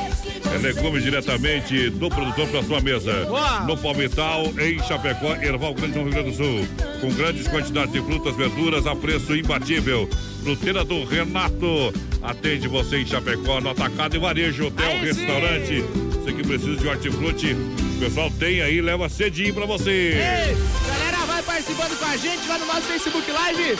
é, 0.52 0.58
legumes 0.58 1.02
diretamente 1.02 1.90
do 1.90 2.08
produtor 2.10 2.48
para 2.48 2.62
sua 2.62 2.80
mesa. 2.80 3.24
Boa. 3.24 3.60
No 3.60 3.76
Palmital, 3.76 4.44
em 4.58 4.78
Chapecó, 4.82 5.34
Erval 5.36 5.74
Grande, 5.74 5.98
no 5.98 6.04
Rio 6.04 6.12
Grande 6.12 6.30
do 6.30 6.36
Sul. 6.36 6.93
Com 7.04 7.12
grandes 7.12 7.46
quantidades 7.46 7.92
de 7.92 8.00
frutas, 8.00 8.34
verduras 8.34 8.86
a 8.86 8.96
preço 8.96 9.36
imbatível. 9.36 10.08
Fruteira 10.42 10.82
do 10.82 11.04
Renato 11.04 11.92
atende 12.22 12.66
você 12.66 13.00
em 13.00 13.06
Chapecó, 13.06 13.60
no 13.60 13.68
atacado 13.68 14.16
e 14.16 14.18
varejo, 14.18 14.68
hotel, 14.68 14.90
Aí 14.90 15.12
sim. 15.12 15.20
restaurante. 15.20 15.82
Você 15.82 16.32
que 16.32 16.42
precisa 16.42 16.76
de 16.76 16.88
hortifruti, 16.88 17.52
o 17.52 18.00
pessoal 18.00 18.30
tem 18.38 18.62
aí, 18.62 18.80
leva 18.80 19.06
cedinho 19.10 19.52
pra 19.52 19.66
você. 19.66 19.90
Ei, 19.90 20.56
galera, 20.88 21.26
vai 21.26 21.42
participando 21.42 21.94
com 21.98 22.06
a 22.06 22.16
gente 22.16 22.48
lá 22.48 22.56
no 22.56 22.64
nosso 22.64 22.82
Facebook 22.82 23.30
Live. 23.30 23.76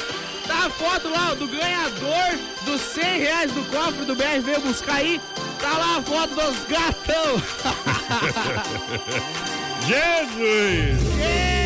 Tá 0.47 0.67
a 0.67 0.69
foto 0.69 1.09
lá 1.09 1.33
do 1.33 1.49
ganhador 1.49 2.39
dos 2.67 2.79
100 2.79 3.21
reais 3.21 3.51
do 3.53 3.63
cofre 3.71 4.05
do 4.05 4.15
BR 4.15 4.41
veio 4.45 4.61
buscar 4.61 4.97
aí. 4.97 5.19
Tá 5.59 5.79
lá 5.79 5.97
a 5.97 6.03
foto 6.03 6.35
dos 6.35 6.59
gatão. 6.69 7.41
Jesus! 9.89 10.99
Querido! 11.17 11.64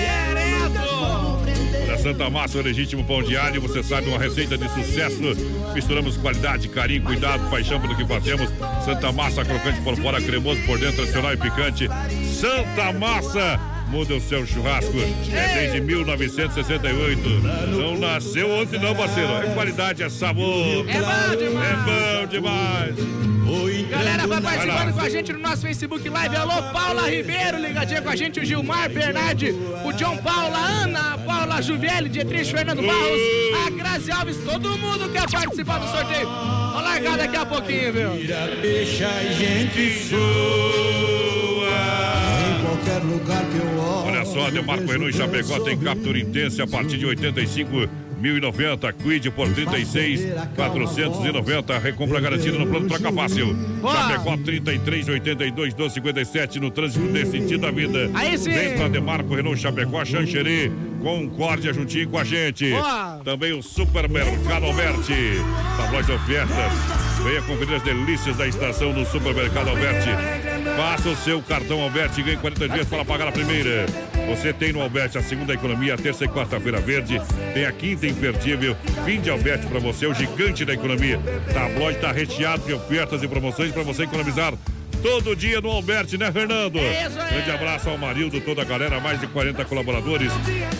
Santa 2.08 2.30
Massa, 2.30 2.56
o 2.56 2.62
legítimo 2.62 3.04
pão 3.04 3.22
de 3.22 3.36
alho, 3.36 3.60
você 3.60 3.82
sabe, 3.82 4.08
uma 4.08 4.18
receita 4.18 4.56
de 4.56 4.66
sucesso. 4.70 5.20
Misturamos 5.74 6.16
qualidade, 6.16 6.66
carinho, 6.66 7.02
cuidado, 7.02 7.50
paixão 7.50 7.78
pelo 7.78 7.94
que 7.94 8.06
fazemos. 8.06 8.48
Santa 8.82 9.12
Massa, 9.12 9.44
crocante 9.44 9.78
por 9.82 9.94
fora, 9.94 10.18
cremoso 10.18 10.58
por 10.62 10.78
dentro, 10.78 10.96
tradicional 10.96 11.34
e 11.34 11.36
picante. 11.36 11.86
Santa 12.24 12.94
Massa! 12.94 13.77
Muda 13.90 14.14
o 14.14 14.20
seu 14.20 14.46
churrasco. 14.46 14.92
É 15.32 15.54
desde 15.54 15.80
1968. 15.80 17.28
Não 17.70 17.98
nasceu 17.98 18.50
ontem, 18.50 18.78
não, 18.78 18.94
parceiro. 18.94 19.32
É 19.32 19.54
qualidade, 19.54 20.02
é 20.02 20.08
sabor. 20.08 20.86
É 20.88 21.00
bom 21.00 21.36
demais. 21.36 21.68
É 21.68 22.20
bom 22.20 22.26
demais. 22.26 23.28
Galera, 23.90 24.26
vai 24.26 24.40
participando 24.40 24.92
com 24.92 25.00
a 25.00 25.08
gente 25.08 25.32
no 25.32 25.38
nosso 25.38 25.62
Facebook 25.62 26.06
Live. 26.08 26.36
Alô, 26.36 26.62
Paula 26.70 27.08
Ribeiro, 27.08 27.58
ligadinha 27.58 28.02
com 28.02 28.10
a 28.10 28.16
gente. 28.16 28.38
O 28.38 28.44
Gilmar 28.44 28.90
Bernardi, 28.90 29.54
o 29.84 29.92
John 29.92 30.18
Paula, 30.18 30.58
a 30.58 30.66
Ana, 30.84 31.14
a 31.14 31.18
Paula 31.18 31.62
Juvelli, 31.62 32.10
Dietrich 32.10 32.50
Fernando 32.50 32.82
Barros, 32.82 33.20
a 33.66 33.70
Grazi 33.70 34.12
Alves. 34.12 34.36
Todo 34.44 34.76
mundo 34.76 35.08
quer 35.10 35.28
participar 35.30 35.78
do 35.78 35.90
sorteio. 35.90 36.28
Vou 36.28 36.82
largar 36.82 37.16
daqui 37.16 37.36
a 37.36 37.46
pouquinho, 37.46 37.92
viu? 37.92 38.10
Deixa 38.60 39.08
a 39.08 39.24
gente 39.32 39.80
Em 39.80 41.37
qualquer 42.88 43.04
lugar 43.04 43.44
que 43.44 43.58
eu 43.58 43.78
olho. 43.78 44.06
Olha 44.06 44.24
só, 44.24 44.50
Demarco 44.50 44.86
Renault 44.86 45.14
em 45.14 45.18
Chapecó 45.18 45.60
tem 45.60 45.78
captura 45.78 46.18
intensa 46.18 46.64
a 46.64 46.66
partir 46.66 46.96
de 46.96 47.06
85 47.06 47.88
1090, 48.20 48.92
Quid 48.94 49.30
por 49.30 49.48
36 49.52 50.26
490, 50.56 51.78
recompra 51.78 52.20
garantida 52.20 52.58
no 52.58 52.66
plano 52.66 52.88
Troca 52.88 53.12
Fácil. 53.12 53.56
Chapecó 53.80 54.36
33 54.36 55.08
82 55.08 55.74
12 55.74 55.94
57 55.94 56.58
no 56.58 56.70
trânsito 56.70 57.06
desse 57.12 57.32
sentido 57.32 57.60
da 57.60 57.70
vida. 57.70 58.10
Aí 58.14 58.36
sim. 58.36 58.50
Vem 58.50 58.76
pra 58.76 58.88
Demarco 58.88 59.34
Renault 59.34 59.60
Chapecó, 59.60 60.04
Xanxerê, 60.04 60.72
Concórdia 61.00 61.72
juntinho 61.72 62.08
com 62.08 62.18
a 62.18 62.24
gente. 62.24 62.70
Boa. 62.70 63.20
Também 63.24 63.52
o 63.52 63.62
Supermercado 63.62 64.64
Alberti. 64.64 65.38
Tabloide 65.76 66.06
de 66.06 66.12
ofertas. 66.12 66.72
Venha 67.22 67.42
conferir 67.42 67.76
as 67.76 67.82
delícias 67.82 68.36
da 68.36 68.48
estação 68.48 68.92
do 68.92 69.04
Supermercado 69.06 69.68
Alberti. 69.68 70.10
Faça 70.76 71.08
o 71.08 71.16
seu 71.16 71.42
cartão 71.42 71.80
Alberti 71.80 72.20
e 72.20 72.24
ganhe 72.24 72.36
40 72.36 72.68
dias 72.68 72.88
para 72.88 73.04
pagar 73.04 73.28
a 73.28 73.32
primeira. 73.32 73.86
Você 74.28 74.52
tem 74.52 74.72
no 74.72 74.80
Alberti 74.80 75.18
a 75.18 75.22
segunda 75.22 75.54
economia, 75.54 75.94
a 75.94 75.96
terça 75.96 76.24
e 76.24 76.28
quarta-feira 76.28 76.80
verde. 76.80 77.20
Tem 77.54 77.64
a 77.64 77.72
quinta 77.72 78.06
imperdível. 78.06 78.76
Fim 79.04 79.20
de 79.20 79.30
Alberti 79.30 79.66
para 79.66 79.78
você, 79.78 80.06
o 80.06 80.14
gigante 80.14 80.64
da 80.64 80.74
economia. 80.74 81.20
Tabloide 81.52 81.98
está 81.98 82.12
recheado 82.12 82.64
de 82.64 82.72
ofertas 82.72 83.22
e 83.22 83.28
promoções 83.28 83.72
para 83.72 83.82
você 83.82 84.04
economizar. 84.04 84.54
Todo 85.02 85.36
dia 85.36 85.60
no 85.60 85.70
Alberti, 85.70 86.18
né, 86.18 86.30
Fernando? 86.32 86.76
isso 86.78 87.20
aí. 87.20 87.34
Grande 87.34 87.50
abraço 87.52 87.88
ao 87.88 87.96
Marildo, 87.96 88.40
toda 88.40 88.62
a 88.62 88.64
galera, 88.64 88.98
mais 89.00 89.20
de 89.20 89.26
40 89.28 89.64
colaboradores, 89.64 90.32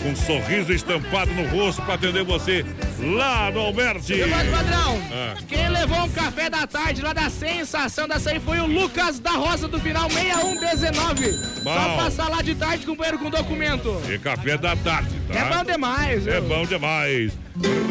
com 0.03 0.09
um 0.09 0.15
sorriso 0.15 0.73
estampado 0.73 1.31
no 1.33 1.47
rosto 1.47 1.81
para 1.83 1.93
atender 1.93 2.23
você 2.25 2.65
lá 2.99 3.49
no 3.49 3.61
Alberti. 3.61 4.13
E 4.13 4.25
mais 4.25 4.49
padrão, 4.49 5.01
Ah. 5.11 5.35
quem 5.47 5.69
levou 5.69 6.03
um 6.03 6.09
café 6.09 6.49
da 6.49 6.67
tarde 6.67 7.01
lá 7.01 7.13
da 7.13 7.29
sensação 7.29 8.07
dessa 8.07 8.31
aí 8.31 8.39
foi 8.41 8.59
o 8.59 8.65
Lucas 8.65 9.19
da 9.19 9.31
Rosa 9.31 9.67
do 9.69 9.79
final 9.79 10.09
6119. 10.09 11.31
Só 11.63 11.95
passar 11.95 12.29
lá 12.29 12.41
de 12.41 12.55
tarde, 12.55 12.85
companheiro, 12.85 13.19
com 13.19 13.29
documento. 13.29 14.01
E 14.09 14.17
café 14.19 14.57
da 14.57 14.75
tarde, 14.75 15.15
tá? 15.31 15.39
É 15.39 15.45
bom 15.45 15.63
demais, 15.63 16.27
É 16.27 16.39
viu? 16.41 16.49
bom 16.49 16.65
demais. 16.65 17.31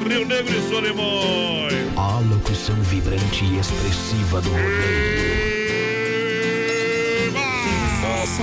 Rio 0.09 0.27
Negro 0.27 0.55
e 0.57 0.69
Solimões. 0.69 1.73
A 1.97 2.21
locução 2.21 2.77
vibrante 2.83 3.45
e 3.45 3.59
expressiva 3.59 4.41
do 4.43 4.51
rodeio. 4.51 5.68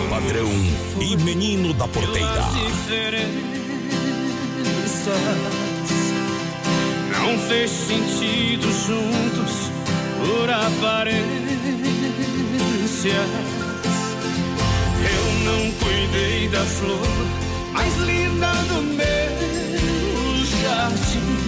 Padrão 0.10 0.52
e 0.99 1.16
menino 1.18 1.74
da 1.74 1.88
porteira. 1.88 2.44
não 7.12 7.40
fez 7.48 7.72
sentido 7.72 8.68
juntos 8.86 9.72
por 10.18 10.49
aparências. 10.49 11.26
Eu 15.02 15.26
não 15.44 15.72
cuidei 15.72 16.49
da 16.49 16.66
flor 16.66 17.45
mais 17.72 17.95
linda 17.98 18.52
do 18.68 18.82
meu 18.82 20.45
jardim. 20.62 21.45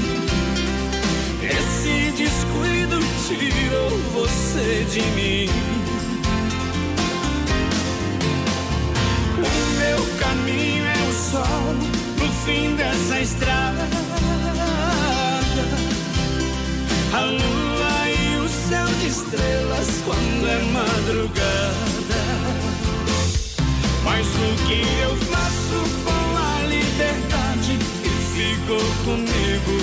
Esse 1.44 2.12
descuido 2.12 3.00
tirou 3.28 3.90
você 4.14 4.86
de 4.92 5.02
mim. 5.12 5.87
Dessa 13.18 13.22
estrada. 13.22 13.88
A 17.14 17.22
lua 17.22 18.10
e 18.10 18.38
o 18.38 18.50
céu 18.50 18.88
de 19.00 19.08
estrelas 19.08 19.88
quando 20.06 20.48
é 20.48 20.62
madrugada. 20.72 22.22
Mas 24.04 24.28
o 24.28 24.68
que 24.68 24.82
eu 25.02 25.16
faço 25.18 25.80
com 26.04 26.38
a 26.38 26.68
liberdade 26.68 27.78
que 28.04 28.10
ficou 28.36 28.86
comigo? 29.06 29.76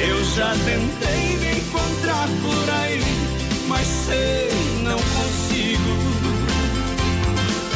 Eu 0.00 0.24
já 0.24 0.50
tentei 0.50 1.36
me 1.38 1.58
encontrar 1.58 2.28
por 2.42 2.70
aí, 2.82 3.02
mas 3.68 3.86
sei, 3.86 4.50
não 4.82 4.98
consigo. 4.98 6.14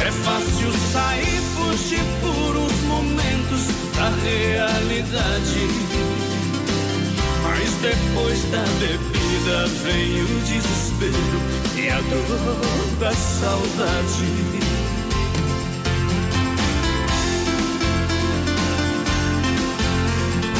É 0.01 0.11
fácil 0.11 0.71
sair, 0.93 1.41
fugir 1.55 2.03
por 2.21 2.57
uns 2.57 2.68
momentos 3.03 3.67
da 3.95 4.09
realidade. 4.23 5.67
Mas 7.43 7.69
depois 7.81 8.43
da 8.51 8.63
bebida 8.79 9.67
vem 9.83 10.21
o 10.21 10.39
desespero 10.41 11.39
e 11.77 11.89
a 11.89 12.01
dor 12.01 12.99
da 12.99 13.11
saudade. 13.13 14.59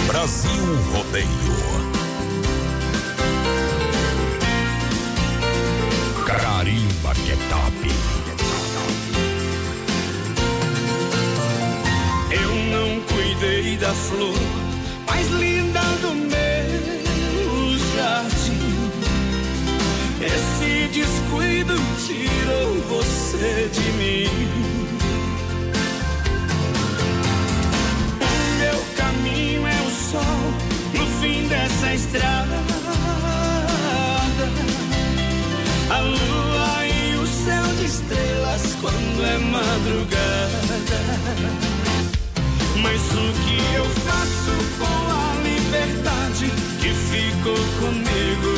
Brasil 0.07 0.75
Rodeio. 0.93 1.59
Carimba 6.25 7.13
que 7.15 8.28
da 13.39 13.93
flor 13.93 14.37
mais 15.07 15.29
linda 15.29 15.79
do 16.01 16.13
meu 16.13 17.79
jardim. 17.95 18.59
Esse 20.19 20.89
descuido 20.89 21.73
tirou 22.05 22.81
você 22.89 23.69
de 23.71 23.91
mim. 23.93 24.27
O 28.19 28.29
meu 28.59 28.77
caminho 28.97 29.65
é 29.65 29.81
o 29.87 29.89
sol 29.89 30.53
no 30.95 31.07
fim 31.21 31.47
dessa 31.47 31.93
estrada. 31.93 32.57
A 35.89 35.99
lua 36.01 36.85
e 36.85 37.15
o 37.15 37.25
céu 37.25 37.63
de 37.77 37.85
estrelas 37.85 38.75
quando 38.81 39.23
é 39.23 39.37
madrugada. 39.37 40.29
Mas 42.81 43.01
o 43.11 43.33
que 43.43 43.75
eu 43.75 43.85
faço 44.05 44.53
com 44.77 45.11
a 45.11 45.41
liberdade 45.43 46.49
que 46.79 46.89
ficou 46.93 47.57
comigo? 47.79 48.53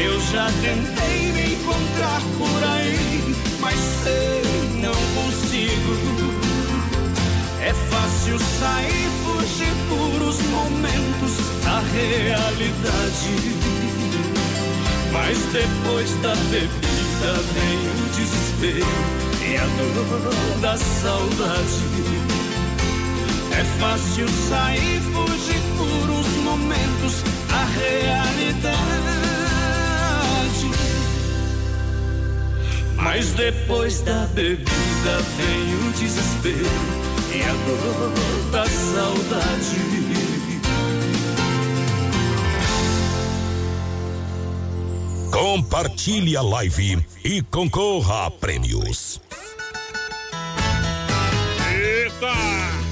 Eu 0.00 0.20
já 0.20 0.46
tentei 0.62 1.32
me 1.32 1.54
encontrar 1.54 2.20
por 2.38 2.64
aí, 2.64 3.34
mas 3.60 3.78
sei, 4.04 4.42
não 4.80 4.94
consigo. 5.14 5.94
É 7.60 7.72
fácil 7.72 8.38
sair, 8.38 9.08
fugir 9.24 9.74
por 9.88 10.22
os 10.28 10.40
momentos 10.42 11.38
da 11.64 11.80
realidade. 11.92 13.34
Mas 15.12 15.38
depois 15.52 16.10
da 16.22 16.34
bebida 16.50 17.32
vem 17.52 17.78
o 17.88 18.08
desespero 18.14 19.23
e 19.54 19.56
a 19.56 19.66
dor 19.66 20.60
da 20.60 20.76
saudade. 20.76 21.78
É 23.52 23.64
fácil 23.78 24.28
sair, 24.28 25.00
fugir 25.00 25.62
por 25.78 26.10
uns 26.10 26.28
momentos 26.42 27.22
da 27.48 27.64
realidade. 27.64 28.74
Mas 32.96 33.30
depois 33.32 34.00
da 34.00 34.26
bebida 34.34 35.22
vem 35.36 35.88
o 35.88 35.92
desespero 35.92 36.66
e 37.32 37.42
a 37.42 37.52
dor 37.66 38.12
da 38.50 38.66
saudade. 38.66 39.94
Compartilhe 45.30 46.36
a 46.36 46.42
live 46.42 47.04
e 47.24 47.42
concorra 47.42 48.26
a 48.26 48.30
prêmios. 48.30 49.23
Eita! 52.24 52.84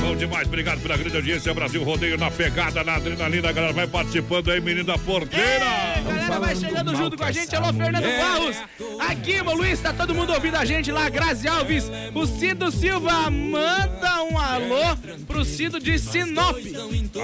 Bom 0.00 0.16
demais, 0.16 0.46
obrigado 0.46 0.80
pela 0.80 0.96
grande 0.96 1.16
audiência. 1.16 1.54
Brasil 1.54 1.82
Rodeio 1.84 2.18
na 2.18 2.30
pegada, 2.30 2.82
na 2.82 2.96
adrenalina. 2.96 3.50
A 3.50 3.52
galera 3.52 3.72
vai 3.72 3.86
participando 3.86 4.50
aí, 4.50 4.60
menino 4.60 4.84
da 4.84 4.98
porteira. 4.98 5.64
A 5.96 6.00
galera 6.00 6.40
vai 6.40 6.56
chegando 6.56 6.96
junto 6.96 7.16
com 7.16 7.24
a 7.24 7.30
gente. 7.30 7.54
Alô, 7.54 7.72
Fernando 7.72 8.02
Barros. 8.02 8.56
Aqui, 8.98 9.42
meu 9.42 9.54
Luiz, 9.54 9.78
tá 9.80 9.92
todo 9.92 10.14
mundo 10.14 10.32
ouvindo 10.32 10.56
a 10.56 10.64
gente 10.64 10.90
lá. 10.90 11.08
Grazi 11.08 11.46
Alves. 11.46 11.90
O 12.14 12.26
Cido 12.26 12.72
Silva 12.72 13.30
manda 13.30 14.22
um 14.24 14.38
alô 14.38 14.96
pro 15.26 15.44
Cido 15.44 15.78
de 15.78 15.98
Sinop. 15.98 16.56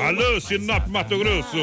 Alô, 0.06 0.40
Sinop, 0.40 0.86
Mato 0.88 1.18
Grosso. 1.18 1.56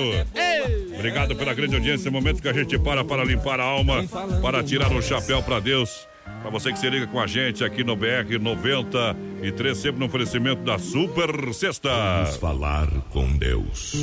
Obrigado 0.96 1.36
pela 1.36 1.54
grande 1.54 1.76
audiência. 1.76 2.12
Momento 2.12 2.42
que 2.42 2.50
a 2.50 2.54
gente 2.54 2.78
para 2.80 3.04
para 3.04 3.24
limpar 3.24 3.60
a 3.60 3.64
alma, 3.64 4.04
para 4.42 4.64
tirar 4.64 4.92
o 4.92 5.02
chapéu 5.02 5.42
para 5.44 5.60
Deus. 5.60 6.08
Para 6.26 6.50
você 6.50 6.72
que 6.72 6.80
se 6.80 6.90
liga 6.90 7.08
com 7.08 7.20
a 7.20 7.28
gente 7.28 7.64
aqui 7.64 7.84
no 7.84 7.96
BR 7.96 8.38
93, 8.40 9.78
sempre 9.78 10.00
no 10.00 10.06
oferecimento 10.06 10.62
da 10.64 10.78
Super 10.78 11.54
Sexta. 11.54 11.90
Vamos 11.90 12.38
falar 12.38 12.88
com 13.10 13.38
Deus. 13.38 13.94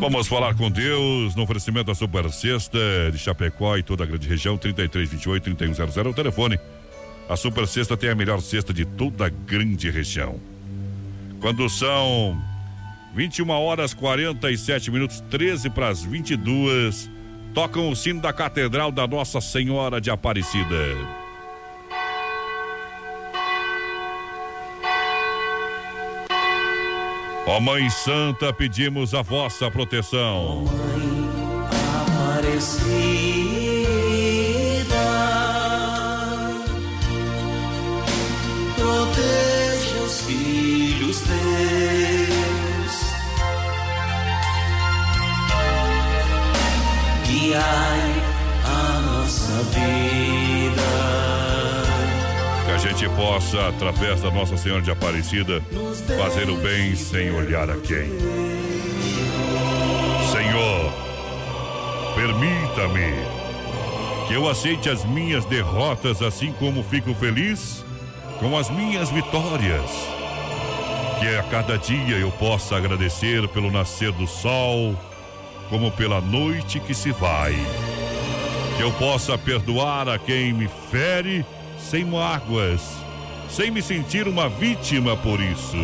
Vamos 0.00 0.26
falar 0.26 0.54
com 0.56 0.70
Deus 0.70 1.34
no 1.36 1.44
oferecimento 1.44 1.86
da 1.86 1.94
Super 1.94 2.30
Sexta 2.30 2.78
de 3.12 3.18
Chapecó 3.18 3.76
e 3.76 3.82
toda 3.82 4.02
a 4.02 4.06
grande 4.06 4.28
região, 4.28 4.58
3328-3100 4.58 6.04
é 6.04 6.08
o 6.08 6.14
telefone. 6.14 6.58
A 7.28 7.36
Super 7.36 7.66
Sexta 7.66 7.96
tem 7.96 8.10
a 8.10 8.14
melhor 8.14 8.40
cesta 8.40 8.74
de 8.74 8.84
toda 8.84 9.26
a 9.26 9.28
grande 9.28 9.88
região. 9.90 10.40
Quando 11.40 11.68
são 11.68 12.36
21 13.14 13.48
horas 13.50 13.94
47 13.94 14.90
minutos, 14.90 15.20
13 15.30 15.70
para 15.70 15.88
as 15.88 16.02
22, 16.02 17.08
tocam 17.54 17.90
o 17.90 17.96
sino 17.96 18.20
da 18.20 18.32
Catedral 18.32 18.90
da 18.90 19.06
Nossa 19.06 19.40
Senhora 19.40 20.00
de 20.00 20.10
Aparecida. 20.10 20.76
Ó 27.46 27.60
Mãe 27.60 27.90
Santa, 27.90 28.52
pedimos 28.52 29.14
a 29.14 29.22
vossa 29.22 29.70
proteção. 29.70 30.64
Aparecida, 32.06 33.61
gente 53.02 53.16
possa, 53.16 53.68
através 53.68 54.20
da 54.20 54.30
Nossa 54.30 54.56
Senhora 54.56 54.80
de 54.80 54.90
Aparecida, 54.90 55.60
fazer 56.16 56.48
o 56.48 56.56
bem 56.56 56.94
sem 56.94 57.32
olhar 57.32 57.68
a 57.68 57.76
quem. 57.76 58.08
Senhor, 60.30 60.92
permita-me 62.14 63.12
que 64.28 64.34
eu 64.34 64.48
aceite 64.48 64.88
as 64.88 65.04
minhas 65.04 65.44
derrotas, 65.46 66.22
assim 66.22 66.52
como 66.60 66.84
fico 66.84 67.12
feliz 67.14 67.84
com 68.38 68.56
as 68.56 68.70
minhas 68.70 69.10
vitórias. 69.10 69.90
Que 71.18 71.36
a 71.36 71.42
cada 71.44 71.76
dia 71.76 72.16
eu 72.18 72.30
possa 72.30 72.76
agradecer 72.76 73.48
pelo 73.48 73.70
nascer 73.72 74.12
do 74.12 74.28
sol, 74.28 74.96
como 75.68 75.90
pela 75.90 76.20
noite 76.20 76.78
que 76.78 76.94
se 76.94 77.10
vai. 77.10 77.54
Que 78.76 78.82
eu 78.84 78.92
possa 78.92 79.36
perdoar 79.36 80.08
a 80.08 80.18
quem 80.18 80.52
me 80.52 80.68
fere 80.90 81.44
sem 81.90 82.04
mágoas, 82.04 82.80
sem 83.48 83.70
me 83.70 83.82
sentir 83.82 84.26
uma 84.26 84.48
vítima 84.48 85.16
por 85.16 85.40
isso. 85.40 85.76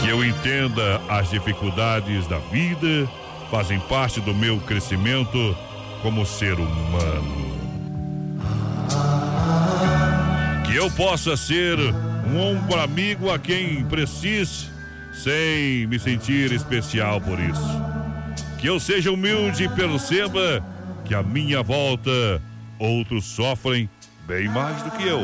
Que 0.00 0.08
eu 0.08 0.24
entenda 0.24 1.00
as 1.08 1.30
dificuldades 1.30 2.26
da 2.26 2.38
vida 2.38 3.08
fazem 3.50 3.78
parte 3.80 4.20
do 4.20 4.34
meu 4.34 4.58
crescimento 4.60 5.56
como 6.02 6.24
ser 6.24 6.54
humano. 6.54 7.52
Que 10.64 10.76
eu 10.76 10.90
possa 10.92 11.36
ser 11.36 11.78
um 12.26 12.40
ombro 12.40 12.80
amigo 12.80 13.30
a 13.30 13.38
quem 13.38 13.84
precise, 13.84 14.70
sem 15.12 15.86
me 15.86 15.98
sentir 15.98 16.52
especial 16.52 17.20
por 17.20 17.38
isso. 17.38 17.82
Que 18.58 18.68
eu 18.68 18.80
seja 18.80 19.12
humilde 19.12 19.64
e 19.64 19.68
perceba 19.68 20.64
que 21.04 21.14
à 21.14 21.22
minha 21.22 21.62
volta 21.62 22.40
outros 22.82 23.24
sofrem 23.24 23.88
bem 24.26 24.48
mais 24.48 24.82
do 24.82 24.90
que 24.90 25.06
eu. 25.06 25.20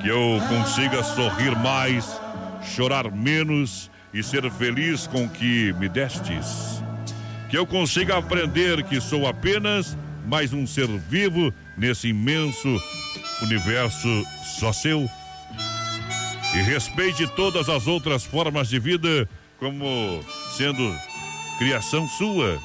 Que 0.00 0.08
eu 0.08 0.40
consiga 0.48 1.02
sorrir 1.02 1.56
mais, 1.56 2.20
chorar 2.62 3.10
menos 3.10 3.90
e 4.14 4.22
ser 4.22 4.48
feliz 4.52 5.06
com 5.06 5.24
o 5.24 5.28
que 5.28 5.72
me 5.74 5.88
destes. 5.88 6.82
Que 7.50 7.58
eu 7.58 7.66
consiga 7.66 8.16
aprender 8.16 8.84
que 8.84 9.00
sou 9.00 9.26
apenas 9.26 9.96
mais 10.26 10.52
um 10.52 10.66
ser 10.66 10.86
vivo 10.86 11.52
nesse 11.76 12.08
imenso 12.08 12.80
universo 13.42 14.08
só 14.58 14.72
seu. 14.72 15.08
E 16.54 16.58
respeite 16.62 17.26
todas 17.34 17.68
as 17.68 17.86
outras 17.86 18.24
formas 18.24 18.68
de 18.68 18.78
vida 18.78 19.28
como 19.58 20.20
sendo 20.56 20.94
criação 21.58 22.06
sua. 22.08 22.58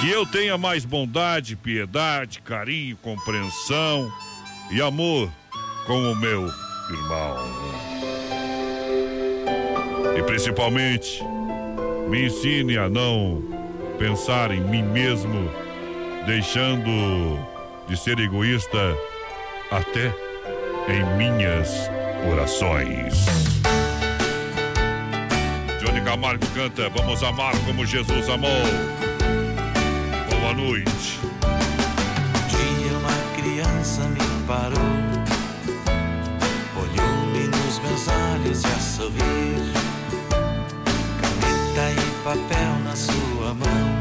Que 0.00 0.10
eu 0.10 0.26
tenha 0.26 0.58
mais 0.58 0.84
bondade, 0.84 1.56
piedade, 1.56 2.40
carinho, 2.40 2.96
compreensão 2.98 4.12
e 4.70 4.80
amor 4.80 5.30
com 5.86 6.12
o 6.12 6.14
meu 6.14 6.46
irmão. 6.90 7.36
E 10.16 10.22
principalmente, 10.22 11.22
me 12.08 12.26
ensine 12.26 12.76
a 12.76 12.88
não 12.88 13.42
pensar 13.98 14.50
em 14.50 14.60
mim 14.60 14.82
mesmo, 14.82 15.50
deixando 16.26 17.38
de 17.88 17.96
ser 17.96 18.18
egoísta 18.18 18.96
até 19.70 20.12
em 20.88 21.04
minhas 21.16 21.88
orações. 22.30 23.26
Johnny 25.80 26.00
Camargo 26.02 26.46
canta 26.48 26.88
Vamos 26.90 27.22
amar 27.22 27.56
como 27.64 27.86
Jesus 27.86 28.28
amou. 28.28 29.05
Boa 30.46 30.54
noite. 30.54 31.18
dia 32.48 32.98
uma 32.98 33.36
criança 33.36 34.02
me 34.02 34.20
parou, 34.46 34.78
olhou-me 36.76 37.48
nos 37.48 37.80
meus 37.80 38.06
olhos 38.06 38.62
e 38.62 38.66
a 38.66 38.78
sorrir, 38.78 39.72
caneta 41.20 42.00
e 42.00 42.22
papel 42.22 42.78
na 42.84 42.94
sua 42.94 43.54
mão, 43.54 43.98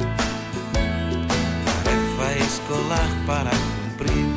tarefa 1.83 2.45
escolar 2.45 3.09
para 3.25 3.49
cumprir, 3.49 4.27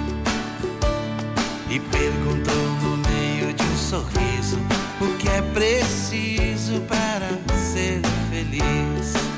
e 1.69 1.79
perguntou 1.79 2.69
no 2.85 2.97
meio 2.97 3.53
de 3.53 3.63
um 3.63 3.77
sorriso 3.77 4.59
o 5.03 5.15
que 5.19 5.29
é 5.29 5.43
preciso 5.43 6.81
para 6.89 7.29
ser 7.55 8.01
feliz 8.31 9.38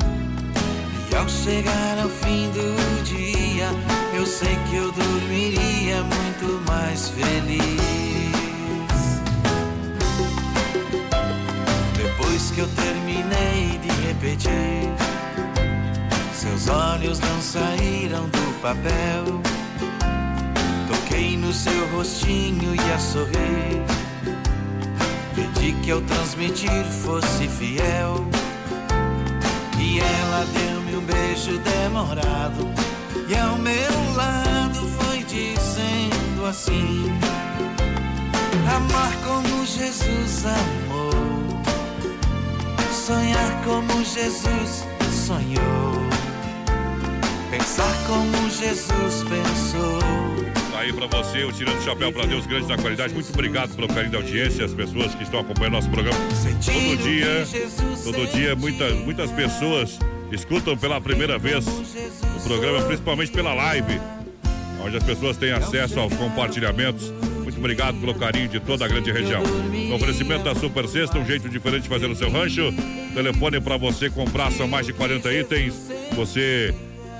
E 1.11 1.15
ao 1.15 1.27
chegar 1.27 1.99
ao 2.01 2.07
fim 2.07 2.49
do 2.51 3.03
dia, 3.03 3.67
eu 4.15 4.25
sei 4.25 4.57
que 4.69 4.77
eu 4.77 4.91
dormiria 4.93 6.01
muito 6.03 6.63
mais 6.65 7.09
feliz. 7.09 7.61
Depois 11.97 12.51
que 12.51 12.61
eu 12.61 12.67
terminei 12.69 13.77
de 13.79 14.07
repetir, 14.07 14.89
seus 16.33 16.69
olhos 16.69 17.19
não 17.19 17.41
saíram 17.41 18.29
do 18.29 18.61
papel. 18.61 19.41
Toquei 20.87 21.35
no 21.35 21.51
seu 21.51 21.87
rostinho 21.89 22.73
e 22.73 22.93
a 22.93 22.99
sorrir. 22.99 23.83
Pedi 25.35 25.73
que 25.83 25.91
ao 25.91 26.01
transmitir 26.01 26.85
fosse 27.03 27.49
fiel. 27.49 28.25
E 29.77 29.99
ela 29.99 30.45
deu-me 30.53 30.70
um 31.01 31.05
beijo 31.05 31.57
demorado. 31.59 32.67
E 33.27 33.35
ao 33.35 33.57
meu 33.57 34.13
lado 34.15 34.87
foi 34.99 35.23
dizendo 35.23 36.45
assim: 36.47 37.05
Amar 38.75 39.11
como 39.25 39.65
Jesus 39.65 40.45
amou 40.45 41.11
sonhar 42.91 43.63
como 43.63 44.05
Jesus 44.05 44.85
sonhou, 45.11 45.93
pensar 47.49 47.93
como 48.07 48.49
Jesus 48.49 49.23
pensou. 49.23 49.99
Tá 50.71 50.79
aí 50.79 50.93
pra 50.93 51.07
você, 51.07 51.43
eu 51.43 51.51
tirando 51.51 51.79
o 51.79 51.81
chapéu 51.81 52.13
pra 52.13 52.25
Deus, 52.25 52.45
grande 52.45 52.67
da 52.67 52.77
qualidade. 52.77 53.13
Muito 53.13 53.29
obrigado 53.31 53.75
pelo 53.75 53.87
carinho 53.87 54.11
da 54.11 54.17
audiência, 54.19 54.63
as 54.63 54.73
pessoas 54.73 55.13
que 55.15 55.23
estão 55.23 55.39
acompanhando 55.39 55.73
nosso 55.73 55.89
programa. 55.89 56.17
Todo 56.63 56.97
dia, 57.03 57.45
todo 58.03 58.31
dia, 58.31 58.55
muitas, 58.55 58.93
muitas 58.99 59.31
pessoas 59.31 59.99
escutam 60.31 60.77
pela 60.77 60.99
primeira 61.01 61.37
vez 61.37 61.65
o 61.67 62.43
programa, 62.43 62.81
principalmente 62.83 63.31
pela 63.31 63.53
live, 63.53 63.99
onde 64.83 64.97
as 64.97 65.03
pessoas 65.03 65.37
têm 65.37 65.51
acesso 65.51 65.99
aos 65.99 66.13
compartilhamentos. 66.13 67.11
Muito 67.43 67.57
obrigado 67.57 67.99
pelo 67.99 68.15
carinho 68.15 68.47
de 68.47 68.59
toda 68.59 68.85
a 68.85 68.87
grande 68.87 69.11
região. 69.11 69.43
No 69.43 69.95
oferecimento 69.95 70.43
da 70.43 70.55
Super 70.55 70.87
Sexta, 70.87 71.17
um 71.19 71.25
jeito 71.25 71.49
diferente 71.49 71.83
de 71.83 71.89
fazer 71.89 72.07
o 72.07 72.15
seu 72.15 72.29
rancho. 72.29 72.73
Telefone 73.13 73.59
para 73.59 73.77
você 73.77 74.09
comprar, 74.09 74.51
são 74.51 74.67
mais 74.67 74.85
de 74.85 74.93
40 74.93 75.33
itens. 75.33 75.91
Você, 76.13 76.73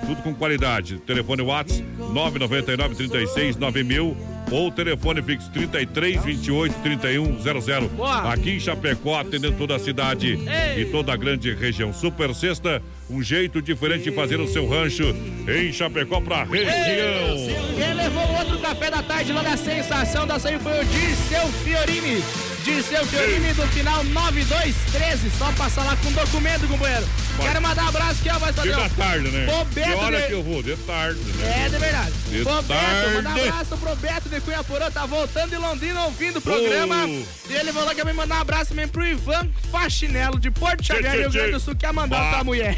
tudo 0.05 0.21
com 0.21 0.33
qualidade. 0.33 0.97
Telefone 0.99 1.41
WhatsApp 1.41 1.83
999 1.97 2.95
36 2.95 3.57
9000 3.57 4.17
ou 4.51 4.71
telefone 4.71 5.21
fixo 5.21 5.49
33 5.51 6.23
28 6.23 6.75
31 6.81 7.39
00. 7.39 7.89
Aqui 8.29 8.51
em 8.51 8.59
Chapecó, 8.59 9.19
atendendo 9.19 9.57
toda 9.57 9.75
a 9.75 9.79
cidade 9.79 10.39
e 10.77 10.85
toda 10.85 11.13
a 11.13 11.15
grande 11.15 11.53
região. 11.53 11.93
Super 11.93 12.33
Sexta, 12.35 12.81
um 13.11 13.21
jeito 13.21 13.61
diferente 13.61 14.05
de 14.05 14.11
fazer 14.11 14.39
o 14.39 14.47
seu 14.47 14.67
rancho 14.67 15.03
em 15.47 15.71
Chapecó 15.71 16.21
para 16.21 16.43
região. 16.45 17.37
Quem 17.75 17.93
levou 17.93 18.23
outro 18.37 18.57
café 18.59 18.89
da 18.89 19.03
tarde 19.03 19.33
lá 19.33 19.43
da 19.43 19.57
sensação 19.57 20.25
da 20.25 20.35
açaí 20.35 20.57
foi 20.59 20.79
o 20.79 20.85
Dirceu 20.85 21.47
Fiorini. 21.63 22.50
Dirceu 22.63 23.05
Fiorini 23.07 23.53
do 23.53 23.63
final 23.67 24.03
9213. 24.03 25.31
Só 25.37 25.51
passar 25.53 25.83
lá 25.83 25.95
com 25.97 26.11
documento, 26.11 26.67
companheiro. 26.67 27.05
Quero 27.41 27.61
mandar 27.61 27.85
um 27.85 27.87
abraço 27.87 28.19
aqui, 28.19 28.29
ó, 28.29 28.37
vai 28.39 28.51
De 28.51 28.57
fazer. 28.57 28.75
da 28.75 28.89
tarde, 28.89 29.29
né? 29.29 29.45
Bobeto 29.47 29.89
que 29.89 29.95
hora 29.95 30.21
de- 30.21 30.27
que 30.27 30.33
eu 30.33 30.43
vou? 30.43 30.61
De 30.61 30.75
tarde, 30.77 31.19
né? 31.19 31.65
É, 31.65 31.69
de 31.69 31.77
verdade. 31.77 32.11
De 32.29 32.41
Ô, 32.41 32.61
Beto, 32.61 33.13
manda 33.15 33.29
um 33.29 33.33
abraço 33.49 33.77
pro 33.77 33.95
Beto 33.95 34.29
de 34.29 34.41
Cunha 34.41 34.63
Porã, 34.63 34.91
tá 34.91 35.05
voltando 35.05 35.49
de 35.49 35.57
Londrina 35.57 36.01
ouvindo 36.05 36.37
o 36.37 36.41
programa. 36.41 37.05
Oh. 37.07 37.51
E 37.51 37.55
ele 37.55 37.73
falou 37.73 37.89
que 37.89 37.97
ia 37.97 38.05
me 38.05 38.13
mandar 38.13 38.37
um 38.37 38.41
abraço 38.41 38.69
também 38.69 38.87
pro 38.87 39.05
Ivan 39.05 39.49
Faxinello, 39.71 40.39
de 40.39 40.51
Porto 40.51 40.85
Xavier, 40.85 41.17
Rio 41.19 41.31
Grande 41.31 41.51
do 41.53 41.59
Sul, 41.59 41.75
quer 41.75 41.91
mandar 41.93 42.19
Bah. 42.19 42.29
pra 42.31 42.43
mulher. 42.43 42.77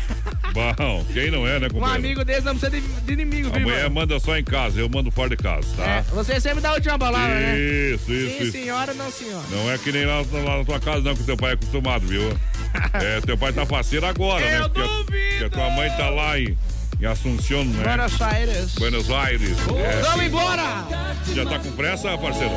Bom, 0.54 1.06
quem 1.12 1.32
não 1.32 1.48
é, 1.48 1.60
né, 1.60 1.68
Um 1.68 1.70
companheiro? 1.72 1.96
amigo 2.06 2.24
desse 2.26 2.42
não 2.42 2.56
precisa 2.58 2.70
de, 2.72 2.82
de 2.88 3.14
inimigo, 3.14 3.50
A 3.50 3.52
viu, 3.54 3.62
mulher 3.64 3.80
Ivan? 3.86 3.90
manda 3.90 4.20
só 4.20 4.38
em 4.38 4.44
casa, 4.44 4.80
eu 4.80 4.88
mando 4.88 5.10
fora 5.12 5.30
de 5.30 5.38
casa, 5.38 5.68
tá? 5.76 5.84
É, 5.84 6.02
você 6.14 6.40
sempre 6.40 6.62
dá 6.62 6.70
a 6.70 6.74
última 6.76 6.98
palavra, 6.98 7.34
né? 7.34 7.58
Isso, 7.60 8.12
isso, 8.12 8.38
Sim, 8.38 8.44
isso. 8.44 8.52
senhora, 8.52 8.94
não, 8.94 9.12
senhora. 9.12 9.44
Não 9.50 9.72
é 9.72 9.73
que 9.78 9.92
nem 9.92 10.06
lá, 10.06 10.24
lá 10.32 10.58
na 10.60 10.66
tua 10.66 10.80
casa, 10.80 11.02
não, 11.02 11.16
que 11.16 11.24
teu 11.24 11.38
pai 11.38 11.52
é 11.52 11.54
acostumado, 11.54 12.06
viu? 12.08 12.22
É, 12.94 13.22
teu 13.22 13.38
pai 13.38 13.54
tá 13.54 13.66
faceiro 13.66 14.06
agora, 14.06 14.44
né? 14.44 14.58
Eu 14.60 14.70
Porque, 14.70 14.82
a- 14.82 14.88
porque 15.06 15.44
a 15.46 15.50
tua 15.50 15.70
mãe 15.72 15.90
tá 15.92 16.10
lá 16.10 16.40
em, 16.40 16.58
em 17.00 17.06
Assunção, 17.06 17.64
né? 17.66 17.84
Buenos 17.84 18.22
Aires. 18.22 18.76
Buenos 18.76 19.12
Aires. 19.12 19.58
É. 19.78 20.02
Vamos 20.02 20.26
embora! 20.26 20.86
Já 21.34 21.46
tá 21.46 21.60
com 21.60 21.72
pressa, 21.74 22.18
parceiro? 22.18 22.54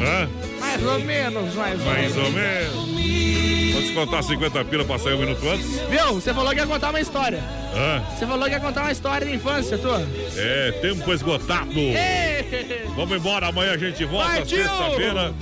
Hã? 0.00 0.28
Mais 0.60 0.82
ou 0.82 0.98
menos, 1.00 1.54
mais 1.54 1.80
ou 1.80 1.86
Mais 1.86 2.16
ou 2.16 2.30
menos. 2.30 2.86
menos. 2.86 3.74
Vou 3.74 3.82
descontar 3.82 4.22
50 4.22 4.64
pila 4.66 4.84
pra 4.84 4.98
sair 4.98 5.14
um 5.14 5.18
minuto 5.18 5.48
antes? 5.48 5.66
Viu? 5.90 6.14
Você 6.14 6.32
falou 6.32 6.50
que 6.52 6.58
ia 6.58 6.66
contar 6.66 6.90
uma 6.90 7.00
história. 7.00 7.40
Hã? 7.74 8.02
Você 8.16 8.26
falou 8.26 8.44
que 8.46 8.52
ia 8.54 8.60
contar 8.60 8.82
uma 8.82 8.92
história 8.92 9.26
de 9.26 9.34
infância, 9.34 9.76
tua. 9.78 10.00
É, 10.36 10.72
tempo 10.80 11.12
esgotado. 11.12 11.72
Ei! 11.78 12.84
Vamos 12.94 13.16
embora, 13.16 13.48
amanhã 13.48 13.72
a 13.72 13.78
gente 13.78 14.04
volta, 14.04 14.44
sexta-feira. 14.46 15.34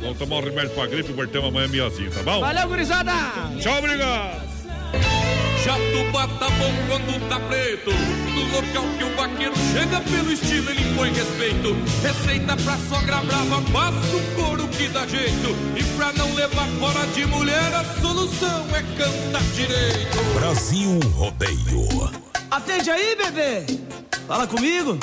Vamos 0.00 0.18
tomar 0.18 0.36
um 0.36 0.44
remédio 0.44 0.70
pra 0.70 0.86
gripe 0.86 1.10
e 1.10 1.12
voltamos 1.12 1.48
amanhã 1.48 1.68
melhorzinho, 1.68 2.10
tá 2.10 2.22
bom? 2.22 2.40
Valeu, 2.40 2.68
gurizada! 2.68 3.12
Tchau, 3.60 3.78
obrigado! 3.78 4.48
Jatubá 5.64 6.26
tá 6.38 6.48
bom 6.50 6.72
quando 6.88 7.28
tá 7.28 7.40
preto. 7.40 7.90
No 7.90 8.42
local 8.44 8.84
que 8.96 9.04
o 9.04 9.16
vaqueiro 9.16 9.54
chega 9.72 10.00
pelo 10.00 10.32
estilo, 10.32 10.70
ele 10.70 10.88
impõe 10.88 11.12
respeito. 11.12 11.76
Receita 12.00 12.56
pra 12.56 12.76
sogra 12.88 13.16
brava, 13.22 13.60
passa 13.72 14.16
o 14.16 14.34
couro 14.34 14.68
que 14.68 14.88
dá 14.88 15.06
jeito. 15.06 15.54
E 15.76 15.84
pra 15.96 16.12
não 16.12 16.32
levar 16.34 16.66
fora 16.78 17.06
de 17.08 17.26
mulher, 17.26 17.74
a 17.74 17.84
solução 18.00 18.66
é 18.74 18.82
cantar 18.96 19.42
direito. 19.54 20.16
Brasil 20.34 21.00
Rodeio. 21.16 22.10
Atende 22.50 22.90
aí, 22.90 23.16
bebê. 23.16 23.66
Fala 24.26 24.46
comigo. 24.46 24.98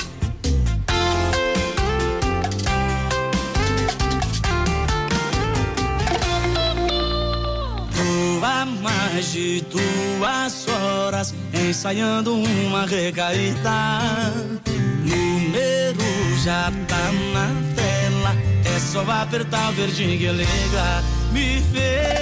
Vou 8.36 8.44
amar 8.44 9.18
de 9.32 9.62
duas 9.62 10.68
horas 10.68 11.34
ensaiando 11.54 12.34
uma 12.34 12.84
recaída. 12.84 13.70
Número 15.02 16.36
já 16.44 16.70
tá 16.86 17.12
na 17.32 17.48
tela, 17.74 18.36
é 18.62 18.78
só 18.78 19.00
apertar 19.10 19.70
o 19.70 19.72
verdinho 19.72 20.18
que 20.18 20.28
liga. 20.28 21.02
Me 21.32 21.60
vê 21.72 22.20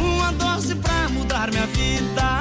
uma 0.00 0.32
dose 0.32 0.74
pra 0.74 1.08
mudar 1.10 1.52
minha 1.52 1.66
vida, 1.68 2.40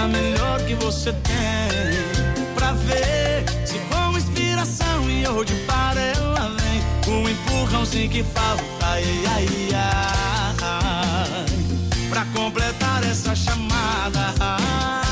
a 0.00 0.06
melhor 0.06 0.60
que 0.64 0.76
você 0.76 1.12
tem. 1.12 2.54
Pra 2.54 2.70
ver 2.72 3.44
se 3.66 3.80
com 3.90 4.16
inspiração 4.16 5.10
e 5.10 5.26
hoje 5.26 5.54
para 5.66 6.00
ela 6.00 6.54
vem 6.56 7.12
um 7.12 7.28
empurrãozinho 7.28 8.08
que 8.08 8.22
falta. 8.22 8.62
Ai, 8.80 9.02
ai, 9.26 9.48
ai 9.74 10.35
pra 12.16 12.24
completar 12.32 13.04
essa 13.04 13.34
chamada. 13.36 15.05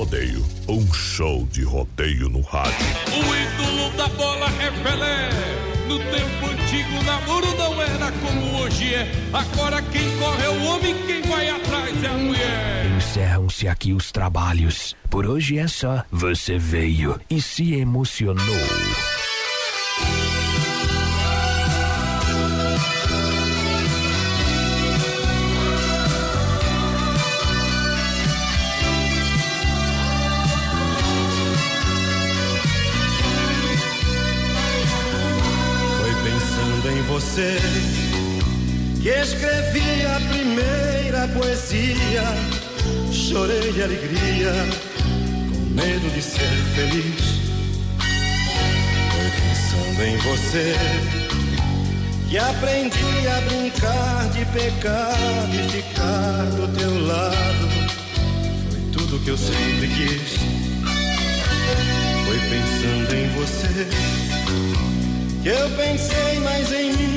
Rodeio, 0.00 0.42
um 0.66 0.90
show 0.94 1.46
de 1.52 1.62
rodeio 1.62 2.30
no 2.30 2.40
rádio. 2.40 2.72
O 3.12 3.18
ídolo 3.18 3.90
da 3.98 4.08
bola 4.08 4.46
é 4.46 4.70
Pelé. 4.82 5.28
No 5.86 5.98
tempo 5.98 6.46
antigo, 6.46 6.98
o 6.98 7.02
namoro 7.04 7.54
não 7.58 7.82
era 7.82 8.10
como 8.12 8.62
hoje 8.62 8.94
é. 8.94 9.06
Agora 9.30 9.82
quem 9.82 10.08
corre 10.16 10.42
é 10.42 10.48
o 10.48 10.64
homem, 10.64 10.94
quem 11.06 11.20
vai 11.20 11.50
atrás 11.50 12.02
é 12.02 12.06
a 12.06 12.14
mulher. 12.14 12.86
Encerram-se 12.96 13.68
aqui 13.68 13.92
os 13.92 14.10
trabalhos. 14.10 14.96
Por 15.10 15.26
hoje 15.26 15.58
é 15.58 15.68
só. 15.68 16.02
Você 16.10 16.56
veio 16.56 17.20
e 17.28 17.42
se 17.42 17.74
emocionou. 17.74 18.56
Escrevi 39.10 40.06
a 40.06 40.20
primeira 40.30 41.28
poesia. 41.28 42.22
Chorei 43.12 43.72
de 43.72 43.82
alegria, 43.82 44.52
com 45.50 45.74
medo 45.74 46.10
de 46.14 46.22
ser 46.22 46.54
feliz. 46.74 47.40
Foi 49.12 49.30
pensando 49.40 50.02
em 50.04 50.16
você 50.18 50.74
que 52.28 52.38
aprendi 52.38 53.26
a 53.26 53.40
brincar 53.40 54.28
de 54.30 54.44
pecado 54.46 55.54
e 55.54 55.70
ficar 55.70 56.44
do 56.56 56.68
teu 56.78 57.06
lado. 57.06 57.68
Foi 58.70 58.80
tudo 58.92 59.18
que 59.24 59.30
eu 59.30 59.36
sempre 59.36 59.88
quis. 59.88 60.38
Foi 62.24 62.38
pensando 62.48 63.14
em 63.14 63.28
você 63.30 63.88
que 65.42 65.48
eu 65.48 65.70
pensei 65.70 66.38
mais 66.40 66.70
em 66.72 66.92
mim 66.92 67.09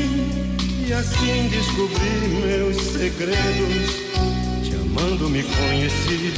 e 0.87 0.93
assim 0.93 1.47
descobri 1.49 2.09
meus 2.45 2.77
segredos. 2.77 3.89
Te 4.63 4.75
amando 4.75 5.29
me 5.29 5.43
conheci. 5.43 6.33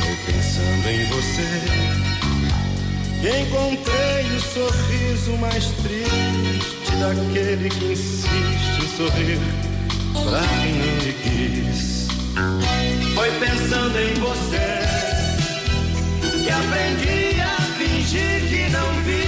Foi 0.00 0.16
pensando 0.26 0.88
em 0.88 1.04
você 1.06 1.98
que 3.20 3.28
encontrei 3.40 4.36
o 4.36 4.40
sorriso 4.40 5.32
mais 5.38 5.64
triste 5.82 6.96
daquele 7.00 7.68
que 7.68 7.92
insiste 7.92 8.82
em 8.82 8.88
sorrir 8.96 9.40
pra 10.12 10.40
quem 10.62 10.72
não 10.74 10.96
lhe 11.04 11.12
quis. 11.22 12.08
Foi 13.14 13.30
pensando 13.38 13.98
em 13.98 14.14
você 14.14 14.78
que 16.44 16.50
aprendi 16.50 17.40
a 17.40 17.56
fingir 17.78 18.48
que 18.48 18.70
não 18.70 18.88
via, 19.02 19.27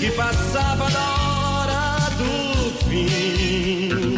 que 0.00 0.10
passava 0.12 0.90
da 0.90 1.60
hora 1.60 2.08
do 2.16 2.88
fim. 2.88 4.09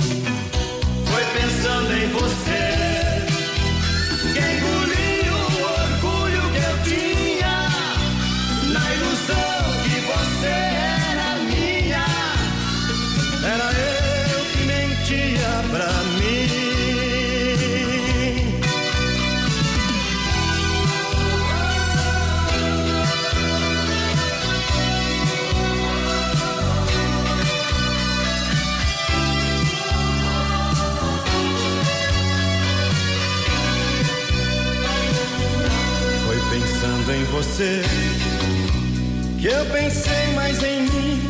Que 39.39 39.47
eu 39.47 39.64
pensei 39.66 40.32
mais 40.34 40.60
em 40.64 40.82
mim 40.82 41.20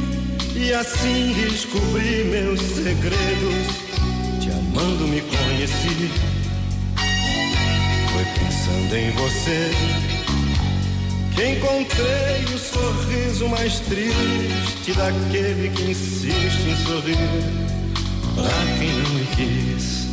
e 0.56 0.72
assim 0.72 1.34
descobri 1.34 2.24
meus 2.24 2.60
segredos. 2.60 3.66
Te 4.40 4.50
amando 4.50 5.08
me 5.08 5.20
conheci. 5.20 6.10
Foi 8.12 8.24
pensando 8.38 8.96
em 8.96 9.10
você 9.10 9.70
que 11.34 11.48
encontrei 11.48 12.44
o 12.54 12.58
sorriso 12.58 13.48
mais 13.48 13.80
triste 13.80 14.92
daquele 14.96 15.68
que 15.68 15.90
insiste 15.90 16.68
em 16.68 16.76
sorrir 16.86 17.16
pra 18.34 18.78
quem 18.78 18.88
não 18.88 19.10
me 19.10 19.26
quis. 19.36 20.06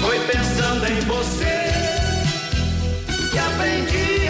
Foi 0.00 0.18
pensando 0.20 0.86
em 0.86 1.00
você 1.00 1.62
que 3.30 3.38
aprendi 3.38 4.21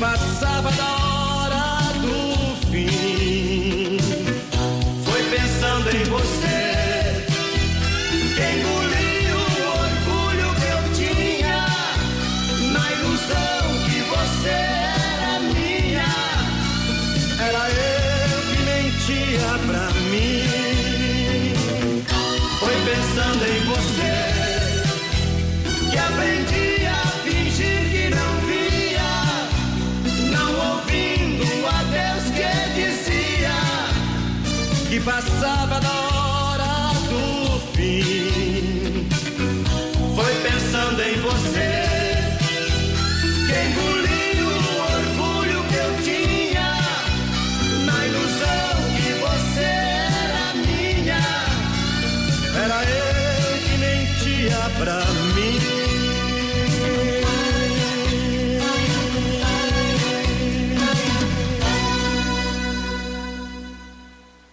passava 0.00 0.72
da 0.72 0.96
hora 0.96 1.92
do 2.00 2.66
fim. 2.70 3.19
Passava 35.04 35.80
da 35.80 35.89